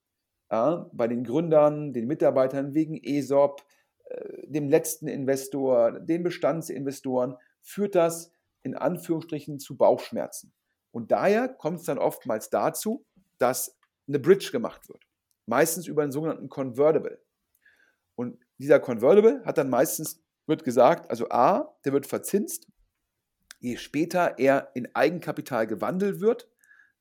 ja, 0.49 0.89
bei 0.93 1.09
den 1.09 1.25
Gründern, 1.25 1.91
den 1.91 2.07
Mitarbeitern 2.07 2.73
wegen 2.73 2.95
ESOP, 3.03 3.65
äh, 4.05 4.47
dem 4.47 4.69
letzten 4.69 5.09
Investor, 5.09 5.99
den 5.99 6.23
Bestandsinvestoren, 6.23 7.35
führt 7.61 7.95
das 7.95 8.31
in 8.63 8.75
Anführungsstrichen 8.75 9.59
zu 9.59 9.75
Bauchschmerzen. 9.75 10.53
Und 10.97 11.11
daher 11.11 11.47
kommt 11.47 11.81
es 11.81 11.85
dann 11.85 11.99
oftmals 11.99 12.49
dazu, 12.49 13.05
dass 13.37 13.77
eine 14.07 14.17
Bridge 14.17 14.49
gemacht 14.51 14.89
wird. 14.89 15.03
Meistens 15.45 15.85
über 15.85 16.01
einen 16.01 16.11
sogenannten 16.11 16.49
Convertible. 16.49 17.21
Und 18.15 18.43
dieser 18.57 18.79
Convertible 18.79 19.43
hat 19.45 19.59
dann 19.59 19.69
meistens, 19.69 20.23
wird 20.47 20.63
gesagt, 20.63 21.11
also 21.11 21.29
A, 21.29 21.77
der 21.85 21.93
wird 21.93 22.07
verzinst. 22.07 22.65
Je 23.59 23.77
später 23.77 24.39
er 24.39 24.71
in 24.73 24.89
Eigenkapital 24.95 25.67
gewandelt 25.67 26.19
wird, 26.19 26.49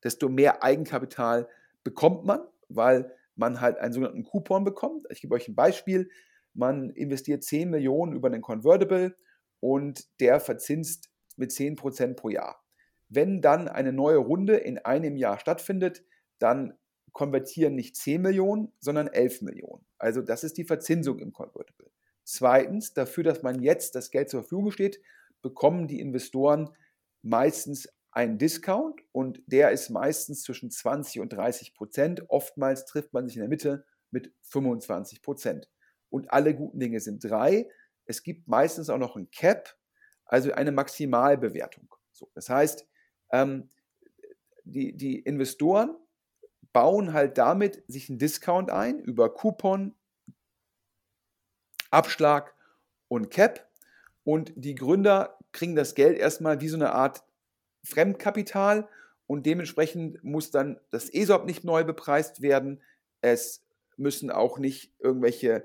desto 0.05 0.28
mehr 0.28 0.62
Eigenkapital 0.62 1.49
bekommt 1.82 2.26
man, 2.26 2.47
weil 2.68 3.11
man 3.34 3.62
halt 3.62 3.78
einen 3.78 3.94
sogenannten 3.94 4.24
Coupon 4.24 4.62
bekommt. 4.62 5.07
Ich 5.09 5.22
gebe 5.22 5.34
euch 5.34 5.49
ein 5.49 5.55
Beispiel. 5.55 6.11
Man 6.53 6.90
investiert 6.90 7.44
10 7.44 7.70
Millionen 7.70 8.12
über 8.12 8.28
einen 8.28 8.42
Convertible 8.42 9.16
und 9.61 10.07
der 10.20 10.38
verzinst 10.38 11.09
mit 11.36 11.51
10% 11.51 12.12
pro 12.12 12.28
Jahr. 12.28 12.62
Wenn 13.09 13.40
dann 13.40 13.68
eine 13.68 13.92
neue 13.92 14.18
Runde 14.18 14.57
in 14.57 14.78
einem 14.78 15.16
Jahr 15.16 15.38
stattfindet, 15.38 16.04
dann 16.38 16.76
konvertieren 17.12 17.74
nicht 17.74 17.96
10 17.96 18.20
Millionen, 18.20 18.72
sondern 18.78 19.09
11 19.09 19.42
Millionen. 19.42 19.86
Also 19.98 20.20
das 20.20 20.44
ist 20.44 20.59
die 20.59 20.64
Verzinsung 20.64 21.18
im 21.18 21.32
Convertible. 21.32 21.90
Zweitens, 22.24 22.92
dafür, 22.92 23.24
dass 23.24 23.42
man 23.42 23.62
jetzt 23.62 23.94
das 23.94 24.11
Geld 24.11 24.28
zur 24.28 24.42
Verfügung 24.42 24.70
steht, 24.70 25.00
bekommen 25.40 25.86
die 25.86 26.00
Investoren 26.00 26.70
meistens 27.22 27.88
einen 28.11 28.38
Discount 28.38 29.00
und 29.12 29.42
der 29.46 29.70
ist 29.70 29.90
meistens 29.90 30.42
zwischen 30.42 30.70
20 30.70 31.20
und 31.20 31.32
30 31.32 31.74
Prozent. 31.74 32.28
Oftmals 32.28 32.84
trifft 32.84 33.12
man 33.12 33.26
sich 33.26 33.36
in 33.36 33.42
der 33.42 33.48
Mitte 33.48 33.84
mit 34.11 34.32
25 34.42 35.22
Prozent. 35.22 35.70
Und 36.11 36.32
alle 36.32 36.54
guten 36.54 36.80
Dinge 36.80 37.00
sind 37.00 37.22
drei. 37.22 37.68
Es 38.04 38.22
gibt 38.22 38.48
meistens 38.48 38.90
auch 38.90 38.98
noch 38.98 39.16
ein 39.16 39.30
Cap, 39.30 39.76
also 40.24 40.52
eine 40.52 40.72
Maximalbewertung. 40.72 41.94
So, 42.12 42.30
das 42.34 42.48
heißt, 42.48 42.86
ähm, 43.31 43.68
die, 44.64 44.97
die 44.97 45.20
Investoren 45.20 45.97
bauen 46.72 47.12
halt 47.12 47.39
damit 47.39 47.83
sich 47.89 48.11
einen 48.11 48.18
Discount 48.18 48.70
ein 48.70 48.99
über 49.01 49.33
Coupon, 49.33 49.95
Abschlag 51.91 52.55
und 53.09 53.31
Cap. 53.31 53.70
Und 54.24 54.53
die 54.57 54.74
Gründer 54.74 55.39
kriegen 55.53 55.77
das 55.77 55.95
Geld 55.95 56.18
erstmal 56.18 56.61
wie 56.61 56.68
so 56.68 56.77
eine 56.77 56.93
Art 56.93 57.24
Fremdkapital 57.85 58.89
und 59.27 59.47
dementsprechend 59.47 60.22
muss 60.22 60.51
dann 60.51 60.79
das 60.91 61.09
ESOP 61.09 61.47
nicht 61.47 61.64
neu 61.64 61.85
bepreist 61.85 62.43
werden. 62.43 62.83
Es 63.20 63.64
müssen 63.97 64.31
auch 64.31 64.59
nicht 64.59 64.93
irgendwelche 64.99 65.64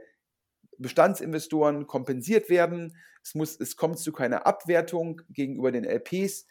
Bestandsinvestoren 0.78 1.88
kompensiert 1.88 2.50
werden. 2.50 2.96
Es, 3.24 3.36
muss, 3.36 3.60
es 3.60 3.76
kommt 3.76 4.00
zu 4.00 4.12
keiner 4.12 4.48
Abwertung 4.48 5.22
gegenüber 5.30 5.72
den 5.72 5.84
LPs. 5.84 6.48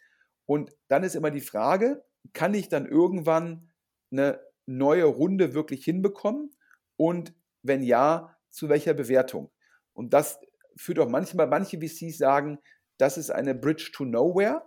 Und 0.51 0.77
dann 0.89 1.05
ist 1.05 1.15
immer 1.15 1.31
die 1.31 1.41
Frage, 1.41 2.03
kann 2.33 2.55
ich 2.55 2.69
dann 2.69 2.85
irgendwann 2.85 3.71
eine 4.11 4.41
neue 4.67 5.05
Runde 5.05 5.55
wirklich 5.55 5.85
hinbekommen? 5.85 6.51
Und 6.97 7.33
wenn 7.63 7.85
ja, 7.85 8.37
zu 8.51 8.69
welcher 8.69 8.93
Bewertung? 8.93 9.53
Und 9.93 10.13
das 10.13 10.41
führt 10.77 10.99
auch 10.99 11.09
manchmal, 11.09 11.47
manche 11.47 11.79
VCs 11.79 12.19
sagen, 12.19 12.59
das 12.99 13.17
ist 13.17 13.31
eine 13.31 13.55
Bridge 13.55 13.93
to 13.95 14.05
Nowhere. 14.05 14.65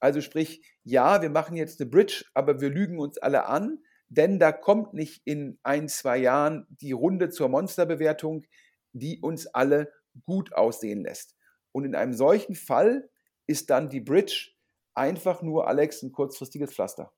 Also 0.00 0.20
sprich, 0.20 0.66
ja, 0.84 1.22
wir 1.22 1.30
machen 1.30 1.56
jetzt 1.56 1.80
eine 1.80 1.88
Bridge, 1.88 2.26
aber 2.34 2.60
wir 2.60 2.68
lügen 2.68 2.98
uns 2.98 3.16
alle 3.16 3.46
an, 3.46 3.78
denn 4.10 4.38
da 4.38 4.52
kommt 4.52 4.92
nicht 4.92 5.22
in 5.24 5.58
ein, 5.62 5.88
zwei 5.88 6.18
Jahren 6.18 6.66
die 6.68 6.92
Runde 6.92 7.30
zur 7.30 7.48
Monsterbewertung, 7.48 8.44
die 8.92 9.18
uns 9.22 9.46
alle 9.46 9.90
gut 10.26 10.52
aussehen 10.52 11.04
lässt. 11.04 11.36
Und 11.72 11.86
in 11.86 11.94
einem 11.94 12.12
solchen 12.12 12.54
Fall 12.54 13.08
ist 13.46 13.70
dann 13.70 13.88
die 13.88 14.02
Bridge 14.02 14.52
einfach 14.94 15.42
nur, 15.42 15.68
Alex, 15.68 16.02
ein 16.02 16.12
kurzfristiges 16.12 16.72
Pflaster. 16.72 17.12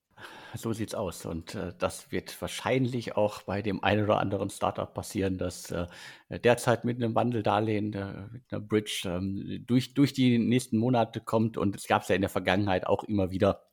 So 0.56 0.72
sieht's 0.72 0.94
aus. 0.94 1.26
Und 1.26 1.54
äh, 1.54 1.72
das 1.78 2.12
wird 2.12 2.40
wahrscheinlich 2.40 3.16
auch 3.16 3.42
bei 3.42 3.62
dem 3.62 3.82
einen 3.82 4.04
oder 4.04 4.20
anderen 4.20 4.50
Startup 4.50 4.92
passieren, 4.92 5.38
das 5.38 5.70
äh, 5.70 5.86
derzeit 6.30 6.84
mit 6.84 6.96
einem 6.96 7.14
Wandeldarlehen, 7.14 7.92
äh, 7.92 8.28
mit 8.32 8.42
einer 8.50 8.60
Bridge 8.60 9.02
ähm, 9.06 9.64
durch, 9.66 9.94
durch 9.94 10.12
die 10.12 10.38
nächsten 10.38 10.78
Monate 10.78 11.20
kommt. 11.20 11.56
Und 11.56 11.74
es 11.74 11.86
gab 11.86 12.02
es 12.02 12.08
ja 12.08 12.14
in 12.14 12.22
der 12.22 12.30
Vergangenheit 12.30 12.86
auch 12.86 13.02
immer 13.04 13.30
wieder 13.30 13.66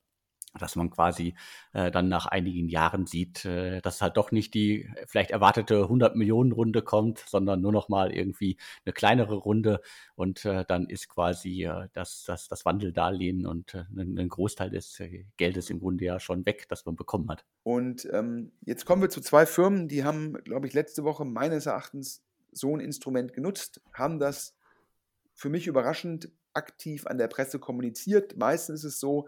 dass 0.60 0.76
man 0.76 0.90
quasi 0.90 1.36
äh, 1.74 1.92
dann 1.92 2.10
nach 2.10 2.26
einigen 2.26 2.68
Jahren 2.68 3.06
sieht, 3.06 3.46
äh, 3.46 3.82
dass 3.82 4.02
halt 4.02 4.18
doch 4.18 4.32
nicht 4.32 4.54
die 4.54 4.90
vielleicht 5.08 5.32
erwartete 5.32 5.84
100 5.84 6.16
Millionen 6.16 6.52
Runde 6.52 6.82
kommt, 6.82 7.20
sondern 7.20 7.62
nur 7.62 7.72
noch 7.72 7.90
mal 7.90 8.12
irgendwie 8.12 8.58
eine 8.86 8.94
kleinere 8.94 9.36
Runde 9.36 9.82
und 10.16 10.46
äh, 10.46 10.66
dann 10.68 10.88
ist 10.88 11.08
quasi 11.10 11.64
äh, 11.64 11.88
das, 11.94 12.24
das, 12.26 12.48
das 12.48 12.66
Wandeldarlehen 12.66 13.46
und 13.46 13.74
äh, 13.74 13.86
ein 13.96 14.30
Großteil 14.30 14.70
des 14.70 15.00
äh, 15.00 15.26
Geldes 15.38 15.70
im 15.70 15.80
Grunde 15.80 16.06
ja 16.06 16.20
schon 16.20 16.46
weg, 16.46 16.66
das 16.70 16.86
man 16.86 16.96
bekommen 16.96 17.30
hat. 17.30 17.46
Und 17.64 18.08
ähm, 18.12 18.52
jetzt 18.62 18.86
kommen 18.86 19.02
wir 19.02 19.10
zu 19.10 19.22
zwei 19.22 19.46
Firmen, 19.46 19.88
die 19.88 20.04
haben, 20.04 20.34
glaube 20.44 20.68
ich, 20.68 20.74
letzte 20.74 21.04
Woche 21.04 21.26
meines 21.26 21.66
Erachtens 21.66 22.24
so 22.52 22.76
ein 22.76 22.82
Instrument 22.82 23.34
genutzt, 23.34 23.82
haben 23.94 24.20
das 24.20 24.56
für 25.34 25.50
mich 25.50 25.68
überraschend 25.68 26.30
aktiv 26.54 27.08
an 27.08 27.18
der 27.18 27.28
Presse 27.28 27.60
kommuniziert. 27.60 28.36
Meistens 28.38 28.84
ist 28.84 28.96
es 28.96 29.00
so, 29.00 29.28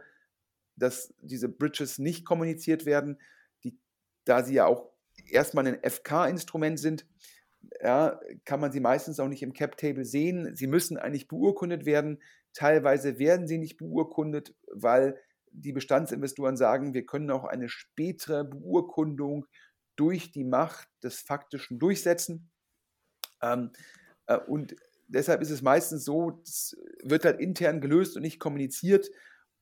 dass 0.75 1.13
diese 1.21 1.49
Bridges 1.49 1.99
nicht 1.99 2.25
kommuniziert 2.25 2.85
werden, 2.85 3.19
die, 3.63 3.79
da 4.25 4.43
sie 4.43 4.55
ja 4.55 4.65
auch 4.65 4.89
erstmal 5.27 5.67
ein 5.67 5.79
FK-Instrument 5.83 6.79
sind, 6.79 7.05
ja, 7.81 8.19
kann 8.45 8.59
man 8.59 8.71
sie 8.71 8.79
meistens 8.79 9.19
auch 9.19 9.27
nicht 9.27 9.43
im 9.43 9.53
Cap-Table 9.53 10.05
sehen. 10.05 10.55
Sie 10.55 10.67
müssen 10.67 10.97
eigentlich 10.97 11.27
beurkundet 11.27 11.85
werden. 11.85 12.21
Teilweise 12.53 13.19
werden 13.19 13.47
sie 13.47 13.57
nicht 13.57 13.77
beurkundet, 13.77 14.55
weil 14.71 15.19
die 15.51 15.71
Bestandsinvestoren 15.71 16.57
sagen, 16.57 16.93
wir 16.93 17.05
können 17.05 17.31
auch 17.31 17.43
eine 17.45 17.69
spätere 17.69 18.43
Beurkundung 18.43 19.45
durch 19.95 20.31
die 20.31 20.43
Macht 20.43 20.89
des 21.03 21.19
Faktischen 21.19 21.79
durchsetzen. 21.79 22.51
Ähm, 23.41 23.71
äh, 24.27 24.37
und 24.37 24.75
deshalb 25.07 25.41
ist 25.41 25.51
es 25.51 25.61
meistens 25.61 26.05
so, 26.05 26.41
es 26.43 26.75
wird 27.03 27.25
halt 27.25 27.39
intern 27.39 27.81
gelöst 27.81 28.15
und 28.15 28.23
nicht 28.23 28.39
kommuniziert. 28.39 29.09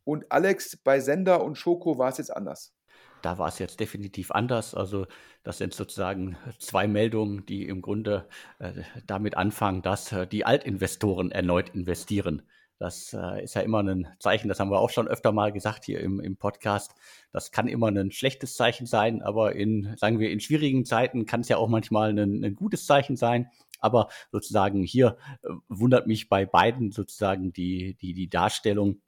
Und 0.03 0.31
Alex, 0.31 0.77
bei 0.77 0.99
Sender 0.99 1.43
und 1.43 1.55
Schoko 1.55 1.97
war 1.97 2.09
es 2.09 2.17
jetzt 2.17 2.35
anders. 2.35 2.73
Da 3.21 3.37
war 3.37 3.47
es 3.49 3.59
jetzt 3.59 3.79
definitiv 3.79 4.31
anders. 4.31 4.73
Also 4.73 5.05
das 5.43 5.59
sind 5.59 5.73
sozusagen 5.73 6.37
zwei 6.59 6.87
Meldungen, 6.87 7.45
die 7.45 7.67
im 7.67 7.81
Grunde 7.81 8.27
äh, 8.59 8.81
damit 9.05 9.37
anfangen, 9.37 9.81
dass 9.81 10.11
äh, 10.11 10.25
die 10.25 10.45
Altinvestoren 10.45 11.31
erneut 11.31 11.69
investieren. 11.69 12.41
Das 12.81 13.13
äh, 13.13 13.43
ist 13.43 13.53
ja 13.53 13.61
immer 13.61 13.83
ein 13.83 14.07
Zeichen, 14.17 14.47
das 14.47 14.59
haben 14.59 14.71
wir 14.71 14.79
auch 14.79 14.89
schon 14.89 15.07
öfter 15.07 15.31
mal 15.31 15.51
gesagt 15.51 15.85
hier 15.85 15.99
im, 15.99 16.19
im 16.19 16.35
Podcast. 16.35 16.95
Das 17.31 17.51
kann 17.51 17.67
immer 17.67 17.89
ein 17.89 18.09
schlechtes 18.09 18.55
Zeichen 18.55 18.87
sein, 18.87 19.21
aber 19.21 19.55
in, 19.55 19.95
sagen 19.97 20.17
wir, 20.17 20.31
in 20.31 20.39
schwierigen 20.39 20.83
Zeiten 20.83 21.27
kann 21.27 21.41
es 21.41 21.49
ja 21.49 21.57
auch 21.57 21.67
manchmal 21.69 22.17
ein, 22.17 22.43
ein 22.43 22.55
gutes 22.55 22.87
Zeichen 22.87 23.17
sein. 23.17 23.51
Aber 23.79 24.09
sozusagen 24.31 24.81
hier 24.81 25.17
äh, 25.43 25.49
wundert 25.67 26.07
mich 26.07 26.27
bei 26.27 26.47
beiden 26.47 26.91
sozusagen 26.91 27.53
die, 27.53 27.95
die, 28.01 28.15
die 28.15 28.29
Darstellung. 28.29 29.01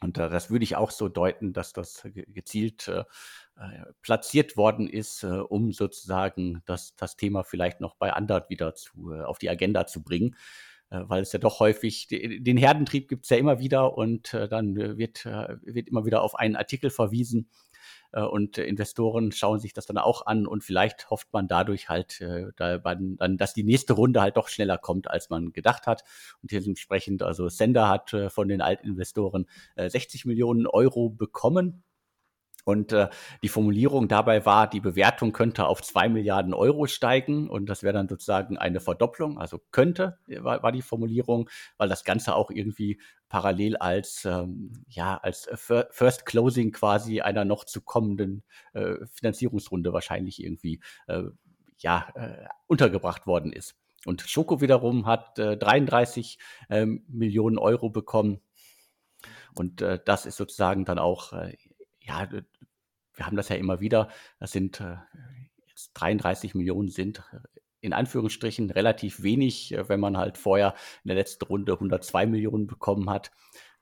Und 0.00 0.18
äh, 0.18 0.28
das 0.28 0.50
würde 0.50 0.64
ich 0.64 0.76
auch 0.76 0.90
so 0.90 1.08
deuten, 1.08 1.52
dass 1.52 1.72
das 1.72 2.02
gezielt 2.04 2.88
äh, 2.88 3.04
äh, 3.56 3.84
platziert 4.02 4.56
worden 4.56 4.88
ist, 4.88 5.22
äh, 5.22 5.28
um 5.28 5.72
sozusagen 5.72 6.62
das, 6.66 6.94
das 6.96 7.16
Thema 7.16 7.42
vielleicht 7.42 7.80
noch 7.80 7.94
bei 7.96 8.12
anderen 8.12 8.44
wieder 8.48 8.74
zu, 8.74 9.12
äh, 9.12 9.22
auf 9.22 9.38
die 9.38 9.48
Agenda 9.48 9.86
zu 9.86 10.02
bringen. 10.02 10.36
Äh, 10.90 11.00
weil 11.06 11.22
es 11.22 11.32
ja 11.32 11.38
doch 11.38 11.60
häufig, 11.60 12.08
den 12.08 12.56
Herdentrieb 12.56 13.08
gibt 13.08 13.24
es 13.24 13.30
ja 13.30 13.38
immer 13.38 13.58
wieder 13.58 13.96
und 13.96 14.34
dann 14.34 14.76
wird, 14.76 15.24
wird 15.24 15.88
immer 15.88 16.04
wieder 16.04 16.22
auf 16.22 16.34
einen 16.34 16.56
Artikel 16.56 16.90
verwiesen 16.90 17.48
und 18.12 18.58
Investoren 18.58 19.32
schauen 19.32 19.58
sich 19.58 19.72
das 19.72 19.86
dann 19.86 19.98
auch 19.98 20.26
an 20.26 20.46
und 20.46 20.64
vielleicht 20.64 21.10
hofft 21.10 21.32
man 21.32 21.48
dadurch 21.48 21.88
halt, 21.88 22.20
dann, 22.56 23.36
dass 23.36 23.52
die 23.54 23.64
nächste 23.64 23.92
Runde 23.92 24.20
halt 24.20 24.36
doch 24.36 24.48
schneller 24.48 24.78
kommt, 24.78 25.10
als 25.10 25.28
man 25.28 25.52
gedacht 25.52 25.86
hat. 25.86 26.04
Und 26.42 26.50
hier 26.50 26.64
entsprechend, 26.64 27.22
also 27.22 27.48
Sender 27.48 27.88
hat 27.88 28.16
von 28.28 28.48
den 28.48 28.60
Altinvestoren 28.62 29.46
60 29.76 30.24
Millionen 30.24 30.66
Euro 30.66 31.10
bekommen 31.10 31.82
und 32.66 32.90
äh, 32.90 33.08
die 33.44 33.48
Formulierung 33.48 34.08
dabei 34.08 34.44
war, 34.44 34.68
die 34.68 34.80
Bewertung 34.80 35.32
könnte 35.32 35.68
auf 35.68 35.82
zwei 35.82 36.08
Milliarden 36.08 36.52
Euro 36.52 36.88
steigen 36.88 37.48
und 37.48 37.66
das 37.66 37.84
wäre 37.84 37.94
dann 37.94 38.08
sozusagen 38.08 38.58
eine 38.58 38.80
Verdopplung. 38.80 39.38
Also 39.38 39.60
könnte 39.70 40.18
war, 40.26 40.64
war 40.64 40.72
die 40.72 40.82
Formulierung, 40.82 41.48
weil 41.78 41.88
das 41.88 42.02
Ganze 42.02 42.34
auch 42.34 42.50
irgendwie 42.50 43.00
parallel 43.28 43.76
als 43.76 44.24
ähm, 44.24 44.72
ja 44.88 45.16
als 45.16 45.48
First 45.54 46.26
Closing 46.26 46.72
quasi 46.72 47.20
einer 47.20 47.44
noch 47.44 47.62
zu 47.62 47.82
kommenden 47.82 48.42
äh, 48.72 48.96
Finanzierungsrunde 49.12 49.92
wahrscheinlich 49.92 50.42
irgendwie 50.42 50.80
äh, 51.06 51.22
ja 51.78 52.08
äh, 52.16 52.48
untergebracht 52.66 53.28
worden 53.28 53.52
ist. 53.52 53.76
Und 54.06 54.22
Schoko 54.22 54.60
wiederum 54.60 55.06
hat 55.06 55.38
äh, 55.38 55.56
33 55.56 56.40
ähm, 56.68 57.04
Millionen 57.06 57.58
Euro 57.58 57.90
bekommen. 57.90 58.40
Und 59.54 59.82
äh, 59.82 60.00
das 60.04 60.26
ist 60.26 60.36
sozusagen 60.36 60.84
dann 60.84 60.98
auch 60.98 61.32
äh, 61.32 61.56
ja, 62.06 62.28
wir 63.16 63.26
haben 63.26 63.36
das 63.36 63.48
ja 63.48 63.56
immer 63.56 63.80
wieder, 63.80 64.08
das 64.38 64.52
sind 64.52 64.80
äh, 64.80 64.96
jetzt 65.66 65.92
33 65.94 66.54
Millionen 66.54 66.88
sind 66.88 67.22
äh, 67.32 67.38
in 67.80 67.92
Anführungsstrichen 67.92 68.70
relativ 68.70 69.22
wenig, 69.22 69.72
äh, 69.72 69.88
wenn 69.88 70.00
man 70.00 70.16
halt 70.16 70.38
vorher 70.38 70.74
in 71.04 71.08
der 71.08 71.16
letzten 71.16 71.44
Runde 71.44 71.72
102 71.74 72.26
Millionen 72.26 72.66
bekommen 72.66 73.10
hat. 73.10 73.30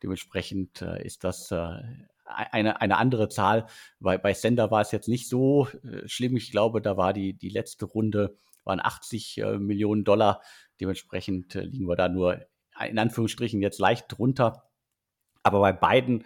Dementsprechend 0.02 0.82
äh, 0.82 1.04
ist 1.04 1.24
das 1.24 1.50
äh, 1.50 1.78
eine, 2.24 2.80
eine 2.80 2.96
andere 2.98 3.28
Zahl. 3.28 3.66
Bei, 4.00 4.18
bei 4.18 4.34
Sender 4.34 4.70
war 4.70 4.80
es 4.80 4.92
jetzt 4.92 5.08
nicht 5.08 5.28
so 5.28 5.68
äh, 5.68 6.06
schlimm. 6.06 6.36
Ich 6.36 6.50
glaube, 6.50 6.80
da 6.80 6.96
war 6.96 7.12
die, 7.12 7.34
die 7.34 7.48
letzte 7.48 7.86
Runde 7.86 8.36
waren 8.64 8.80
80 8.80 9.38
äh, 9.38 9.58
Millionen 9.58 10.04
Dollar. 10.04 10.42
Dementsprechend 10.80 11.54
liegen 11.54 11.86
wir 11.86 11.96
da 11.96 12.08
nur 12.08 12.40
in 12.88 12.98
Anführungsstrichen 12.98 13.62
jetzt 13.62 13.78
leicht 13.78 14.06
drunter. 14.08 14.64
Aber 15.44 15.60
bei 15.60 15.72
beiden 15.72 16.24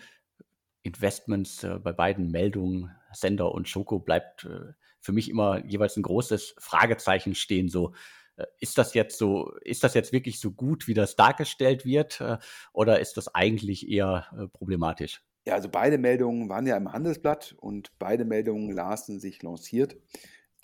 Investments 0.83 1.64
äh, 1.64 1.79
bei 1.79 1.93
beiden 1.93 2.31
Meldungen, 2.31 2.91
Sender 3.12 3.53
und 3.53 3.68
Schoko, 3.68 3.99
bleibt 3.99 4.45
äh, 4.45 4.72
für 5.01 5.12
mich 5.12 5.29
immer 5.29 5.64
jeweils 5.64 5.97
ein 5.97 6.03
großes 6.03 6.55
Fragezeichen 6.59 7.35
stehen. 7.35 7.68
So, 7.68 7.95
äh, 8.37 8.45
ist 8.61 8.79
das 8.79 8.95
jetzt 8.95 9.18
so, 9.18 9.53
ist 9.62 9.85
das 9.85 9.95
jetzt 9.95 10.12
wirklich 10.12 10.41
so 10.41 10.53
gut, 10.53 10.89
wie 10.89 10.95
das 10.95 11.16
dargestellt 11.16 11.85
wird, 11.85 12.20
äh, 12.20 12.39
oder 12.72 13.01
ist 13.01 13.16
das 13.16 13.35
eigentlich 13.35 13.89
eher 13.89 14.26
äh, 14.33 14.49
problematisch? 14.49 15.22
Ja, 15.47 15.55
also 15.55 15.68
beide 15.68 15.99
Meldungen 15.99 16.49
waren 16.49 16.66
ja 16.66 16.76
im 16.76 16.93
Handelsblatt 16.93 17.55
und 17.59 17.99
beide 17.99 18.24
Meldungen 18.24 18.70
lasen 18.70 19.18
sich 19.18 19.43
lanciert. 19.43 19.97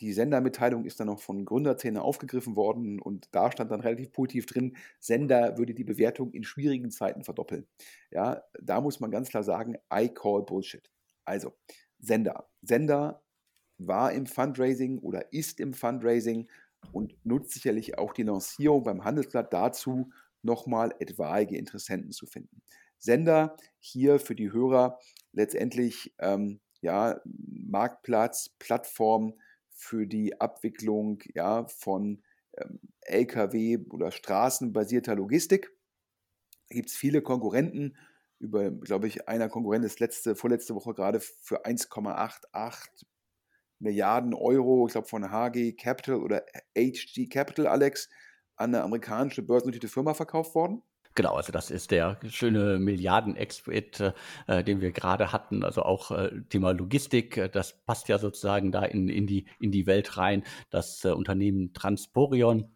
Die 0.04 0.12
Sendermitteilung 0.12 0.84
ist 0.84 1.00
dann 1.00 1.06
noch 1.06 1.20
von 1.22 1.46
Gründerzähne 1.46 2.02
aufgegriffen 2.02 2.56
worden 2.56 3.00
und 3.00 3.26
da 3.34 3.50
stand 3.50 3.70
dann 3.70 3.80
relativ 3.80 4.12
positiv 4.12 4.44
drin, 4.44 4.76
Sender 5.00 5.56
würde 5.56 5.72
die 5.72 5.82
Bewertung 5.82 6.30
in 6.32 6.44
schwierigen 6.44 6.90
Zeiten 6.90 7.24
verdoppeln. 7.24 7.66
Ja, 8.10 8.42
da 8.60 8.82
muss 8.82 9.00
man 9.00 9.10
ganz 9.10 9.30
klar 9.30 9.42
sagen, 9.42 9.78
I 9.90 10.10
call 10.10 10.42
Bullshit. 10.42 10.90
Also, 11.24 11.54
Sender. 11.98 12.50
Sender 12.60 13.22
war 13.78 14.12
im 14.12 14.26
Fundraising 14.26 14.98
oder 14.98 15.32
ist 15.32 15.58
im 15.58 15.72
Fundraising 15.72 16.50
und 16.92 17.16
nutzt 17.24 17.52
sicherlich 17.52 17.96
auch 17.96 18.12
die 18.12 18.24
Lancierung 18.24 18.82
beim 18.82 19.04
Handelsblatt 19.04 19.54
dazu, 19.54 20.10
nochmal 20.42 20.94
etwaige 20.98 21.56
Interessenten 21.56 22.12
zu 22.12 22.26
finden. 22.26 22.60
Sender 22.98 23.56
hier 23.78 24.20
für 24.20 24.34
die 24.34 24.52
Hörer 24.52 24.98
letztendlich 25.32 26.14
ähm, 26.18 26.60
ja, 26.82 27.22
Marktplatz, 27.24 28.50
Plattform, 28.58 29.32
für 29.74 30.06
die 30.06 30.40
Abwicklung 30.40 31.20
ja, 31.34 31.66
von 31.66 32.22
ähm, 32.56 32.80
Lkw 33.02 33.78
oder 33.90 34.10
straßenbasierter 34.10 35.14
Logistik. 35.14 35.70
Da 36.68 36.76
gibt 36.76 36.88
es 36.88 36.96
viele 36.96 37.20
Konkurrenten. 37.20 37.96
Über, 38.38 38.70
glaube 38.70 39.06
ich, 39.06 39.28
einer 39.28 39.48
Konkurrent 39.48 39.84
ist 39.84 40.00
letzte, 40.00 40.36
vorletzte 40.36 40.74
Woche 40.74 40.94
gerade 40.94 41.20
für 41.20 41.64
1,88 41.64 43.04
Milliarden 43.80 44.34
Euro, 44.34 44.86
ich 44.86 44.92
glaube 44.92 45.08
von 45.08 45.30
HG 45.30 45.72
Capital 45.72 46.22
oder 46.22 46.44
HG 46.76 47.28
Capital, 47.28 47.66
Alex, 47.66 48.08
an 48.56 48.74
eine 48.74 48.84
amerikanische 48.84 49.42
börsennotierte 49.42 49.88
Firma 49.88 50.14
verkauft 50.14 50.54
worden. 50.54 50.82
Genau, 51.16 51.34
also 51.34 51.52
das 51.52 51.70
ist 51.70 51.92
der 51.92 52.18
schöne 52.28 52.80
Milliarden-Exploit, 52.80 54.12
äh, 54.48 54.64
den 54.64 54.80
wir 54.80 54.90
gerade 54.90 55.30
hatten. 55.32 55.62
Also 55.62 55.82
auch 55.82 56.10
äh, 56.10 56.42
Thema 56.48 56.72
Logistik, 56.72 57.36
äh, 57.36 57.48
das 57.48 57.84
passt 57.84 58.08
ja 58.08 58.18
sozusagen 58.18 58.72
da 58.72 58.84
in, 58.84 59.08
in, 59.08 59.26
die, 59.28 59.46
in 59.60 59.70
die 59.70 59.86
Welt 59.86 60.16
rein. 60.16 60.42
Das 60.70 61.04
äh, 61.04 61.10
Unternehmen 61.10 61.72
Transporion, 61.72 62.74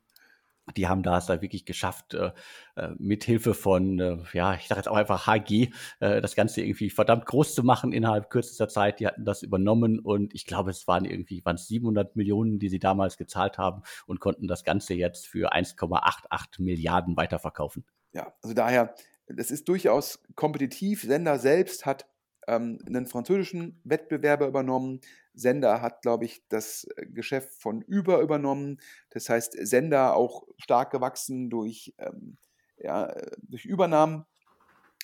die 0.76 0.86
haben 0.86 1.02
da 1.02 1.18
es 1.18 1.26
da 1.26 1.42
wirklich 1.42 1.64
geschafft, 1.64 2.14
äh, 2.14 2.30
äh 2.76 2.90
mit 2.98 3.24
Hilfe 3.24 3.54
von, 3.54 3.98
äh, 3.98 4.18
ja, 4.32 4.54
ich 4.54 4.68
sage 4.68 4.80
jetzt 4.80 4.88
auch 4.88 4.96
einfach 4.96 5.26
HG, 5.26 5.70
äh, 5.98 6.20
das 6.20 6.36
Ganze 6.36 6.60
irgendwie 6.62 6.90
verdammt 6.90 7.26
groß 7.26 7.54
zu 7.56 7.64
machen 7.64 7.92
innerhalb 7.92 8.30
kürzester 8.30 8.68
Zeit. 8.68 9.00
Die 9.00 9.06
hatten 9.08 9.24
das 9.24 9.42
übernommen 9.42 9.98
und 9.98 10.32
ich 10.34 10.46
glaube, 10.46 10.70
es 10.70 10.86
waren 10.86 11.04
irgendwie, 11.04 11.44
waren 11.44 11.56
es 11.56 11.66
700 11.66 12.14
Millionen, 12.14 12.60
die 12.60 12.68
sie 12.68 12.78
damals 12.78 13.16
gezahlt 13.16 13.58
haben 13.58 13.82
und 14.06 14.20
konnten 14.20 14.46
das 14.46 14.62
Ganze 14.62 14.94
jetzt 14.94 15.26
für 15.26 15.52
1,88 15.52 16.62
Milliarden 16.62 17.16
weiterverkaufen. 17.16 17.84
Ja, 18.18 18.34
also 18.42 18.52
daher, 18.52 18.96
das 19.28 19.52
ist 19.52 19.68
durchaus 19.68 20.18
kompetitiv. 20.34 21.02
Sender 21.02 21.38
selbst 21.38 21.86
hat 21.86 22.08
ähm, 22.48 22.80
einen 22.84 23.06
französischen 23.06 23.80
Wettbewerber 23.84 24.48
übernommen. 24.48 25.00
Sender 25.34 25.80
hat, 25.82 26.02
glaube 26.02 26.24
ich, 26.24 26.42
das 26.48 26.88
äh, 26.96 27.06
Geschäft 27.06 27.62
von 27.62 27.84
Uber 27.88 28.20
übernommen. 28.20 28.80
Das 29.10 29.28
heißt, 29.28 29.52
Sender 29.52 30.16
auch 30.16 30.48
stark 30.56 30.90
gewachsen 30.90 31.48
durch, 31.48 31.94
ähm, 31.98 32.38
ja, 32.76 33.06
äh, 33.06 33.36
durch 33.40 33.64
Übernahmen. 33.64 34.24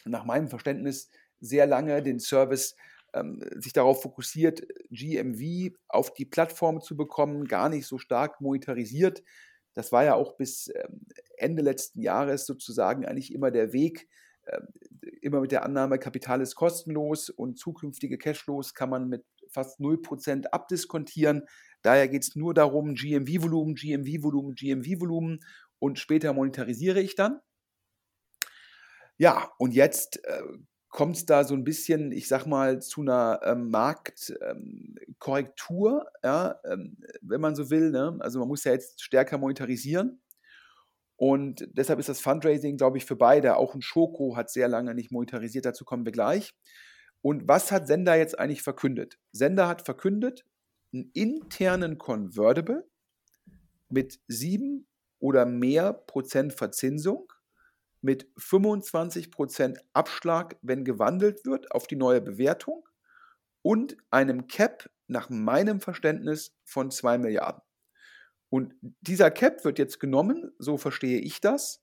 Nach 0.05 0.25
meinem 0.25 0.49
Verständnis 0.49 1.09
sehr 1.39 1.67
lange 1.67 2.03
den 2.03 2.19
Service 2.19 2.75
ähm, 3.15 3.45
sich 3.55 3.73
darauf 3.73 4.03
fokussiert, 4.03 4.67
GMV 4.91 5.73
auf 5.87 6.13
die 6.15 6.25
Plattform 6.25 6.81
zu 6.81 6.97
bekommen, 6.97 7.45
gar 7.45 7.69
nicht 7.69 7.87
so 7.87 7.97
stark 7.97 8.41
monetarisiert. 8.41 9.23
Das 9.75 9.93
war 9.93 10.05
ja 10.05 10.15
auch 10.15 10.37
bis 10.37 10.69
ähm, 10.75 11.07
Ende 11.37 11.63
letzten 11.63 12.01
Jahres 12.01 12.47
sozusagen 12.47 13.05
eigentlich 13.05 13.33
immer 13.33 13.51
der 13.51 13.73
Weg, 13.73 14.09
äh, 14.45 14.61
immer 15.21 15.41
mit 15.41 15.53
der 15.53 15.65
Annahme, 15.65 15.99
Kapital 15.99 16.41
ist 16.41 16.55
kostenlos 16.55 17.31
und 17.31 17.59
zukünftige 17.59 18.19
Cashflows 18.19 18.75
kann 18.75 18.91
man 18.91 19.09
mit 19.09 19.25
fast 19.51 19.81
0% 19.81 20.47
abdiskontieren. 20.47 21.43
Daher 21.83 22.09
geht 22.09 22.23
es 22.23 22.37
nur 22.37 22.55
darum, 22.55 22.95
GMV-Volumen, 22.95 23.75
GMV-Volumen, 23.75 24.55
GMV-Volumen 24.55 25.41
und 25.79 25.99
später 25.99 26.33
monetarisiere 26.33 27.01
ich 27.01 27.15
dann. 27.15 27.41
Ja, 29.17 29.53
und 29.59 29.75
jetzt 29.75 30.25
äh, 30.25 30.43
kommt 30.95 31.17
es 31.17 31.27
da 31.27 31.43
so 31.43 31.55
ein 31.55 31.65
bisschen, 31.65 32.13
ich 32.13 32.29
sag 32.29 32.47
mal, 32.47 32.81
zu 32.81 33.01
einer 33.01 33.41
ähm, 33.43 33.69
Marktkorrektur, 33.71 36.07
ähm, 36.23 36.23
ja, 36.23 36.61
ähm, 36.65 36.97
wenn 37.21 37.41
man 37.41 37.57
so 37.57 37.69
will. 37.69 37.91
Ne? 37.91 38.17
Also 38.21 38.39
man 38.39 38.47
muss 38.47 38.63
ja 38.63 38.71
jetzt 38.71 39.03
stärker 39.03 39.39
monetarisieren. 39.39 40.23
Und 41.17 41.69
deshalb 41.73 41.99
ist 41.99 42.09
das 42.09 42.21
Fundraising, 42.21 42.77
glaube 42.77 42.99
ich, 42.99 43.07
für 43.07 43.17
beide. 43.17 43.57
Auch 43.57 43.75
ein 43.75 43.83
Schoko 43.83 44.37
hat 44.37 44.51
sehr 44.51 44.69
lange 44.69 44.95
nicht 44.95 45.11
monetarisiert, 45.11 45.65
dazu 45.65 45.85
kommen 45.85 46.05
wir 46.05 46.13
gleich. 46.13 46.55
Und 47.23 47.49
was 47.49 47.73
hat 47.73 47.89
Sender 47.89 48.15
jetzt 48.15 48.39
eigentlich 48.39 48.63
verkündet? 48.63 49.19
Sender 49.33 49.67
hat 49.67 49.83
verkündet, 49.83 50.47
einen 50.93 51.11
internen 51.13 51.99
Convertible 51.99 52.89
mit 53.89 54.21
sieben 54.29 54.87
oder 55.19 55.45
mehr 55.45 55.93
Prozent 55.93 56.53
Verzinsung, 56.53 57.33
mit 58.05 58.31
25 58.37 59.31
Prozent 59.31 59.79
Abschlag, 59.95 60.57
wenn 60.61 60.85
gewandelt 60.85 61.47
wird 61.47 61.73
auf 61.73 61.87
die 61.87 61.97
neue 61.97 62.21
Bewertung 62.21 62.87
und 63.63 63.97
einem 64.11 64.47
Cap 64.47 64.91
nach 65.07 65.31
meinem 65.31 65.81
Verständnis 65.81 66.55
von 66.65 66.91
2 66.91 67.17
Milliarden. 67.17 67.63
Und 68.51 68.75
dieser 69.01 69.31
Cap 69.31 69.65
wird 69.65 69.79
jetzt 69.79 70.01
genommen, 70.01 70.53
so 70.59 70.77
verstehe 70.77 71.19
ich 71.19 71.41
das, 71.41 71.83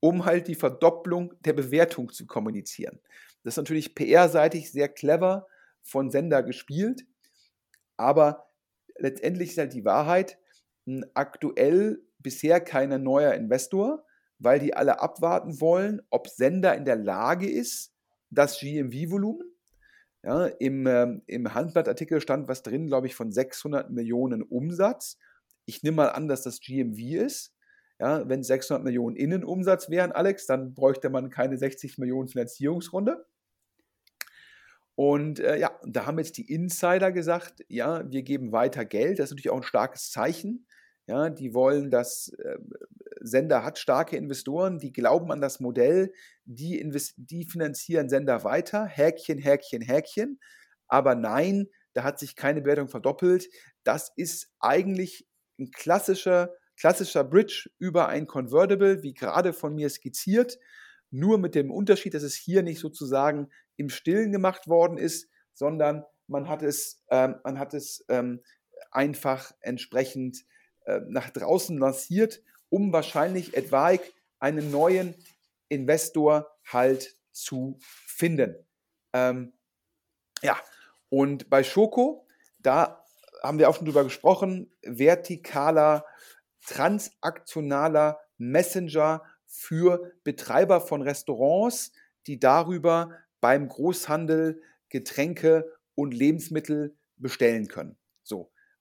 um 0.00 0.24
halt 0.24 0.48
die 0.48 0.56
Verdopplung 0.56 1.34
der 1.42 1.52
Bewertung 1.52 2.10
zu 2.12 2.26
kommunizieren. 2.26 3.00
Das 3.44 3.52
ist 3.52 3.58
natürlich 3.58 3.94
PR-seitig 3.94 4.72
sehr 4.72 4.88
clever 4.88 5.46
von 5.82 6.10
Sender 6.10 6.42
gespielt, 6.42 7.06
aber 7.96 8.48
letztendlich 8.96 9.50
ist 9.50 9.58
halt 9.58 9.72
die 9.72 9.84
Wahrheit, 9.84 10.36
aktuell 11.14 12.02
bisher 12.18 12.60
kein 12.60 13.04
neuer 13.04 13.34
Investor, 13.34 14.04
weil 14.40 14.58
die 14.58 14.74
alle 14.74 15.00
abwarten 15.00 15.60
wollen, 15.60 16.02
ob 16.10 16.28
Sender 16.28 16.74
in 16.74 16.84
der 16.84 16.96
Lage 16.96 17.48
ist, 17.48 17.92
das 18.30 18.58
GMV-Volumen, 18.58 19.46
ja, 20.22 20.46
im, 20.46 20.86
ähm, 20.86 21.22
im 21.26 21.54
Handblattartikel 21.54 22.20
stand 22.20 22.48
was 22.48 22.62
drin, 22.62 22.86
glaube 22.86 23.06
ich, 23.06 23.14
von 23.14 23.32
600 23.32 23.90
Millionen 23.90 24.42
Umsatz. 24.42 25.16
Ich 25.64 25.82
nehme 25.82 25.96
mal 25.96 26.08
an, 26.10 26.28
dass 26.28 26.42
das 26.42 26.60
GMV 26.60 26.98
ist. 27.22 27.54
Ja, 27.98 28.26
wenn 28.28 28.42
600 28.42 28.82
Millionen 28.82 29.16
Innenumsatz 29.16 29.90
wären, 29.90 30.12
Alex, 30.12 30.46
dann 30.46 30.74
bräuchte 30.74 31.10
man 31.10 31.28
keine 31.28 31.58
60 31.58 31.98
Millionen 31.98 32.28
Finanzierungsrunde. 32.28 33.26
Und 34.94 35.38
äh, 35.40 35.58
ja, 35.58 35.70
da 35.84 36.06
haben 36.06 36.18
jetzt 36.18 36.36
die 36.36 36.50
Insider 36.52 37.12
gesagt, 37.12 37.64
ja, 37.68 38.10
wir 38.10 38.22
geben 38.22 38.52
weiter 38.52 38.84
Geld. 38.84 39.18
Das 39.18 39.26
ist 39.26 39.30
natürlich 39.30 39.50
auch 39.50 39.56
ein 39.56 39.62
starkes 39.62 40.10
Zeichen. 40.10 40.66
Ja, 41.06 41.30
die 41.30 41.54
wollen, 41.54 41.90
dass 41.90 42.28
äh, 42.28 42.58
Sender 43.20 43.64
hat 43.64 43.78
starke 43.78 44.16
Investoren, 44.16 44.78
die 44.78 44.92
glauben 44.92 45.30
an 45.30 45.40
das 45.40 45.60
Modell, 45.60 46.12
die, 46.44 46.82
die 47.16 47.44
finanzieren 47.44 48.08
Sender 48.08 48.44
weiter. 48.44 48.86
Häkchen, 48.86 49.38
Häkchen, 49.38 49.82
Häkchen. 49.82 50.40
Aber 50.88 51.14
nein, 51.14 51.68
da 51.92 52.02
hat 52.02 52.18
sich 52.18 52.36
keine 52.36 52.62
Bewertung 52.62 52.88
verdoppelt. 52.88 53.48
Das 53.84 54.12
ist 54.16 54.50
eigentlich 54.58 55.26
ein 55.58 55.70
klassischer, 55.70 56.54
klassischer 56.76 57.24
Bridge 57.24 57.70
über 57.78 58.08
ein 58.08 58.26
Convertible, 58.26 59.02
wie 59.02 59.14
gerade 59.14 59.52
von 59.52 59.74
mir 59.74 59.88
skizziert. 59.90 60.58
Nur 61.10 61.38
mit 61.38 61.54
dem 61.54 61.70
Unterschied, 61.70 62.14
dass 62.14 62.22
es 62.22 62.34
hier 62.34 62.62
nicht 62.62 62.80
sozusagen 62.80 63.48
im 63.76 63.88
Stillen 63.88 64.32
gemacht 64.32 64.68
worden 64.68 64.96
ist, 64.96 65.28
sondern 65.54 66.04
man 66.26 66.48
hat 66.48 66.62
es, 66.62 67.02
ähm, 67.10 67.36
man 67.44 67.58
hat 67.58 67.74
es 67.74 68.04
ähm, 68.08 68.40
einfach 68.92 69.52
entsprechend 69.60 70.44
äh, 70.86 71.00
nach 71.08 71.30
draußen 71.30 71.76
lanciert, 71.76 72.42
um 72.70 72.92
wahrscheinlich 72.92 73.54
etwaig 73.54 74.00
einen 74.38 74.70
neuen 74.70 75.14
Investor 75.68 76.50
halt 76.64 77.16
zu 77.32 77.78
finden. 77.80 78.56
Ähm, 79.12 79.52
ja, 80.42 80.58
und 81.08 81.50
bei 81.50 81.62
Schoko, 81.62 82.26
da 82.58 83.04
haben 83.42 83.58
wir 83.58 83.68
auch 83.68 83.76
schon 83.76 83.86
drüber 83.86 84.04
gesprochen, 84.04 84.72
vertikaler, 84.82 86.04
transaktionaler 86.66 88.20
Messenger 88.38 89.22
für 89.46 90.12
Betreiber 90.24 90.80
von 90.80 91.02
Restaurants, 91.02 91.92
die 92.26 92.38
darüber 92.38 93.10
beim 93.40 93.68
Großhandel 93.68 94.62
Getränke 94.88 95.72
und 95.94 96.12
Lebensmittel 96.12 96.96
bestellen 97.16 97.68
können. 97.68 97.99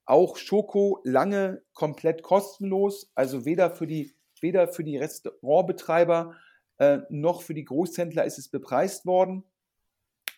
Auch 0.09 0.37
Schoko 0.37 1.01
lange 1.03 1.61
komplett 1.73 2.23
kostenlos, 2.23 3.11
also 3.13 3.45
weder 3.45 3.69
für 3.69 3.85
die, 3.85 4.15
weder 4.41 4.67
für 4.67 4.83
die 4.83 4.97
Restaurantbetreiber 4.97 6.35
äh, 6.79 7.01
noch 7.09 7.43
für 7.43 7.53
die 7.53 7.65
Großhändler 7.65 8.25
ist 8.25 8.39
es 8.39 8.49
bepreist 8.49 9.05
worden. 9.05 9.43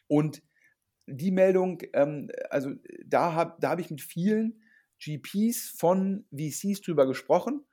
Und 0.08 0.44
die 1.08 1.32
Meldung, 1.32 1.82
ähm, 1.94 2.30
also 2.50 2.72
da 3.06 3.34
habe 3.34 3.56
da 3.62 3.70
hab 3.70 3.80
ich 3.80 3.90
mit 3.90 4.02
vielen 4.02 4.62
GPs 5.00 5.70
von 5.78 6.26
VCs 6.32 6.82
drüber 6.82 7.08
gesprochen 7.08 7.66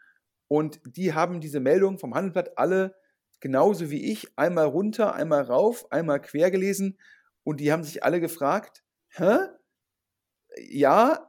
und 0.46 0.80
die 0.86 1.14
haben 1.14 1.40
diese 1.40 1.58
Meldung 1.58 1.98
vom 1.98 2.14
Handelsblatt 2.14 2.56
alle 2.58 2.94
genauso 3.40 3.90
wie 3.90 4.12
ich 4.12 4.38
einmal 4.38 4.66
runter, 4.66 5.14
einmal 5.14 5.42
rauf, 5.42 5.90
einmal 5.90 6.20
quer 6.20 6.52
gelesen 6.52 6.96
und 7.42 7.58
die 7.58 7.72
haben 7.72 7.82
sich 7.82 8.04
alle 8.04 8.20
gefragt, 8.20 8.84
hä? 9.08 9.48
Ja, 10.70 11.26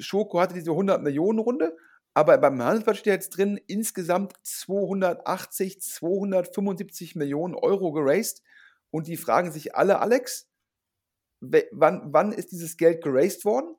Schoko 0.00 0.40
hatte 0.40 0.54
diese 0.54 0.70
100 0.70 1.02
Millionen 1.02 1.38
Runde, 1.38 1.76
aber 2.14 2.38
beim 2.38 2.60
Handelsblatt 2.62 2.96
steht 2.96 3.12
jetzt 3.12 3.30
drin, 3.30 3.60
insgesamt 3.66 4.34
280, 4.42 5.80
275 5.80 7.16
Millionen 7.16 7.54
Euro 7.54 7.92
geraced 7.92 8.42
und 8.90 9.06
die 9.06 9.16
fragen 9.16 9.52
sich 9.52 9.74
alle, 9.76 10.00
Alex, 10.00 10.48
wann, 11.40 12.12
wann 12.12 12.32
ist 12.32 12.52
dieses 12.52 12.76
Geld 12.76 13.02
geraced 13.02 13.44
worden 13.44 13.76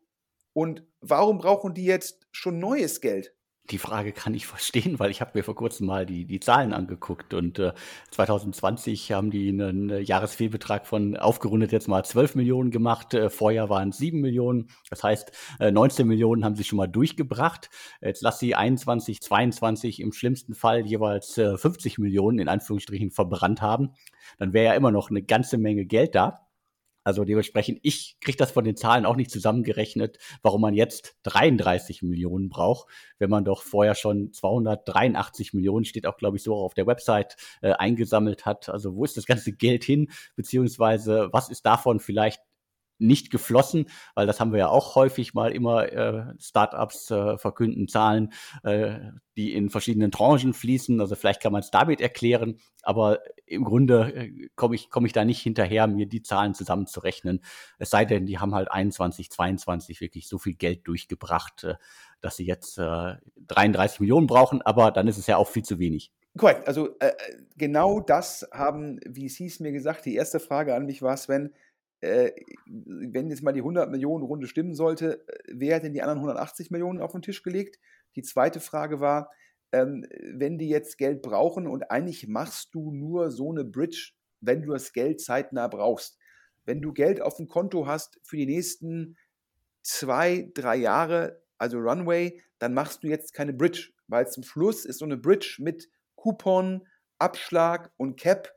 und 0.54 0.86
warum 1.02 1.38
brauchen 1.38 1.74
die 1.74 1.86
jetzt 1.86 2.28
schon 2.32 2.60
neues 2.60 3.02
Geld? 3.02 3.36
Die 3.70 3.78
Frage 3.78 4.12
kann 4.12 4.34
ich 4.34 4.47
verstehen, 4.47 4.99
weil 4.99 5.12
ich 5.12 5.22
habe 5.22 5.32
mir 5.36 5.43
vor 5.43 5.55
kurzem 5.55 5.88
mal 5.88 6.05
die, 6.05 6.26
die 6.26 6.39
Zahlen 6.39 6.74
angeguckt 6.74 7.34
und 7.34 7.59
äh, 7.59 7.74
2020 8.12 9.12
haben 9.12 9.32
die 9.32 9.49
einen 9.49 9.89
äh, 9.89 9.99
Jahresfehlbetrag 9.99 10.88
von 10.88 11.16
aufgerundet 11.16 11.72
jetzt 11.72 11.88
mal 11.88 12.03
12 12.03 12.36
Millionen 12.36 12.72
gemacht. 12.72 13.14
Äh, 13.14 13.30
vorher 13.30 13.70
waren 13.70 13.89
es 13.89 13.97
7 13.97 14.20
Millionen. 14.20 14.70
Das 14.89 15.03
heißt, 15.03 15.32
äh, 15.59 15.72
19 15.72 16.07
Millionen 16.07 16.43
haben 16.43 16.55
sie 16.55 16.64
schon 16.64 16.78
mal 16.78 16.88
durchgebracht. 16.88 17.70
Jetzt 18.01 18.22
lass 18.22 18.39
sie 18.39 18.55
21, 18.55 19.22
22 19.22 19.99
im 19.99 20.12
schlimmsten 20.12 20.55
Fall 20.55 20.86
jeweils 20.86 21.38
äh, 21.38 21.57
50 21.57 21.99
Millionen 21.99 22.39
in 22.39 22.47
Anführungsstrichen 22.47 23.12
verbrannt 23.12 23.62
haben. 23.62 23.91
Dann 24.38 24.53
wäre 24.53 24.68
ja 24.68 24.74
immer 24.74 24.91
noch 24.91 25.09
eine 25.09 25.22
ganze 25.22 25.57
Menge 25.57 25.86
Geld 25.86 26.16
da. 26.16 26.47
Also 27.04 27.26
dementsprechend, 27.26 27.80
ich 27.82 28.18
kriege 28.22 28.38
das 28.38 28.52
von 28.52 28.64
den 28.64 28.76
Zahlen 28.76 29.06
auch 29.06 29.16
nicht 29.16 29.32
zusammengerechnet, 29.32 30.18
warum 30.41 30.62
man 30.62 30.74
jetzt 30.74 31.16
33 31.24 32.04
Millionen 32.04 32.49
braucht, 32.49 32.88
wenn 33.18 33.30
man 33.30 33.45
doch 33.45 33.64
vorher 33.64 33.95
schon 33.95 34.34
283 34.34 35.54
Millionen, 35.54 35.86
steht 35.86 36.06
auch, 36.06 36.18
glaube 36.18 36.38
ich, 36.38 36.43
so 36.43 36.56
auf 36.56 36.74
der 36.74 36.88
Website, 36.88 37.36
äh, 37.62 37.72
eingesammelt 37.72 38.45
hat. 38.45 38.70
Also 38.70 38.95
wo 38.95 39.04
ist 39.04 39.18
das 39.18 39.26
ganze 39.26 39.52
Geld 39.52 39.84
hin, 39.84 40.12
beziehungsweise 40.36 41.30
was 41.32 41.49
ist 41.49 41.66
davon 41.66 41.99
vielleicht 41.99 42.41
nicht 43.02 43.32
geflossen, 43.32 43.88
weil 44.16 44.28
das 44.28 44.39
haben 44.39 44.52
wir 44.52 44.60
ja 44.60 44.70
auch 44.70 44.95
häufig 44.95 45.34
mal 45.34 45.52
immer 45.52 45.91
äh, 45.91 46.34
Startups 46.39 47.12
äh, 47.12 47.38
verkünden 47.38 47.88
Zahlen, 47.88 48.32
äh, 48.64 48.99
die 49.36 49.54
in 49.54 49.70
verschiedenen 49.70 50.12
Tranchen 50.12 50.54
fließen. 50.54 51.02
Also 51.02 51.16
vielleicht 51.16 51.41
kann 51.41 51.52
man 51.52 51.62
es 51.62 51.72
damit 51.72 51.99
erklären, 51.99 52.60
aber 52.84 53.20
im 53.45 53.64
Grunde 53.64 54.14
äh, 54.14 54.49
komme 54.56 54.76
ich, 54.76 54.89
komm 54.89 55.06
ich 55.06 55.14
da 55.14 55.26
nicht 55.26 55.41
hinterher, 55.41 55.88
mir 55.88 56.06
die 56.06 56.22
Zahlen 56.22 56.54
zusammenzurechnen. 56.54 57.43
Es 57.80 57.89
sei 57.89 58.06
denn, 58.06 58.26
die 58.26 58.39
haben 58.39 58.56
halt 58.56 58.72
21, 58.72 59.32
22 59.32 60.02
wirklich 60.02 60.28
so 60.28 60.38
viel 60.38 60.54
Geld 60.54 60.88
durchgebracht, 60.88 61.64
äh, 61.64 61.76
dass 62.22 62.38
sie 62.38 62.45
jetzt 62.45 62.78
äh, 62.78 63.16
33 63.47 63.99
Millionen 63.99 64.28
brauchen, 64.28 64.62
aber 64.62 64.91
dann 64.91 65.08
ist 65.08 65.18
es 65.18 65.28
ja 65.28 65.38
auch 65.38 65.47
viel 65.47 65.64
zu 65.64 65.80
wenig. 65.80 66.12
Korrekt, 66.38 66.66
also 66.66 66.97
äh, 66.99 67.12
genau 67.58 67.99
das 67.99 68.47
haben 68.54 68.99
VCs 69.02 69.60
mir 69.60 69.74
gesagt. 69.74 70.06
Die 70.06 70.16
erste 70.16 70.39
Frage 70.39 70.76
an 70.76 70.86
mich 70.86 71.02
war, 71.02 71.18
Sven, 71.18 71.54
äh, 72.02 72.32
wenn 72.66 73.30
jetzt 73.30 73.43
mal 73.43 73.54
die 73.54 73.62
100 73.62 73.89
Millionen 73.89 74.24
Runde 74.24 74.47
stimmen 74.47 74.76
sollte, 74.76 75.26
äh, 75.28 75.54
wer 75.54 75.76
hat 75.76 75.84
denn 75.84 75.93
die 75.93 76.02
anderen 76.02 76.20
180 76.20 76.72
Millionen 76.72 76.99
auf 76.99 77.12
den 77.14 77.22
Tisch 77.22 77.43
gelegt? 77.43 77.80
Die 78.16 78.24
zweite 78.24 78.60
Frage 78.60 78.99
war, 78.99 79.32
ähm, 79.72 80.06
wenn 80.34 80.58
die 80.58 80.68
jetzt 80.68 80.97
Geld 80.97 81.22
brauchen 81.22 81.68
und 81.68 81.91
eigentlich 81.91 82.28
machst 82.28 82.74
du 82.74 82.91
nur 82.91 83.32
so 83.32 83.52
eine 83.52 83.64
Bridge, 83.64 84.12
wenn 84.41 84.64
du 84.64 84.72
das 84.72 84.93
Geld 84.93 85.22
zeitnah 85.22 85.68
brauchst. 85.68 86.18
Wenn 86.66 86.82
du 86.82 86.91
Geld 86.91 87.22
auf 87.22 87.38
dem 87.38 87.47
Konto 87.47 87.88
hast 87.88 88.20
für 88.24 88.38
die 88.38 88.45
nächsten 88.45 89.18
zwei, 89.84 90.52
drei 90.54 90.76
Jahre, 90.76 91.41
also 91.58 91.80
Runway, 91.80 92.41
dann 92.60 92.74
machst 92.74 93.04
du 93.04 93.08
jetzt 93.08 93.34
keine 93.34 93.54
Bridge, 93.54 93.91
weil 94.08 94.28
zum 94.28 94.43
Schluss 94.43 94.86
ist 94.86 94.99
so 94.99 95.06
eine 95.06 95.18
Bridge 95.18 95.58
mit 95.60 95.89
Coupon, 96.16 96.88
Abschlag 97.18 97.91
und 97.97 98.20
Cap 98.20 98.54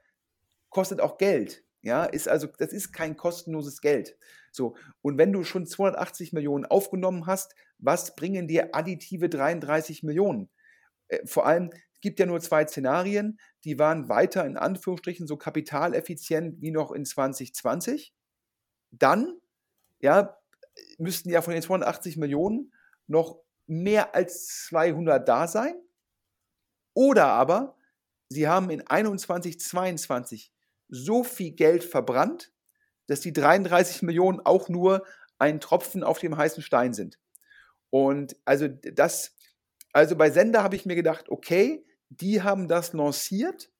kostet 0.70 1.01
auch 1.01 1.18
Geld. 1.18 1.64
Ja, 1.85 2.05
ist 2.05 2.28
also, 2.28 2.47
das 2.47 2.72
ist 2.72 2.93
kein 2.93 3.14
kostenloses 3.14 3.82
Geld. 3.82 4.16
So, 4.51 4.74
und 5.03 5.18
wenn 5.18 5.35
du 5.35 5.45
schon 5.45 5.66
280 5.66 6.32
Millionen 6.32 6.64
aufgenommen 6.64 7.26
hast, 7.26 7.55
was 7.76 8.16
bringen 8.16 8.49
dir 8.49 8.74
additive 8.74 9.28
33 9.28 10.03
Millionen? 10.03 10.49
Äh, 11.09 11.26
vor 11.26 11.45
allem, 11.45 11.68
es 11.93 12.01
gibt 12.01 12.18
ja 12.20 12.24
nur 12.24 12.41
zwei 12.41 12.66
Szenarien, 12.66 13.39
die 13.64 13.78
waren 13.78 14.09
weiter 14.09 14.47
in 14.47 14.57
Anführungsstrichen 14.57 15.26
so 15.26 15.37
kapitaleffizient 15.37 16.62
wie 16.62 16.70
noch 16.70 16.91
in 16.91 17.05
2020. 17.05 18.14
Dann, 18.91 19.39
ja, 20.01 20.39
müssten 20.97 21.28
ja 21.28 21.43
von 21.43 21.53
den 21.53 21.62
280 21.62 22.16
Millionen 22.16 22.72
noch 23.07 23.43
mehr 23.66 24.14
als 24.14 24.64
200 24.68 25.28
da 25.28 25.49
sein. 25.49 25.74
Oder 26.95 27.26
aber, 27.26 27.76
sie 28.30 28.49
haben 28.49 28.70
in 28.70 28.87
21, 28.87 29.61
22 29.61 30.53
so 30.95 31.24
viel 31.24 31.53
Geld 31.53 31.84
verbrannt, 31.84 32.53
dass 33.07 33.20
die 33.20 33.32
33 33.32 34.03
Millionen 34.03 34.40
auch 34.40 34.68
nur 34.68 35.05
ein 35.38 35.61
Tropfen 35.61 36.03
auf 36.05 36.18
dem 36.20 36.36
heißen 36.36 36.62
Stein 36.62 36.95
sind. 36.95 37.18
Und 37.90 38.36
also 38.45 38.68
das, 38.68 39.36
also 39.92 40.16
bei 40.16 40.30
Sender 40.30 40.62
habe 40.62 40.76
ich 40.76 40.86
mir 40.86 40.95
gedacht, 40.95 41.28
okay, 41.28 41.84
die 42.09 42.42
haben 42.42 42.68
das 42.68 42.92
lanciert, 42.92 43.70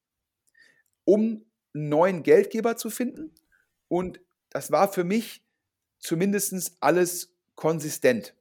um 1.05 1.45
einen 1.75 1.89
neuen 1.89 2.23
Geldgeber 2.23 2.77
zu 2.77 2.91
finden. 2.91 3.35
Und 3.89 4.21
das 4.51 4.71
war 4.71 4.93
für 4.93 5.05
mich 5.05 5.45
zumindest 5.99 6.77
alles 6.81 7.35
konsistent. 7.55 8.35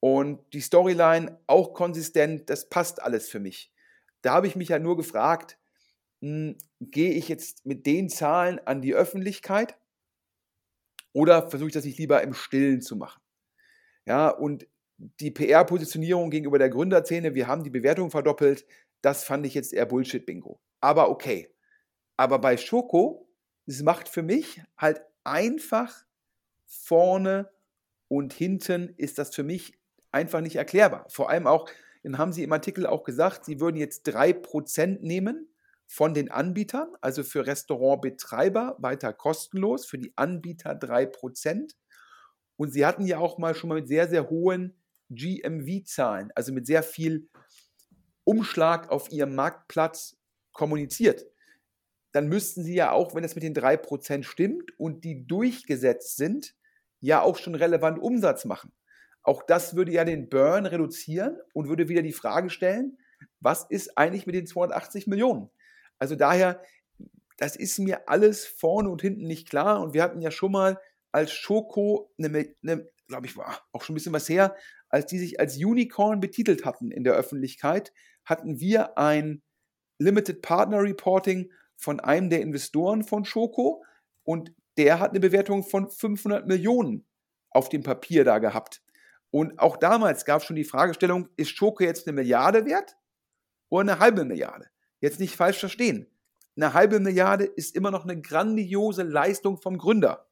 Und 0.00 0.40
die 0.52 0.60
Storyline 0.60 1.40
auch 1.46 1.74
konsistent, 1.74 2.48
das 2.48 2.68
passt 2.68 3.02
alles 3.02 3.28
für 3.28 3.40
mich. 3.40 3.72
Da 4.22 4.32
habe 4.32 4.46
ich 4.46 4.56
mich 4.56 4.68
ja 4.68 4.78
nur 4.78 4.96
gefragt, 4.96 5.58
gehe 6.20 7.12
ich 7.12 7.28
jetzt 7.28 7.64
mit 7.64 7.86
den 7.86 8.08
Zahlen 8.08 8.58
an 8.64 8.82
die 8.82 8.94
Öffentlichkeit 8.94 9.76
oder 11.12 11.48
versuche 11.48 11.68
ich 11.68 11.74
das 11.74 11.84
nicht 11.84 11.98
lieber 11.98 12.22
im 12.22 12.34
Stillen 12.34 12.80
zu 12.80 12.96
machen? 12.96 13.20
Ja, 14.04 14.28
und 14.28 14.66
die 14.96 15.30
PR-Positionierung 15.30 16.30
gegenüber 16.30 16.58
der 16.58 16.70
Gründerszene, 16.70 17.34
wir 17.34 17.46
haben 17.46 17.62
die 17.62 17.70
Bewertung 17.70 18.10
verdoppelt, 18.10 18.66
das 19.00 19.22
fand 19.22 19.46
ich 19.46 19.54
jetzt 19.54 19.72
eher 19.72 19.86
Bullshit-Bingo. 19.86 20.58
Aber 20.80 21.08
okay. 21.08 21.54
Aber 22.16 22.40
bei 22.40 22.56
Schoko, 22.56 23.28
es 23.66 23.82
macht 23.82 24.08
für 24.08 24.22
mich 24.22 24.60
halt 24.76 25.02
einfach 25.22 26.04
vorne 26.66 27.48
und 28.08 28.32
hinten 28.32 28.94
ist 28.96 29.18
das 29.18 29.34
für 29.34 29.44
mich 29.44 29.78
einfach 30.10 30.40
nicht 30.40 30.56
erklärbar. 30.56 31.06
Vor 31.08 31.30
allem 31.30 31.46
auch, 31.46 31.68
dann 32.02 32.18
haben 32.18 32.32
Sie 32.32 32.42
im 32.42 32.52
Artikel 32.52 32.86
auch 32.86 33.04
gesagt, 33.04 33.44
Sie 33.44 33.60
würden 33.60 33.76
jetzt 33.76 34.08
3% 34.08 35.00
nehmen 35.00 35.48
von 35.90 36.12
den 36.12 36.30
Anbietern, 36.30 36.94
also 37.00 37.24
für 37.24 37.46
Restaurantbetreiber 37.46 38.76
weiter 38.78 39.14
kostenlos, 39.14 39.86
für 39.86 39.98
die 39.98 40.12
Anbieter 40.16 40.72
3%. 40.72 41.74
Und 42.56 42.72
Sie 42.72 42.84
hatten 42.84 43.06
ja 43.06 43.18
auch 43.18 43.38
mal 43.38 43.54
schon 43.54 43.68
mal 43.68 43.76
mit 43.76 43.88
sehr, 43.88 44.06
sehr 44.06 44.28
hohen 44.28 44.76
GMV-Zahlen, 45.08 46.30
also 46.34 46.52
mit 46.52 46.66
sehr 46.66 46.82
viel 46.82 47.30
Umschlag 48.24 48.90
auf 48.90 49.10
Ihrem 49.10 49.34
Marktplatz 49.34 50.18
kommuniziert. 50.52 51.24
Dann 52.12 52.28
müssten 52.28 52.62
Sie 52.62 52.74
ja 52.74 52.92
auch, 52.92 53.14
wenn 53.14 53.24
es 53.24 53.34
mit 53.34 53.44
den 53.44 53.54
3% 53.54 54.24
stimmt 54.24 54.78
und 54.78 55.04
die 55.04 55.26
durchgesetzt 55.26 56.18
sind, 56.18 56.54
ja 57.00 57.22
auch 57.22 57.38
schon 57.38 57.54
relevant 57.54 57.98
Umsatz 57.98 58.44
machen. 58.44 58.72
Auch 59.22 59.42
das 59.42 59.74
würde 59.74 59.92
ja 59.92 60.04
den 60.04 60.28
Burn 60.28 60.66
reduzieren 60.66 61.38
und 61.54 61.68
würde 61.68 61.88
wieder 61.88 62.02
die 62.02 62.12
Frage 62.12 62.50
stellen, 62.50 62.98
was 63.40 63.64
ist 63.70 63.96
eigentlich 63.96 64.26
mit 64.26 64.34
den 64.34 64.46
280 64.46 65.06
Millionen? 65.06 65.50
Also 65.98 66.14
daher, 66.16 66.62
das 67.36 67.56
ist 67.56 67.78
mir 67.78 68.08
alles 68.08 68.46
vorne 68.46 68.88
und 68.90 69.02
hinten 69.02 69.26
nicht 69.26 69.48
klar. 69.48 69.80
Und 69.80 69.94
wir 69.94 70.02
hatten 70.02 70.20
ja 70.20 70.30
schon 70.30 70.52
mal 70.52 70.80
als 71.12 71.32
Schoko, 71.32 72.12
eine, 72.18 72.54
eine 72.62 72.88
glaube 73.08 73.26
ich, 73.26 73.36
war 73.36 73.62
auch 73.72 73.82
schon 73.82 73.94
ein 73.94 73.96
bisschen 73.96 74.12
was 74.12 74.28
her, 74.28 74.54
als 74.88 75.06
die 75.06 75.18
sich 75.18 75.40
als 75.40 75.56
Unicorn 75.56 76.20
betitelt 76.20 76.64
hatten 76.64 76.90
in 76.90 77.04
der 77.04 77.14
Öffentlichkeit, 77.14 77.92
hatten 78.24 78.60
wir 78.60 78.98
ein 78.98 79.42
Limited 79.98 80.42
Partner 80.42 80.82
Reporting 80.82 81.50
von 81.76 82.00
einem 82.00 82.30
der 82.30 82.42
Investoren 82.42 83.02
von 83.02 83.24
Schoko 83.24 83.84
und 84.24 84.52
der 84.76 85.00
hat 85.00 85.10
eine 85.10 85.20
Bewertung 85.20 85.64
von 85.64 85.88
500 85.90 86.46
Millionen 86.46 87.06
auf 87.50 87.68
dem 87.68 87.82
Papier 87.82 88.24
da 88.24 88.38
gehabt. 88.38 88.82
Und 89.30 89.58
auch 89.58 89.76
damals 89.76 90.24
gab 90.24 90.40
es 90.40 90.46
schon 90.46 90.56
die 90.56 90.64
Fragestellung, 90.64 91.28
ist 91.36 91.50
Schoko 91.50 91.82
jetzt 91.82 92.06
eine 92.06 92.14
Milliarde 92.14 92.64
wert 92.64 92.96
oder 93.68 93.92
eine 93.92 93.98
halbe 93.98 94.24
Milliarde? 94.24 94.68
Jetzt 95.00 95.20
nicht 95.20 95.36
falsch 95.36 95.58
verstehen. 95.58 96.06
Eine 96.56 96.74
halbe 96.74 96.98
Milliarde 96.98 97.44
ist 97.44 97.76
immer 97.76 97.90
noch 97.90 98.04
eine 98.04 98.20
grandiose 98.20 99.02
Leistung 99.04 99.58
vom 99.58 99.78
Gründer. 99.78 100.26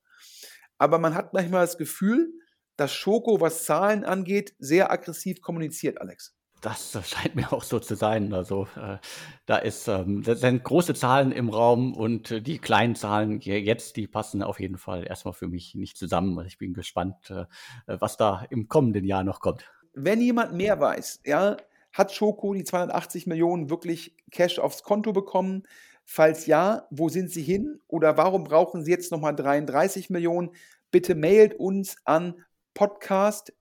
Aber 0.79 0.99
man 0.99 1.15
hat 1.15 1.33
manchmal 1.33 1.65
das 1.65 1.79
Gefühl, 1.79 2.33
dass 2.77 2.93
Schoko, 2.93 3.41
was 3.41 3.65
Zahlen 3.65 4.05
angeht, 4.05 4.55
sehr 4.59 4.91
aggressiv 4.91 5.41
kommuniziert, 5.41 6.01
Alex. 6.01 6.37
Das 6.63 6.99
scheint 7.09 7.37
mir 7.37 7.53
auch 7.53 7.63
so 7.63 7.79
zu 7.79 7.95
sein. 7.95 8.33
Also 8.33 8.67
äh, 8.77 8.99
da 9.45 9.59
ist, 9.59 9.89
ähm, 9.89 10.23
sind 10.25 10.65
große 10.65 10.95
Zahlen 10.95 11.31
im 11.31 11.49
Raum 11.49 11.95
und 11.95 12.31
äh, 12.31 12.43
die 12.43 12.59
kleinen 12.59 12.97
Zahlen 12.97 13.41
jetzt, 13.41 13.97
die 13.97 14.07
passen 14.07 14.43
auf 14.43 14.59
jeden 14.59 14.79
Fall 14.79 15.07
erstmal 15.07 15.35
für 15.35 15.49
mich 15.49 15.75
nicht 15.75 15.97
zusammen. 15.97 16.45
Ich 16.47 16.59
bin 16.59 16.73
gespannt, 16.73 17.31
äh, 17.31 17.45
was 17.87 18.17
da 18.17 18.45
im 18.51 18.69
kommenden 18.69 19.05
Jahr 19.05 19.23
noch 19.23 19.41
kommt. 19.41 19.71
Wenn 19.93 20.21
jemand 20.21 20.55
mehr 20.55 20.81
weiß, 20.81 21.21
ja, 21.25 21.57
hat 21.97 22.13
Schoko 22.13 22.53
die 22.53 22.65
280 22.65 23.27
Millionen 23.27 23.71
wirklich 23.71 24.15
Cash 24.31 24.59
aufs 24.59 24.83
Konto 24.83 25.15
bekommen? 25.15 25.63
Falls 26.05 26.45
ja, 26.47 26.87
wo 26.91 27.09
sind 27.09 27.31
sie 27.31 27.41
hin? 27.43 27.81
Oder 27.89 28.19
warum 28.19 28.45
brauchen 28.45 28.85
sie 28.85 28.91
jetzt 28.91 29.11
nochmal 29.11 29.35
33 29.35 30.11
Millionen? 30.11 30.51
Bitte 30.91 31.15
mailt 31.15 31.55
uns 31.55 31.97
an 32.05 32.45
podcast 32.75 33.55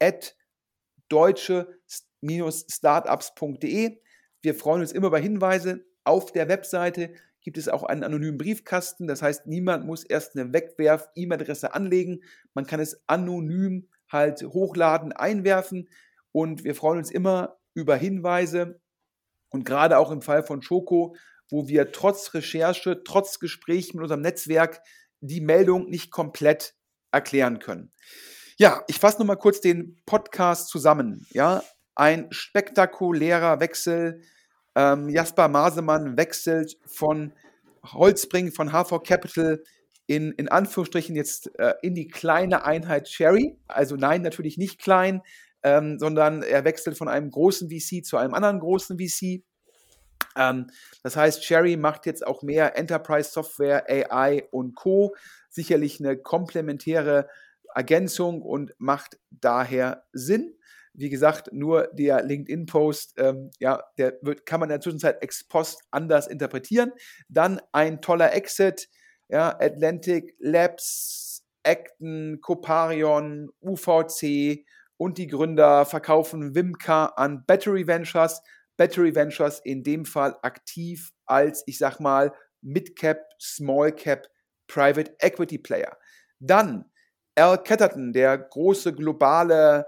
at 0.00 0.34
deutsche-startups.de. 1.08 4.00
Wir 4.42 4.54
freuen 4.56 4.80
uns 4.80 4.90
immer 4.92 5.06
über 5.06 5.18
Hinweise. 5.18 5.84
Auf 6.02 6.32
der 6.32 6.48
Webseite 6.48 7.14
gibt 7.40 7.56
es 7.56 7.68
auch 7.68 7.84
einen 7.84 8.02
anonymen 8.02 8.38
Briefkasten. 8.38 9.06
Das 9.06 9.22
heißt, 9.22 9.46
niemand 9.46 9.86
muss 9.86 10.02
erst 10.02 10.36
eine 10.36 10.52
Wegwerf-E-Mail-Adresse 10.52 11.72
anlegen. 11.72 12.24
Man 12.52 12.66
kann 12.66 12.80
es 12.80 13.00
anonym 13.06 13.86
halt 14.08 14.42
hochladen, 14.42 15.12
einwerfen. 15.12 15.88
Und 16.32 16.64
wir 16.64 16.74
freuen 16.74 16.98
uns 16.98 17.12
immer 17.12 17.60
über 17.76 17.94
Hinweise 17.94 18.80
und 19.50 19.64
gerade 19.64 19.98
auch 19.98 20.10
im 20.10 20.22
Fall 20.22 20.42
von 20.42 20.62
Schoko, 20.62 21.14
wo 21.48 21.68
wir 21.68 21.92
trotz 21.92 22.34
Recherche, 22.34 23.02
trotz 23.04 23.38
Gespräch 23.38 23.94
mit 23.94 24.02
unserem 24.02 24.22
Netzwerk 24.22 24.80
die 25.20 25.40
Meldung 25.40 25.88
nicht 25.88 26.10
komplett 26.10 26.74
erklären 27.12 27.60
können. 27.60 27.92
Ja, 28.58 28.82
ich 28.88 28.98
fasse 28.98 29.18
nochmal 29.18 29.36
kurz 29.36 29.60
den 29.60 30.00
Podcast 30.06 30.68
zusammen. 30.68 31.26
Ja, 31.30 31.62
ein 31.94 32.26
spektakulärer 32.30 33.60
Wechsel. 33.60 34.22
Ähm, 34.74 35.08
Jasper 35.08 35.48
Masemann 35.48 36.16
wechselt 36.16 36.76
von 36.86 37.32
Holzbring, 37.84 38.52
von 38.52 38.72
HV 38.72 39.02
Capital 39.04 39.62
in, 40.06 40.32
in 40.32 40.48
Anführungsstrichen 40.48 41.16
jetzt 41.16 41.58
äh, 41.58 41.74
in 41.82 41.94
die 41.94 42.08
kleine 42.08 42.64
Einheit 42.64 43.08
Cherry. 43.08 43.58
Also 43.66 43.96
nein, 43.96 44.22
natürlich 44.22 44.56
nicht 44.56 44.80
klein, 44.80 45.22
ähm, 45.66 45.98
sondern 45.98 46.44
er 46.44 46.64
wechselt 46.64 46.96
von 46.96 47.08
einem 47.08 47.28
großen 47.28 47.68
VC 47.68 48.04
zu 48.04 48.16
einem 48.16 48.34
anderen 48.34 48.60
großen 48.60 48.96
VC. 48.96 49.42
Ähm, 50.36 50.68
das 51.02 51.16
heißt, 51.16 51.42
Cherry 51.42 51.76
macht 51.76 52.06
jetzt 52.06 52.24
auch 52.24 52.42
mehr 52.42 52.78
Enterprise 52.78 53.32
Software, 53.32 53.84
AI 53.90 54.44
und 54.52 54.76
Co. 54.76 55.16
Sicherlich 55.48 55.98
eine 55.98 56.16
komplementäre 56.16 57.28
Ergänzung 57.74 58.42
und 58.42 58.74
macht 58.78 59.18
daher 59.30 60.04
Sinn. 60.12 60.54
Wie 60.94 61.10
gesagt, 61.10 61.52
nur 61.52 61.88
der 61.92 62.22
LinkedIn-Post, 62.22 63.14
ähm, 63.18 63.50
ja, 63.58 63.82
der 63.98 64.18
wird, 64.22 64.46
kann 64.46 64.60
man 64.60 64.68
in 64.68 64.74
der 64.74 64.80
Zwischenzeit 64.80 65.20
ex 65.20 65.48
post 65.48 65.82
anders 65.90 66.28
interpretieren. 66.28 66.92
Dann 67.28 67.60
ein 67.72 68.00
toller 68.00 68.32
Exit, 68.34 68.88
ja, 69.28 69.48
Atlantic 69.58 70.36
Labs, 70.38 71.44
Acton, 71.64 72.38
Coparion, 72.40 73.50
UVC, 73.60 74.64
und 74.96 75.18
die 75.18 75.26
Gründer 75.26 75.84
verkaufen 75.84 76.54
Wimka 76.54 77.06
an 77.16 77.44
Battery 77.46 77.86
Ventures. 77.86 78.42
Battery 78.76 79.14
Ventures 79.14 79.60
in 79.60 79.82
dem 79.82 80.04
Fall 80.04 80.36
aktiv 80.42 81.12
als, 81.24 81.62
ich 81.66 81.78
sag 81.78 81.98
mal, 81.98 82.32
Mid-Cap, 82.60 83.20
Small-Cap, 83.40 84.26
Private 84.66 85.16
Equity 85.20 85.58
Player. 85.58 85.96
Dann 86.38 86.90
Al 87.34 87.62
Catterton, 87.62 88.12
der 88.12 88.38
große 88.38 88.94
globale 88.94 89.86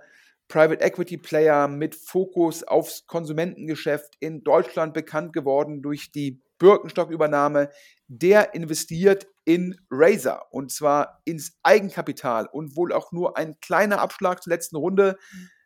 Private 0.49 0.83
Equity 0.83 1.19
Player 1.19 1.69
mit 1.69 1.95
Fokus 1.95 2.63
aufs 2.65 3.07
Konsumentengeschäft 3.07 4.15
in 4.21 4.43
Deutschland 4.45 4.95
bekannt 4.95 5.33
geworden 5.33 5.83
durch 5.83 6.11
die 6.11 6.41
Birkenstock-Übernahme, 6.59 7.71
der 8.09 8.55
investiert 8.55 9.27
in 9.45 9.77
Razer 9.91 10.53
und 10.53 10.71
zwar 10.73 11.23
ins 11.25 11.59
Eigenkapital 11.63 12.47
und 12.47 12.77
wohl 12.77 12.93
auch 12.93 13.13
nur 13.13 13.37
ein 13.37 13.59
kleiner 13.61 14.01
Abschlag 14.01 14.43
zur 14.43 14.53
letzten 14.53 14.77
Runde. 14.77 15.17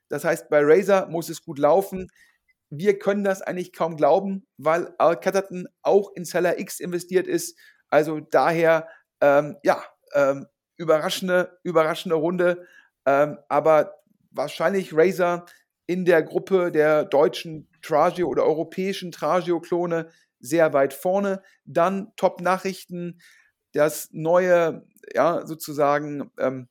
Das 0.09 0.25
heißt, 0.25 0.51
bei 0.51 0.61
Razer 0.63 1.09
muss 1.09 1.29
es 1.29 1.43
gut 1.43 1.59
laufen. 1.59 2.11
wir 2.75 2.99
können 2.99 3.23
das 3.23 3.43
eigentlich 3.43 3.75
kaum 3.75 3.97
glauben, 3.99 4.47
weil 4.57 4.95
Al 4.97 5.21
Catterton 5.21 5.69
auch 5.83 6.11
in 6.15 6.25
Seller 6.25 6.59
X 6.59 6.81
investiert 6.81 7.27
ist. 7.27 7.59
Also 7.91 8.21
daher, 8.21 8.89
ähm, 9.21 9.59
ja, 9.63 9.85
ähm, 10.15 10.47
überraschende, 10.79 11.59
überraschende 11.65 12.17
Runde. 12.17 12.67
Ähm, 13.05 13.39
aber 13.51 13.97
wahrscheinlich 14.31 14.97
Razer 14.97 15.45
in 15.87 16.07
der 16.07 16.23
Gruppe 16.23 16.73
der 16.73 17.05
deutschen 17.05 17.69
Tragio 17.83 18.29
oder 18.29 18.45
europäischen 18.45 19.13
Tragio-Klone 19.13 20.09
sehr 20.43 20.75
weit 20.75 20.93
vorne. 20.93 21.43
Dann 21.65 22.13
Top-Nachrichten, 22.17 23.21
das 23.73 24.11
neue, 24.13 24.87
ja, 25.15 25.47
sozusagen, 25.47 26.31
ähm, 26.39 26.69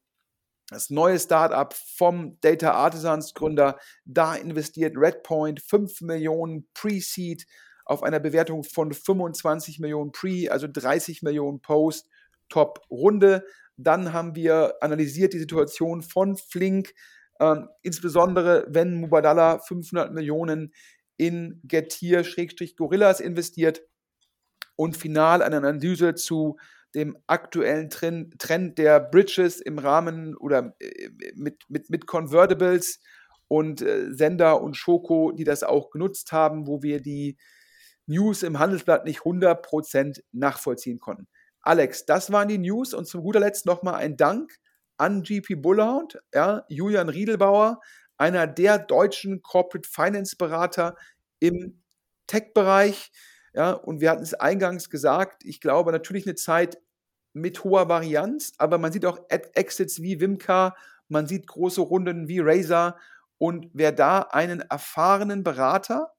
das 0.70 0.90
neue 0.90 1.20
Startup 1.20 1.74
vom 1.74 2.40
Data 2.42 2.72
Artisans 2.72 3.34
Gründer, 3.34 3.80
da 4.06 4.36
investiert 4.36 4.96
Redpoint 4.96 5.62
5 5.62 6.02
Millionen 6.02 6.70
Pre-Seed 6.74 7.46
auf 7.86 8.04
einer 8.04 8.20
Bewertung 8.20 8.64
von 8.64 8.94
25 8.94 9.80
Millionen 9.80 10.12
Pre, 10.12 10.50
also 10.50 10.68
30 10.72 11.24
Millionen 11.24 11.62
Post, 11.62 12.08
Top-Runde. 12.50 13.46
Dann 13.78 14.14
haben 14.14 14.36
wir 14.36 14.76
analysiert 14.82 15.34
die 15.34 15.40
Situation 15.40 16.02
von 16.02 16.38
Flink, 16.38 16.94
äh, 17.40 17.56
insbesondere 17.82 18.66
wenn 18.70 18.96
Mubadala 19.02 19.60
500 19.60 20.14
Millionen 20.14 20.74
in 21.22 21.62
Getir-Gorillas 21.66 23.20
investiert 23.20 23.84
und 24.76 24.98
final 24.98 25.44
eine 25.44 25.58
Analyse 25.58 26.16
zu 26.16 26.58
dem 26.96 27.16
aktuellen 27.28 27.92
Trend, 27.92 28.80
der 28.80 29.00
Bridges 29.00 29.62
im 29.62 29.78
Rahmen 29.78 30.36
oder 30.36 30.76
äh, 30.80 31.10
mit, 31.36 31.64
mit, 31.70 31.92
mit 31.92 32.08
Convertibles 32.08 33.00
und 33.48 33.84
äh, 33.84 34.12
Sender 34.12 34.64
und 34.64 34.76
Schoko, 34.76 35.32
die 35.32 35.44
das 35.44 35.62
auch 35.62 35.92
genutzt 35.92 36.32
haben, 36.32 36.66
wo 36.66 36.82
wir 36.82 37.02
die 37.02 37.38
News 38.08 38.42
im 38.42 38.58
Handelsblatt 38.58 39.06
nicht 39.06 39.20
100% 39.20 40.24
nachvollziehen 40.32 41.00
konnten. 41.00 41.28
Alex, 41.62 42.08
das 42.08 42.32
waren 42.32 42.48
die 42.48 42.58
News 42.58 42.96
und 42.96 43.06
zum 43.06 43.22
guter 43.22 43.42
Letzt 43.42 43.68
nochmal 43.68 43.94
ein 43.94 44.18
Dank 44.18 44.52
an 44.98 45.22
GP 45.22 45.62
Bullhound, 45.62 46.20
ja, 46.34 46.66
Julian 46.68 47.10
Riedelbauer, 47.10 47.80
einer 48.18 48.48
der 48.48 48.80
deutschen 48.80 49.42
Corporate 49.42 49.88
Finance 49.90 50.36
Berater 50.36 50.96
im 51.40 51.82
Tech-Bereich. 52.28 53.12
Ja, 53.54 53.72
und 53.74 54.00
wir 54.02 54.10
hatten 54.12 54.24
es 54.24 54.34
eingangs 54.34 54.90
gesagt, 54.90 55.44
ich 55.46 55.60
glaube 55.62 55.92
natürlich 55.92 56.26
eine 56.26 56.36
Zeit 56.36 56.78
mit 57.34 57.64
hoher 57.64 57.90
Varianz, 57.90 58.54
aber 58.58 58.78
man 58.78 58.92
sieht 58.92 59.06
auch 59.06 59.20
Exits 59.30 60.02
wie 60.02 60.20
Wimka, 60.20 60.76
man 61.10 61.28
sieht 61.28 61.48
große 61.48 61.82
Runden 61.82 62.28
wie 62.28 62.40
Razer 62.40 62.98
und 63.38 63.70
wer 63.74 63.92
da 63.92 64.22
einen 64.22 64.62
erfahrenen 64.62 65.44
Berater 65.44 66.14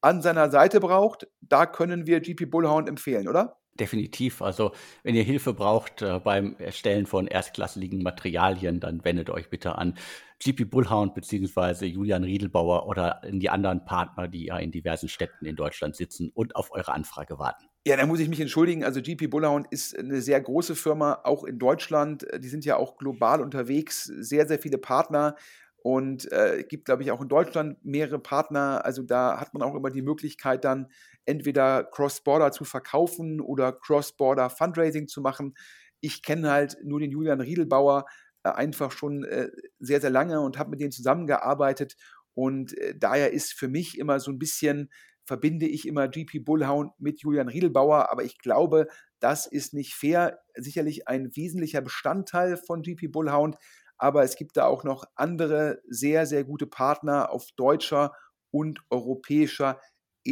an 0.00 0.22
seiner 0.22 0.50
Seite 0.50 0.80
braucht, 0.80 1.28
da 1.40 1.66
können 1.66 2.06
wir 2.06 2.20
GP 2.20 2.46
Bullhound 2.46 2.88
empfehlen, 2.88 3.28
oder? 3.28 3.57
Definitiv. 3.78 4.42
Also, 4.42 4.72
wenn 5.04 5.14
ihr 5.14 5.22
Hilfe 5.22 5.54
braucht 5.54 6.02
äh, 6.02 6.18
beim 6.18 6.56
Erstellen 6.58 7.06
von 7.06 7.26
erstklassigen 7.28 8.02
Materialien, 8.02 8.80
dann 8.80 9.04
wendet 9.04 9.30
euch 9.30 9.50
bitte 9.50 9.76
an 9.76 9.94
GP 10.40 10.64
Bullhound 10.64 11.14
bzw. 11.14 11.86
Julian 11.86 12.24
Riedelbauer 12.24 12.86
oder 12.86 13.22
in 13.24 13.40
die 13.40 13.50
anderen 13.50 13.84
Partner, 13.84 14.28
die 14.28 14.46
ja 14.46 14.58
in 14.58 14.70
diversen 14.70 15.08
Städten 15.08 15.46
in 15.46 15.56
Deutschland 15.56 15.96
sitzen 15.96 16.30
und 16.34 16.56
auf 16.56 16.72
eure 16.72 16.92
Anfrage 16.92 17.38
warten. 17.38 17.66
Ja, 17.86 17.96
da 17.96 18.06
muss 18.06 18.20
ich 18.20 18.28
mich 18.28 18.40
entschuldigen. 18.40 18.84
Also 18.84 19.00
GP 19.00 19.28
Bullhound 19.28 19.66
ist 19.70 19.98
eine 19.98 20.20
sehr 20.20 20.40
große 20.40 20.74
Firma, 20.74 21.20
auch 21.24 21.44
in 21.44 21.58
Deutschland. 21.58 22.26
Die 22.38 22.48
sind 22.48 22.64
ja 22.64 22.76
auch 22.76 22.98
global 22.98 23.40
unterwegs, 23.40 24.04
sehr, 24.04 24.46
sehr 24.46 24.58
viele 24.58 24.78
Partner 24.78 25.36
und 25.82 26.30
äh, 26.32 26.64
gibt, 26.68 26.84
glaube 26.84 27.02
ich, 27.02 27.10
auch 27.10 27.22
in 27.22 27.28
Deutschland 27.28 27.84
mehrere 27.84 28.18
Partner. 28.18 28.84
Also 28.84 29.02
da 29.02 29.40
hat 29.40 29.54
man 29.54 29.62
auch 29.62 29.74
immer 29.74 29.90
die 29.90 30.02
Möglichkeit, 30.02 30.64
dann 30.64 30.88
entweder 31.28 31.84
Cross-Border 31.84 32.50
zu 32.52 32.64
verkaufen 32.64 33.40
oder 33.40 33.72
Cross-Border 33.72 34.50
Fundraising 34.50 35.08
zu 35.08 35.20
machen. 35.20 35.54
Ich 36.00 36.22
kenne 36.22 36.50
halt 36.50 36.78
nur 36.82 37.00
den 37.00 37.10
Julian 37.10 37.40
Riedelbauer 37.40 38.06
äh, 38.42 38.50
einfach 38.50 38.90
schon 38.90 39.24
äh, 39.24 39.50
sehr, 39.78 40.00
sehr 40.00 40.10
lange 40.10 40.40
und 40.40 40.58
habe 40.58 40.70
mit 40.70 40.80
dem 40.80 40.90
zusammengearbeitet. 40.90 41.96
Und 42.34 42.76
äh, 42.78 42.94
daher 42.96 43.32
ist 43.32 43.52
für 43.52 43.68
mich 43.68 43.98
immer 43.98 44.20
so 44.20 44.30
ein 44.30 44.38
bisschen, 44.38 44.90
verbinde 45.24 45.66
ich 45.66 45.86
immer 45.86 46.08
GP 46.08 46.44
Bullhound 46.44 46.92
mit 46.98 47.20
Julian 47.20 47.48
Riedelbauer, 47.48 48.10
aber 48.10 48.24
ich 48.24 48.38
glaube, 48.38 48.86
das 49.20 49.46
ist 49.46 49.74
nicht 49.74 49.94
fair. 49.94 50.40
Sicherlich 50.54 51.06
ein 51.08 51.36
wesentlicher 51.36 51.82
Bestandteil 51.82 52.56
von 52.56 52.80
GP 52.82 53.08
Bullhound, 53.08 53.56
aber 53.98 54.22
es 54.22 54.36
gibt 54.36 54.56
da 54.56 54.64
auch 54.64 54.84
noch 54.84 55.04
andere 55.16 55.82
sehr, 55.86 56.24
sehr 56.24 56.44
gute 56.44 56.66
Partner 56.66 57.30
auf 57.30 57.48
deutscher 57.56 58.12
und 58.50 58.80
europäischer, 58.88 59.80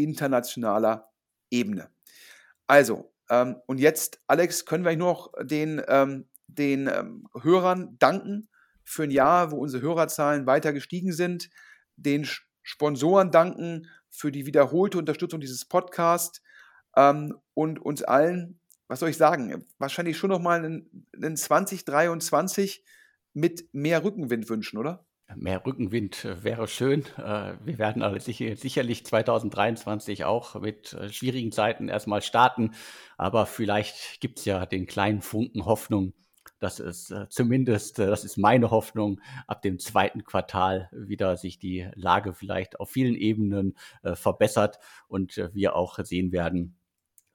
internationaler 0.03 1.11
Ebene. 1.51 1.91
Also, 2.67 3.13
ähm, 3.31 3.57
und 3.67 3.79
jetzt, 3.79 4.21
Alex, 4.27 4.65
können 4.65 4.85
wir 4.85 4.97
nur 4.97 5.09
noch 5.09 5.33
den 5.43 5.83
ähm, 5.89 6.27
den 6.57 6.89
ähm, 6.89 7.29
Hörern 7.41 7.97
danken 7.99 8.49
für 8.85 9.05
ein 9.05 9.11
Jahr, 9.11 9.51
wo 9.51 9.59
unsere 9.59 9.83
Hörerzahlen 9.83 10.47
weiter 10.47 10.73
gestiegen 10.73 11.13
sind, 11.13 11.51
den 11.97 12.27
Sponsoren 12.63 13.31
danken 13.31 13.89
für 14.11 14.33
die 14.33 14.47
wiederholte 14.47 14.99
Unterstützung 14.99 15.41
dieses 15.41 15.65
Podcasts 15.65 16.43
ähm, 16.97 17.37
und 17.55 17.81
uns 17.81 18.03
allen, 18.03 18.61
was 18.89 19.01
soll 19.01 19.11
ich 19.11 19.17
sagen, 19.17 19.67
wahrscheinlich 19.79 20.17
schon 20.17 20.31
nochmal 20.31 20.65
einen, 20.65 21.07
einen 21.15 21.37
2023 21.37 22.85
mit 23.35 23.69
mehr 23.73 24.05
Rückenwind 24.05 24.49
wünschen, 24.49 24.79
oder? 24.79 25.06
Mehr 25.35 25.67
Rückenwind 25.67 26.25
äh, 26.25 26.45
wäre 26.45 26.69
schön. 26.69 27.05
Äh, 27.19 27.55
wir 27.65 27.79
werden 27.79 28.03
aber 28.03 28.21
sicherlich 28.21 29.05
2023 29.05 30.25
auch 30.25 30.55
mit 30.61 30.93
äh, 30.93 31.13
schwierigen 31.13 31.51
Zeiten 31.51 31.89
erstmal 31.89 32.23
starten. 32.23 32.73
Aber 33.19 33.47
vielleicht 33.47 34.21
gibt 34.21 34.39
es 34.39 34.45
ja 34.45 34.67
den 34.67 34.87
kleinen 34.87 35.23
Funken 35.23 35.65
Hoffnung, 35.65 36.13
dass 36.61 36.79
es 36.79 37.13
zumindest, 37.29 37.99
das 37.99 38.25
ist 38.25 38.39
meine 38.39 38.71
Hoffnung, 38.71 39.21
ab 39.47 39.63
dem 39.63 39.79
zweiten 39.79 40.25
Quartal 40.25 40.89
wieder 40.93 41.37
sich 41.37 41.59
die 41.59 41.89
Lage 41.95 42.33
vielleicht 42.33 42.81
auf 42.81 42.89
vielen 42.91 43.15
Ebenen 43.15 43.77
verbessert 44.03 44.79
und 45.07 45.37
wir 45.53 45.77
auch 45.77 45.99
sehen 46.03 46.33
werden, 46.33 46.79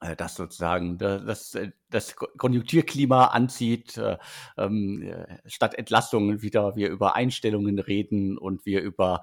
äh, 0.02 0.16
dass 0.16 0.34
sozusagen 0.34 0.98
das, 0.98 1.56
das 1.90 2.16
Konjunkturklima 2.16 3.26
anzieht, 3.26 3.96
äh, 3.96 4.18
ähm, 4.58 5.14
statt 5.46 5.74
Entlastungen 5.74 6.42
wieder 6.42 6.76
wir 6.76 6.90
über 6.90 7.14
Einstellungen 7.14 7.78
reden 7.78 8.36
und 8.36 8.66
wir 8.66 8.82
über 8.82 9.22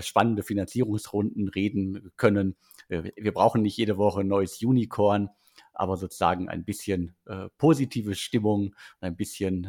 spannende 0.00 0.42
Finanzierungsrunden 0.42 1.48
reden 1.48 2.12
können. 2.16 2.56
Wir 2.88 3.32
brauchen 3.32 3.62
nicht 3.62 3.76
jede 3.76 3.96
Woche 3.96 4.20
ein 4.20 4.28
neues 4.28 4.62
Unicorn, 4.62 5.30
aber 5.80 5.96
sozusagen 5.96 6.50
ein 6.50 6.62
bisschen 6.62 7.16
äh, 7.24 7.48
positive 7.56 8.14
Stimmung, 8.14 8.76
ein 9.00 9.16
bisschen 9.16 9.64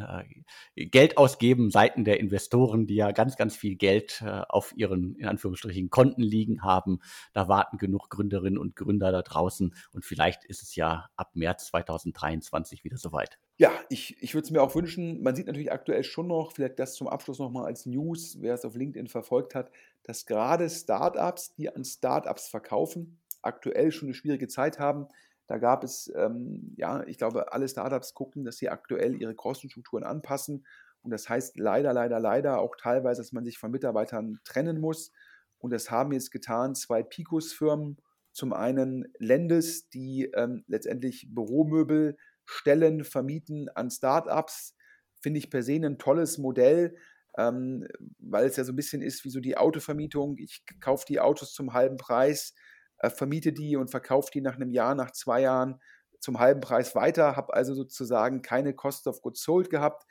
äh, 0.76 0.84
Geld 0.86 1.16
ausgeben 1.16 1.70
Seiten 1.70 2.04
der 2.04 2.20
Investoren, 2.20 2.86
die 2.86 2.96
ja 2.96 3.12
ganz, 3.12 3.36
ganz 3.36 3.56
viel 3.56 3.76
Geld 3.76 4.22
äh, 4.22 4.42
auf 4.46 4.74
ihren, 4.76 5.16
in 5.16 5.26
Anführungsstrichen, 5.26 5.88
Konten 5.88 6.20
liegen 6.20 6.62
haben. 6.62 7.00
Da 7.32 7.48
warten 7.48 7.78
genug 7.78 8.10
Gründerinnen 8.10 8.58
und 8.58 8.76
Gründer 8.76 9.10
da 9.10 9.22
draußen 9.22 9.74
und 9.92 10.04
vielleicht 10.04 10.44
ist 10.44 10.62
es 10.62 10.76
ja 10.76 11.08
ab 11.16 11.30
März 11.32 11.68
2023 11.68 12.84
wieder 12.84 12.98
soweit. 12.98 13.38
Ja, 13.56 13.72
ich, 13.88 14.22
ich 14.22 14.34
würde 14.34 14.44
es 14.44 14.50
mir 14.50 14.62
auch 14.62 14.74
wünschen. 14.74 15.22
Man 15.22 15.34
sieht 15.34 15.46
natürlich 15.46 15.72
aktuell 15.72 16.04
schon 16.04 16.26
noch, 16.26 16.52
vielleicht 16.52 16.78
das 16.78 16.94
zum 16.94 17.08
Abschluss 17.08 17.38
nochmal 17.38 17.64
als 17.64 17.86
News, 17.86 18.36
wer 18.40 18.52
es 18.52 18.66
auf 18.66 18.74
LinkedIn 18.74 19.08
verfolgt 19.08 19.54
hat, 19.54 19.70
dass 20.02 20.26
gerade 20.26 20.68
Startups, 20.68 21.54
die 21.54 21.74
an 21.74 21.86
Startups 21.86 22.48
verkaufen, 22.48 23.18
aktuell 23.40 23.92
schon 23.92 24.08
eine 24.08 24.14
schwierige 24.14 24.48
Zeit 24.48 24.78
haben. 24.78 25.08
Da 25.46 25.58
gab 25.58 25.84
es, 25.84 26.10
ähm, 26.16 26.74
ja, 26.76 27.04
ich 27.06 27.18
glaube, 27.18 27.52
alle 27.52 27.68
Startups 27.68 28.14
gucken, 28.14 28.44
dass 28.44 28.58
sie 28.58 28.68
aktuell 28.68 29.20
ihre 29.20 29.34
Kostenstrukturen 29.34 30.04
anpassen. 30.04 30.66
Und 31.02 31.10
das 31.10 31.28
heißt 31.28 31.58
leider, 31.58 31.92
leider, 31.92 32.20
leider 32.20 32.60
auch 32.60 32.76
teilweise, 32.76 33.20
dass 33.20 33.32
man 33.32 33.44
sich 33.44 33.58
von 33.58 33.70
Mitarbeitern 33.70 34.38
trennen 34.44 34.80
muss. 34.80 35.12
Und 35.58 35.72
das 35.72 35.90
haben 35.90 36.12
jetzt 36.12 36.30
getan 36.30 36.74
zwei 36.74 37.02
Picos-Firmen. 37.02 37.96
Zum 38.32 38.52
einen 38.52 39.12
Lendes, 39.18 39.88
die 39.90 40.30
ähm, 40.34 40.64
letztendlich 40.66 41.26
Büromöbel 41.28 42.16
stellen, 42.44 43.04
vermieten 43.04 43.68
an 43.68 43.90
Startups. 43.90 44.76
Finde 45.20 45.38
ich 45.38 45.50
per 45.50 45.62
se 45.62 45.74
ein 45.74 45.98
tolles 45.98 46.38
Modell, 46.38 46.96
ähm, 47.36 47.86
weil 48.18 48.46
es 48.46 48.56
ja 48.56 48.64
so 48.64 48.72
ein 48.72 48.76
bisschen 48.76 49.02
ist 49.02 49.24
wie 49.24 49.30
so 49.30 49.40
die 49.40 49.56
Autovermietung. 49.56 50.38
Ich 50.38 50.64
kaufe 50.80 51.04
die 51.06 51.20
Autos 51.20 51.52
zum 51.52 51.72
halben 51.74 51.96
Preis 51.96 52.54
äh, 53.02 53.10
vermiete 53.10 53.52
die 53.52 53.76
und 53.76 53.90
verkaufe 53.90 54.30
die 54.32 54.40
nach 54.40 54.56
einem 54.56 54.70
Jahr, 54.70 54.94
nach 54.94 55.10
zwei 55.10 55.42
Jahren 55.42 55.80
zum 56.20 56.38
halben 56.38 56.60
Preis 56.60 56.94
weiter, 56.94 57.36
habe 57.36 57.52
also 57.52 57.74
sozusagen 57.74 58.42
keine 58.42 58.74
Cost 58.74 59.06
of 59.08 59.20
Goods 59.20 59.42
Sold 59.42 59.70
gehabt. 59.70 60.06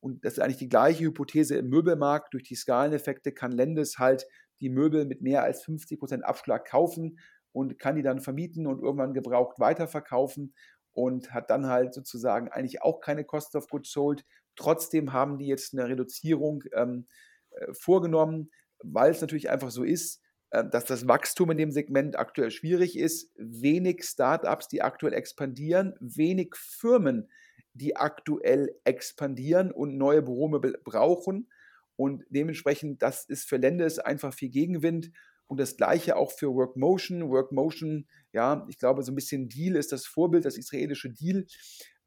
Und 0.00 0.24
das 0.24 0.34
ist 0.34 0.38
eigentlich 0.38 0.58
die 0.58 0.68
gleiche 0.68 1.04
Hypothese 1.04 1.56
im 1.56 1.68
Möbelmarkt. 1.68 2.32
Durch 2.32 2.44
die 2.44 2.54
Skaleneffekte 2.54 3.32
kann 3.32 3.50
Lendes 3.50 3.98
halt 3.98 4.26
die 4.60 4.68
Möbel 4.68 5.04
mit 5.04 5.22
mehr 5.22 5.42
als 5.42 5.64
50% 5.64 6.22
Abschlag 6.22 6.66
kaufen 6.66 7.18
und 7.52 7.78
kann 7.78 7.96
die 7.96 8.02
dann 8.02 8.20
vermieten 8.20 8.66
und 8.66 8.80
irgendwann 8.80 9.12
gebraucht 9.12 9.58
weiterverkaufen 9.58 10.54
und 10.92 11.34
hat 11.34 11.50
dann 11.50 11.66
halt 11.66 11.94
sozusagen 11.94 12.48
eigentlich 12.48 12.82
auch 12.82 13.00
keine 13.00 13.24
Cost 13.24 13.56
of 13.56 13.68
Goods 13.68 13.90
Sold. 13.90 14.24
Trotzdem 14.54 15.12
haben 15.12 15.38
die 15.38 15.46
jetzt 15.46 15.74
eine 15.74 15.88
Reduzierung 15.88 16.62
ähm, 16.74 17.08
äh, 17.50 17.72
vorgenommen, 17.72 18.50
weil 18.78 19.10
es 19.10 19.20
natürlich 19.20 19.50
einfach 19.50 19.70
so 19.70 19.82
ist, 19.82 20.22
dass 20.50 20.84
das 20.84 21.08
Wachstum 21.08 21.50
in 21.50 21.58
dem 21.58 21.70
Segment 21.70 22.18
aktuell 22.18 22.50
schwierig 22.50 22.96
ist, 22.96 23.32
wenig 23.36 24.04
Startups, 24.04 24.68
die 24.68 24.82
aktuell 24.82 25.12
expandieren, 25.12 25.94
wenig 26.00 26.54
Firmen, 26.56 27.28
die 27.74 27.96
aktuell 27.96 28.74
expandieren 28.84 29.70
und 29.70 29.96
neue 29.96 30.22
Büromöbel 30.22 30.78
brauchen. 30.84 31.48
Und 31.96 32.24
dementsprechend, 32.28 33.02
das 33.02 33.24
ist 33.24 33.48
für 33.48 33.56
Länder 33.56 33.88
einfach 34.04 34.32
viel 34.32 34.50
Gegenwind. 34.50 35.10
Und 35.46 35.60
das 35.60 35.76
gleiche 35.76 36.16
auch 36.16 36.32
für 36.32 36.54
Workmotion. 36.54 37.28
Workmotion, 37.28 38.06
ja, 38.32 38.66
ich 38.68 38.78
glaube, 38.78 39.02
so 39.02 39.12
ein 39.12 39.14
bisschen 39.14 39.48
Deal 39.48 39.76
ist 39.76 39.92
das 39.92 40.06
Vorbild, 40.06 40.44
das 40.44 40.58
israelische 40.58 41.10
Deal. 41.10 41.46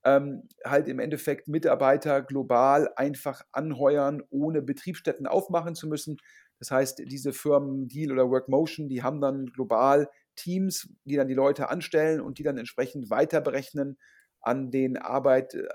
Ähm, 0.03 0.47
halt 0.63 0.87
im 0.87 0.99
Endeffekt 0.99 1.47
Mitarbeiter 1.47 2.21
global 2.21 2.89
einfach 2.95 3.41
anheuern, 3.51 4.23
ohne 4.29 4.61
Betriebsstätten 4.61 5.27
aufmachen 5.27 5.75
zu 5.75 5.87
müssen. 5.87 6.17
Das 6.59 6.71
heißt, 6.71 6.99
diese 7.05 7.33
Firmen 7.33 7.87
Deal 7.87 8.11
oder 8.11 8.29
Workmotion, 8.29 8.89
die 8.89 9.01
haben 9.01 9.21
dann 9.21 9.47
global 9.47 10.09
Teams, 10.35 10.89
die 11.05 11.15
dann 11.15 11.27
die 11.27 11.33
Leute 11.33 11.69
anstellen 11.69 12.21
und 12.21 12.37
die 12.37 12.43
dann 12.43 12.57
entsprechend 12.57 13.09
weiter 13.09 13.41
berechnen 13.41 13.97
an 14.41 14.71
den 14.71 14.97
Arbeit, 14.97 15.53
äh, 15.53 15.67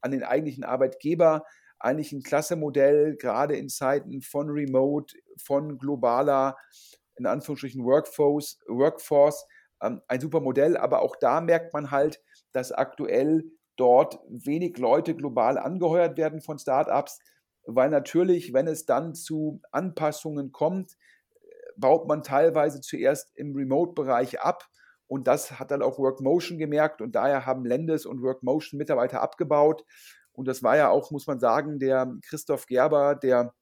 an 0.00 0.10
den 0.10 0.22
eigentlichen 0.22 0.64
Arbeitgeber. 0.64 1.44
Eigentlich 1.78 2.12
ein 2.12 2.22
klasse 2.22 2.56
Modell, 2.56 3.16
gerade 3.16 3.56
in 3.56 3.68
Zeiten 3.68 4.22
von 4.22 4.48
Remote, 4.48 5.16
von 5.36 5.78
globaler, 5.78 6.56
in 7.16 7.26
Anführungsstrichen 7.26 7.84
Workforce, 7.84 8.58
Workforce 8.66 9.46
ähm, 9.82 10.02
ein 10.08 10.20
super 10.20 10.40
Modell. 10.40 10.76
Aber 10.76 11.02
auch 11.02 11.16
da 11.16 11.40
merkt 11.40 11.72
man 11.72 11.90
halt, 11.90 12.20
dass 12.52 12.72
aktuell 12.72 13.44
dort 13.76 14.18
wenig 14.28 14.78
Leute 14.78 15.14
global 15.14 15.58
angeheuert 15.58 16.16
werden 16.16 16.40
von 16.40 16.58
Startups 16.58 17.20
weil 17.74 17.90
natürlich, 17.90 18.52
wenn 18.52 18.66
es 18.66 18.86
dann 18.86 19.14
zu 19.14 19.60
Anpassungen 19.72 20.52
kommt, 20.52 20.96
baut 21.76 22.08
man 22.08 22.22
teilweise 22.22 22.80
zuerst 22.80 23.30
im 23.36 23.54
Remote-Bereich 23.54 24.40
ab. 24.40 24.68
Und 25.06 25.26
das 25.26 25.58
hat 25.58 25.70
dann 25.70 25.82
auch 25.82 25.98
Workmotion 25.98 26.58
gemerkt 26.58 27.00
und 27.00 27.14
daher 27.14 27.46
haben 27.46 27.64
Lendes 27.64 28.04
und 28.04 28.22
Workmotion 28.22 28.78
Mitarbeiter 28.78 29.22
abgebaut. 29.22 29.84
Und 30.32 30.48
das 30.48 30.62
war 30.62 30.76
ja 30.76 30.90
auch, 30.90 31.10
muss 31.10 31.26
man 31.26 31.40
sagen, 31.40 31.78
der 31.78 32.14
Christoph 32.22 32.66
Gerber, 32.66 33.14
der 33.14 33.54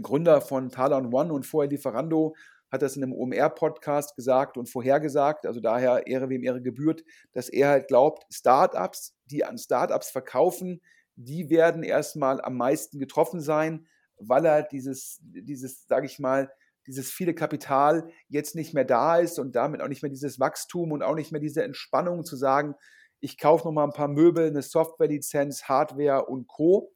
Gründer 0.00 0.40
von 0.40 0.70
Talon 0.70 1.12
One 1.12 1.32
und 1.32 1.46
vorher 1.46 1.70
Lieferando, 1.70 2.34
hat 2.70 2.82
das 2.82 2.96
in 2.96 3.04
einem 3.04 3.12
OMR-Podcast 3.12 4.16
gesagt 4.16 4.56
und 4.56 4.68
vorhergesagt, 4.68 5.46
also 5.46 5.60
daher 5.60 6.06
Ehre 6.06 6.28
wem 6.28 6.42
Ehre 6.42 6.62
gebührt, 6.62 7.04
dass 7.32 7.48
er 7.48 7.68
halt 7.68 7.88
glaubt, 7.88 8.24
Startups, 8.32 9.14
die 9.26 9.44
an 9.44 9.58
Startups 9.58 10.10
verkaufen, 10.10 10.80
die 11.16 11.50
werden 11.50 11.82
erstmal 11.82 12.40
am 12.40 12.56
meisten 12.56 12.98
getroffen 12.98 13.40
sein, 13.40 13.86
weil 14.16 14.44
er 14.44 14.62
dieses, 14.62 15.18
dieses, 15.22 15.86
sage 15.86 16.06
ich 16.06 16.18
mal, 16.18 16.50
dieses 16.86 17.10
viele 17.10 17.34
Kapital 17.34 18.10
jetzt 18.28 18.54
nicht 18.54 18.74
mehr 18.74 18.84
da 18.84 19.18
ist 19.18 19.38
und 19.38 19.56
damit 19.56 19.80
auch 19.80 19.88
nicht 19.88 20.02
mehr 20.02 20.10
dieses 20.10 20.38
Wachstum 20.38 20.92
und 20.92 21.02
auch 21.02 21.14
nicht 21.14 21.32
mehr 21.32 21.40
diese 21.40 21.62
Entspannung 21.62 22.24
zu 22.24 22.36
sagen, 22.36 22.74
ich 23.20 23.38
kaufe 23.38 23.64
nochmal 23.66 23.86
ein 23.86 23.94
paar 23.94 24.08
Möbel, 24.08 24.48
eine 24.48 24.60
Softwarelizenz, 24.60 25.64
Hardware 25.64 26.26
und 26.26 26.46
Co. 26.46 26.92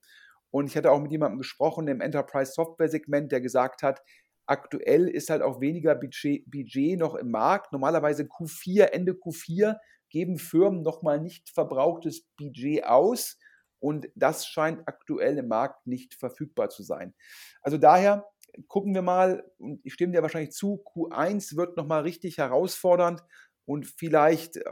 Und 0.51 0.67
ich 0.67 0.77
hatte 0.77 0.91
auch 0.91 1.01
mit 1.01 1.11
jemandem 1.11 1.39
gesprochen 1.39 1.89
im 1.89 2.03
Enterprise 2.03 2.53
Software 2.53 2.89
Segment, 2.89 3.33
der 3.33 3.41
gesagt 3.41 3.83
hat, 3.83 4.03
aktuell 4.47 5.09
ist 5.09 5.31
halt 5.31 5.43
auch 5.43 5.61
weniger 5.61 5.95
Budget, 5.95 6.51
Budget 6.51 6.99
noch 6.99 7.15
im 7.15 7.31
Markt. 7.31 7.73
Normalerweise 7.73 8.25
Q4, 8.25 8.85
Ende 8.85 9.13
Q4 9.13 9.77
geben 10.11 10.39
Firmen 10.39 10.83
nochmal 10.83 11.21
nicht 11.21 11.51
verbrauchtes 11.51 12.27
Budget 12.37 12.85
aus 12.85 13.39
und 13.81 14.09
das 14.15 14.47
scheint 14.47 14.87
aktuell 14.87 15.39
im 15.39 15.49
Markt 15.49 15.87
nicht 15.87 16.15
verfügbar 16.15 16.71
zu 16.71 16.83
sein. 16.83 17.15
Also 17.63 17.79
daher 17.79 18.27
gucken 18.67 18.95
wir 18.95 19.03
mal, 19.03 19.45
und 19.59 19.81
ich 19.85 19.93
stimme 19.93 20.13
dir 20.13 20.23
wahrscheinlich 20.23 20.53
zu, 20.53 20.83
Q1 20.95 21.57
wird 21.57 21.77
nochmal 21.77 22.03
richtig 22.03 22.39
herausfordernd 22.39 23.23
und 23.65 23.87
vielleicht 23.87 24.57
äh, 24.57 24.65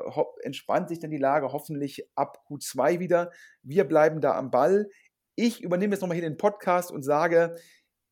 entspannt 0.43 0.89
sich 0.89 0.99
dann 0.99 1.11
die 1.11 1.19
Lage 1.19 1.53
hoffentlich 1.53 2.09
ab 2.15 2.39
Q2 2.49 2.99
wieder. 2.99 3.31
Wir 3.63 3.85
bleiben 3.85 4.21
da 4.21 4.37
am 4.37 4.51
Ball. 4.51 4.89
Ich 5.35 5.63
übernehme 5.63 5.95
jetzt 5.95 6.01
nochmal 6.01 6.17
hier 6.17 6.29
den 6.29 6.39
Podcast 6.39 6.91
und 6.91 7.03
sage, 7.03 7.57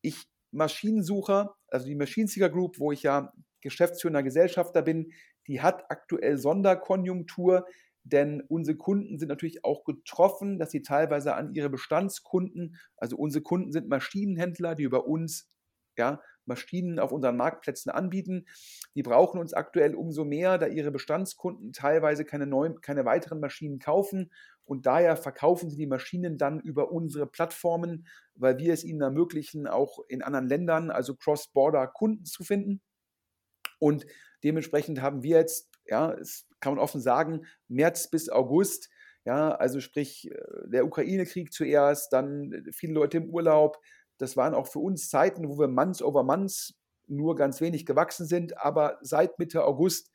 ich 0.01 0.27
Maschinensucher, 0.51 1.55
also 1.67 1.87
die 1.87 1.95
Maschinenseeker 1.95 2.49
Group, 2.49 2.79
wo 2.79 2.91
ich 2.91 3.03
ja 3.03 3.33
geschäftsführender 3.61 4.23
Gesellschafter 4.23 4.83
bin, 4.83 5.11
die 5.47 5.61
hat 5.61 5.89
aktuell 5.89 6.37
Sonderkonjunktur 6.37 7.65
denn 8.05 8.41
unsere 8.47 8.77
Kunden 8.77 9.17
sind 9.17 9.29
natürlich 9.29 9.65
auch 9.65 9.83
getroffen, 9.83 10.59
dass 10.59 10.71
sie 10.71 10.83
teilweise 10.83 11.35
an 11.35 11.53
ihre 11.53 11.69
Bestandskunden, 11.69 12.77
also 12.97 13.17
unsere 13.17 13.43
Kunden 13.43 13.71
sind 13.71 13.89
Maschinenhändler, 13.89 14.75
die 14.75 14.83
über 14.83 15.07
uns 15.07 15.51
ja, 15.97 16.21
Maschinen 16.45 16.99
auf 16.99 17.11
unseren 17.11 17.37
Marktplätzen 17.37 17.91
anbieten. 17.91 18.45
Die 18.93 19.01
brauchen 19.01 19.39
uns 19.39 19.53
aktuell 19.53 19.95
umso 19.95 20.23
mehr, 20.23 20.57
da 20.57 20.67
ihre 20.67 20.91
Bestandskunden 20.91 21.73
teilweise 21.73 22.25
keine, 22.25 22.45
neuen, 22.45 22.79
keine 22.81 23.05
weiteren 23.05 23.39
Maschinen 23.39 23.79
kaufen 23.79 24.29
und 24.65 24.85
daher 24.85 25.15
verkaufen 25.15 25.69
sie 25.69 25.77
die 25.77 25.87
Maschinen 25.87 26.37
dann 26.37 26.59
über 26.59 26.91
unsere 26.91 27.27
Plattformen, 27.27 28.07
weil 28.35 28.57
wir 28.57 28.73
es 28.73 28.83
ihnen 28.83 29.01
ermöglichen, 29.01 29.67
auch 29.67 29.99
in 30.07 30.21
anderen 30.21 30.47
Ländern, 30.47 30.91
also 30.91 31.15
Cross-Border 31.15 31.87
Kunden 31.87 32.25
zu 32.25 32.43
finden. 32.43 32.81
Und 33.79 34.05
dementsprechend 34.43 35.01
haben 35.01 35.21
wir 35.21 35.37
jetzt 35.37 35.71
ja, 35.87 36.13
es 36.13 36.47
kann 36.59 36.75
man 36.75 36.83
offen 36.83 37.01
sagen, 37.01 37.45
März 37.67 38.09
bis 38.09 38.29
August, 38.29 38.89
ja, 39.25 39.51
also 39.55 39.79
sprich 39.79 40.29
äh, 40.31 40.37
der 40.67 40.85
Ukraine-Krieg 40.85 41.51
zuerst, 41.51 42.13
dann 42.13 42.51
äh, 42.51 42.71
viele 42.71 42.93
Leute 42.93 43.17
im 43.17 43.29
Urlaub. 43.29 43.77
Das 44.17 44.37
waren 44.37 44.53
auch 44.53 44.67
für 44.67 44.79
uns 44.79 45.09
Zeiten, 45.09 45.49
wo 45.49 45.59
wir 45.59 45.67
months 45.67 46.01
over 46.01 46.23
months 46.23 46.75
nur 47.07 47.35
ganz 47.35 47.61
wenig 47.61 47.85
gewachsen 47.85 48.25
sind, 48.25 48.57
aber 48.57 48.97
seit 49.01 49.37
Mitte 49.39 49.65
August 49.65 50.11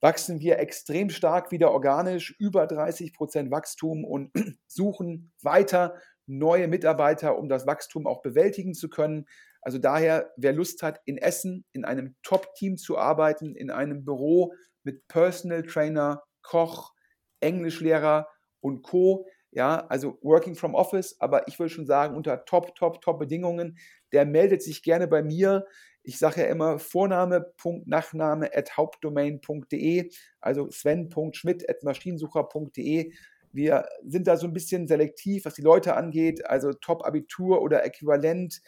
wachsen 0.00 0.40
wir 0.40 0.58
extrem 0.58 1.10
stark 1.10 1.50
wieder 1.50 1.70
organisch, 1.70 2.34
über 2.38 2.66
30 2.66 3.14
Prozent 3.14 3.50
Wachstum 3.50 4.04
und 4.04 4.30
suchen 4.66 5.32
weiter 5.42 5.96
neue 6.26 6.68
Mitarbeiter, 6.68 7.38
um 7.38 7.48
das 7.48 7.66
Wachstum 7.66 8.06
auch 8.06 8.20
bewältigen 8.20 8.74
zu 8.74 8.88
können. 8.88 9.26
Also 9.66 9.78
daher, 9.78 10.32
wer 10.36 10.52
Lust 10.52 10.84
hat, 10.84 11.00
in 11.06 11.18
Essen 11.18 11.64
in 11.72 11.84
einem 11.84 12.14
Top-Team 12.22 12.76
zu 12.76 12.98
arbeiten, 12.98 13.56
in 13.56 13.72
einem 13.72 14.04
Büro 14.04 14.52
mit 14.84 15.08
Personal 15.08 15.64
Trainer, 15.64 16.22
Koch, 16.40 16.92
Englischlehrer 17.40 18.28
und 18.60 18.82
Co. 18.82 19.26
Ja, 19.50 19.84
also 19.88 20.20
Working 20.22 20.54
from 20.54 20.76
Office, 20.76 21.16
aber 21.18 21.48
ich 21.48 21.58
würde 21.58 21.74
schon 21.74 21.86
sagen, 21.86 22.14
unter 22.14 22.44
top, 22.44 22.76
top, 22.76 23.00
top 23.00 23.18
Bedingungen. 23.18 23.76
Der 24.12 24.24
meldet 24.24 24.62
sich 24.62 24.84
gerne 24.84 25.08
bei 25.08 25.24
mir. 25.24 25.66
Ich 26.04 26.20
sage 26.20 26.42
ja 26.42 26.46
immer 26.46 26.78
Vorname.nachname 26.78 28.54
at 28.54 28.76
hauptdomain.de, 28.76 30.12
also 30.40 30.70
sven.schmidt 30.70 31.68
at 31.68 31.82
maschinensucher.de. 31.82 33.12
Wir 33.50 33.88
sind 34.04 34.28
da 34.28 34.36
so 34.36 34.46
ein 34.46 34.52
bisschen 34.52 34.86
selektiv, 34.86 35.44
was 35.44 35.54
die 35.54 35.62
Leute 35.62 35.96
angeht, 35.96 36.46
also 36.46 36.72
Top-Abitur 36.72 37.62
oder 37.62 37.84
Äquivalent 37.84 38.60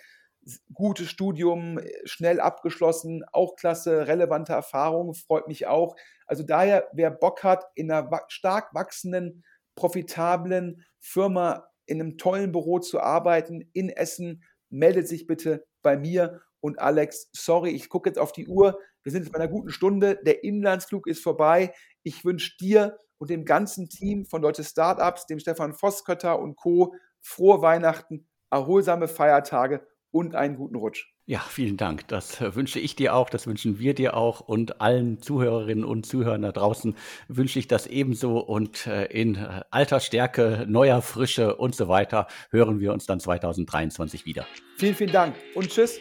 gutes 0.72 1.08
Studium, 1.08 1.80
schnell 2.04 2.40
abgeschlossen, 2.40 3.24
auch 3.32 3.56
klasse, 3.56 4.06
relevante 4.06 4.52
Erfahrung, 4.52 5.14
freut 5.14 5.48
mich 5.48 5.66
auch. 5.66 5.96
Also 6.26 6.42
daher, 6.42 6.88
wer 6.92 7.10
Bock 7.10 7.44
hat, 7.44 7.64
in 7.74 7.90
einer 7.90 8.08
stark 8.28 8.74
wachsenden, 8.74 9.44
profitablen 9.74 10.84
Firma 11.00 11.68
in 11.86 12.00
einem 12.00 12.18
tollen 12.18 12.52
Büro 12.52 12.78
zu 12.80 13.00
arbeiten 13.00 13.68
in 13.72 13.88
Essen, 13.88 14.42
meldet 14.68 15.08
sich 15.08 15.26
bitte 15.26 15.66
bei 15.82 15.96
mir 15.96 16.42
und 16.60 16.78
Alex. 16.78 17.30
Sorry, 17.32 17.70
ich 17.70 17.88
gucke 17.88 18.10
jetzt 18.10 18.18
auf 18.18 18.32
die 18.32 18.46
Uhr. 18.46 18.78
Wir 19.02 19.12
sind 19.12 19.22
jetzt 19.22 19.32
bei 19.32 19.38
einer 19.38 19.50
guten 19.50 19.70
Stunde. 19.70 20.20
Der 20.22 20.44
Inlandsflug 20.44 21.06
ist 21.06 21.22
vorbei. 21.22 21.72
Ich 22.02 22.24
wünsche 22.24 22.56
dir 22.58 22.98
und 23.18 23.30
dem 23.30 23.44
ganzen 23.44 23.88
Team 23.88 24.26
von 24.26 24.42
Deutsche 24.42 24.64
Startups, 24.64 25.26
dem 25.26 25.38
Stefan 25.38 25.72
Voskötter 25.72 26.38
und 26.38 26.56
Co. 26.56 26.94
frohe 27.20 27.62
Weihnachten, 27.62 28.28
erholsame 28.50 29.08
Feiertage 29.08 29.86
und 30.10 30.34
einen 30.34 30.56
guten 30.56 30.76
Rutsch. 30.76 31.06
Ja, 31.26 31.40
vielen 31.40 31.76
Dank. 31.76 32.08
Das 32.08 32.40
äh, 32.40 32.54
wünsche 32.54 32.80
ich 32.80 32.96
dir 32.96 33.14
auch, 33.14 33.28
das 33.28 33.46
wünschen 33.46 33.78
wir 33.78 33.94
dir 33.94 34.16
auch 34.16 34.40
und 34.40 34.80
allen 34.80 35.20
Zuhörerinnen 35.20 35.84
und 35.84 36.06
Zuhörern 36.06 36.42
da 36.42 36.52
draußen 36.52 36.96
wünsche 37.28 37.58
ich 37.58 37.68
das 37.68 37.86
ebenso 37.86 38.38
und 38.38 38.86
äh, 38.86 39.04
in 39.06 39.34
äh, 39.34 39.60
alter 39.70 40.00
Stärke, 40.00 40.64
neuer 40.66 41.02
Frische 41.02 41.56
und 41.56 41.74
so 41.74 41.88
weiter 41.88 42.28
hören 42.50 42.80
wir 42.80 42.94
uns 42.94 43.04
dann 43.04 43.20
2023 43.20 44.24
wieder. 44.24 44.46
Vielen, 44.78 44.94
vielen 44.94 45.12
Dank 45.12 45.34
und 45.54 45.68
tschüss. 45.68 46.00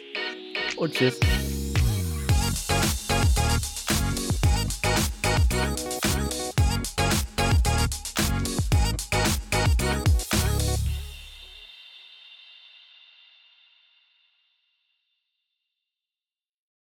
Und 0.78 0.94
tschüss. 0.94 1.20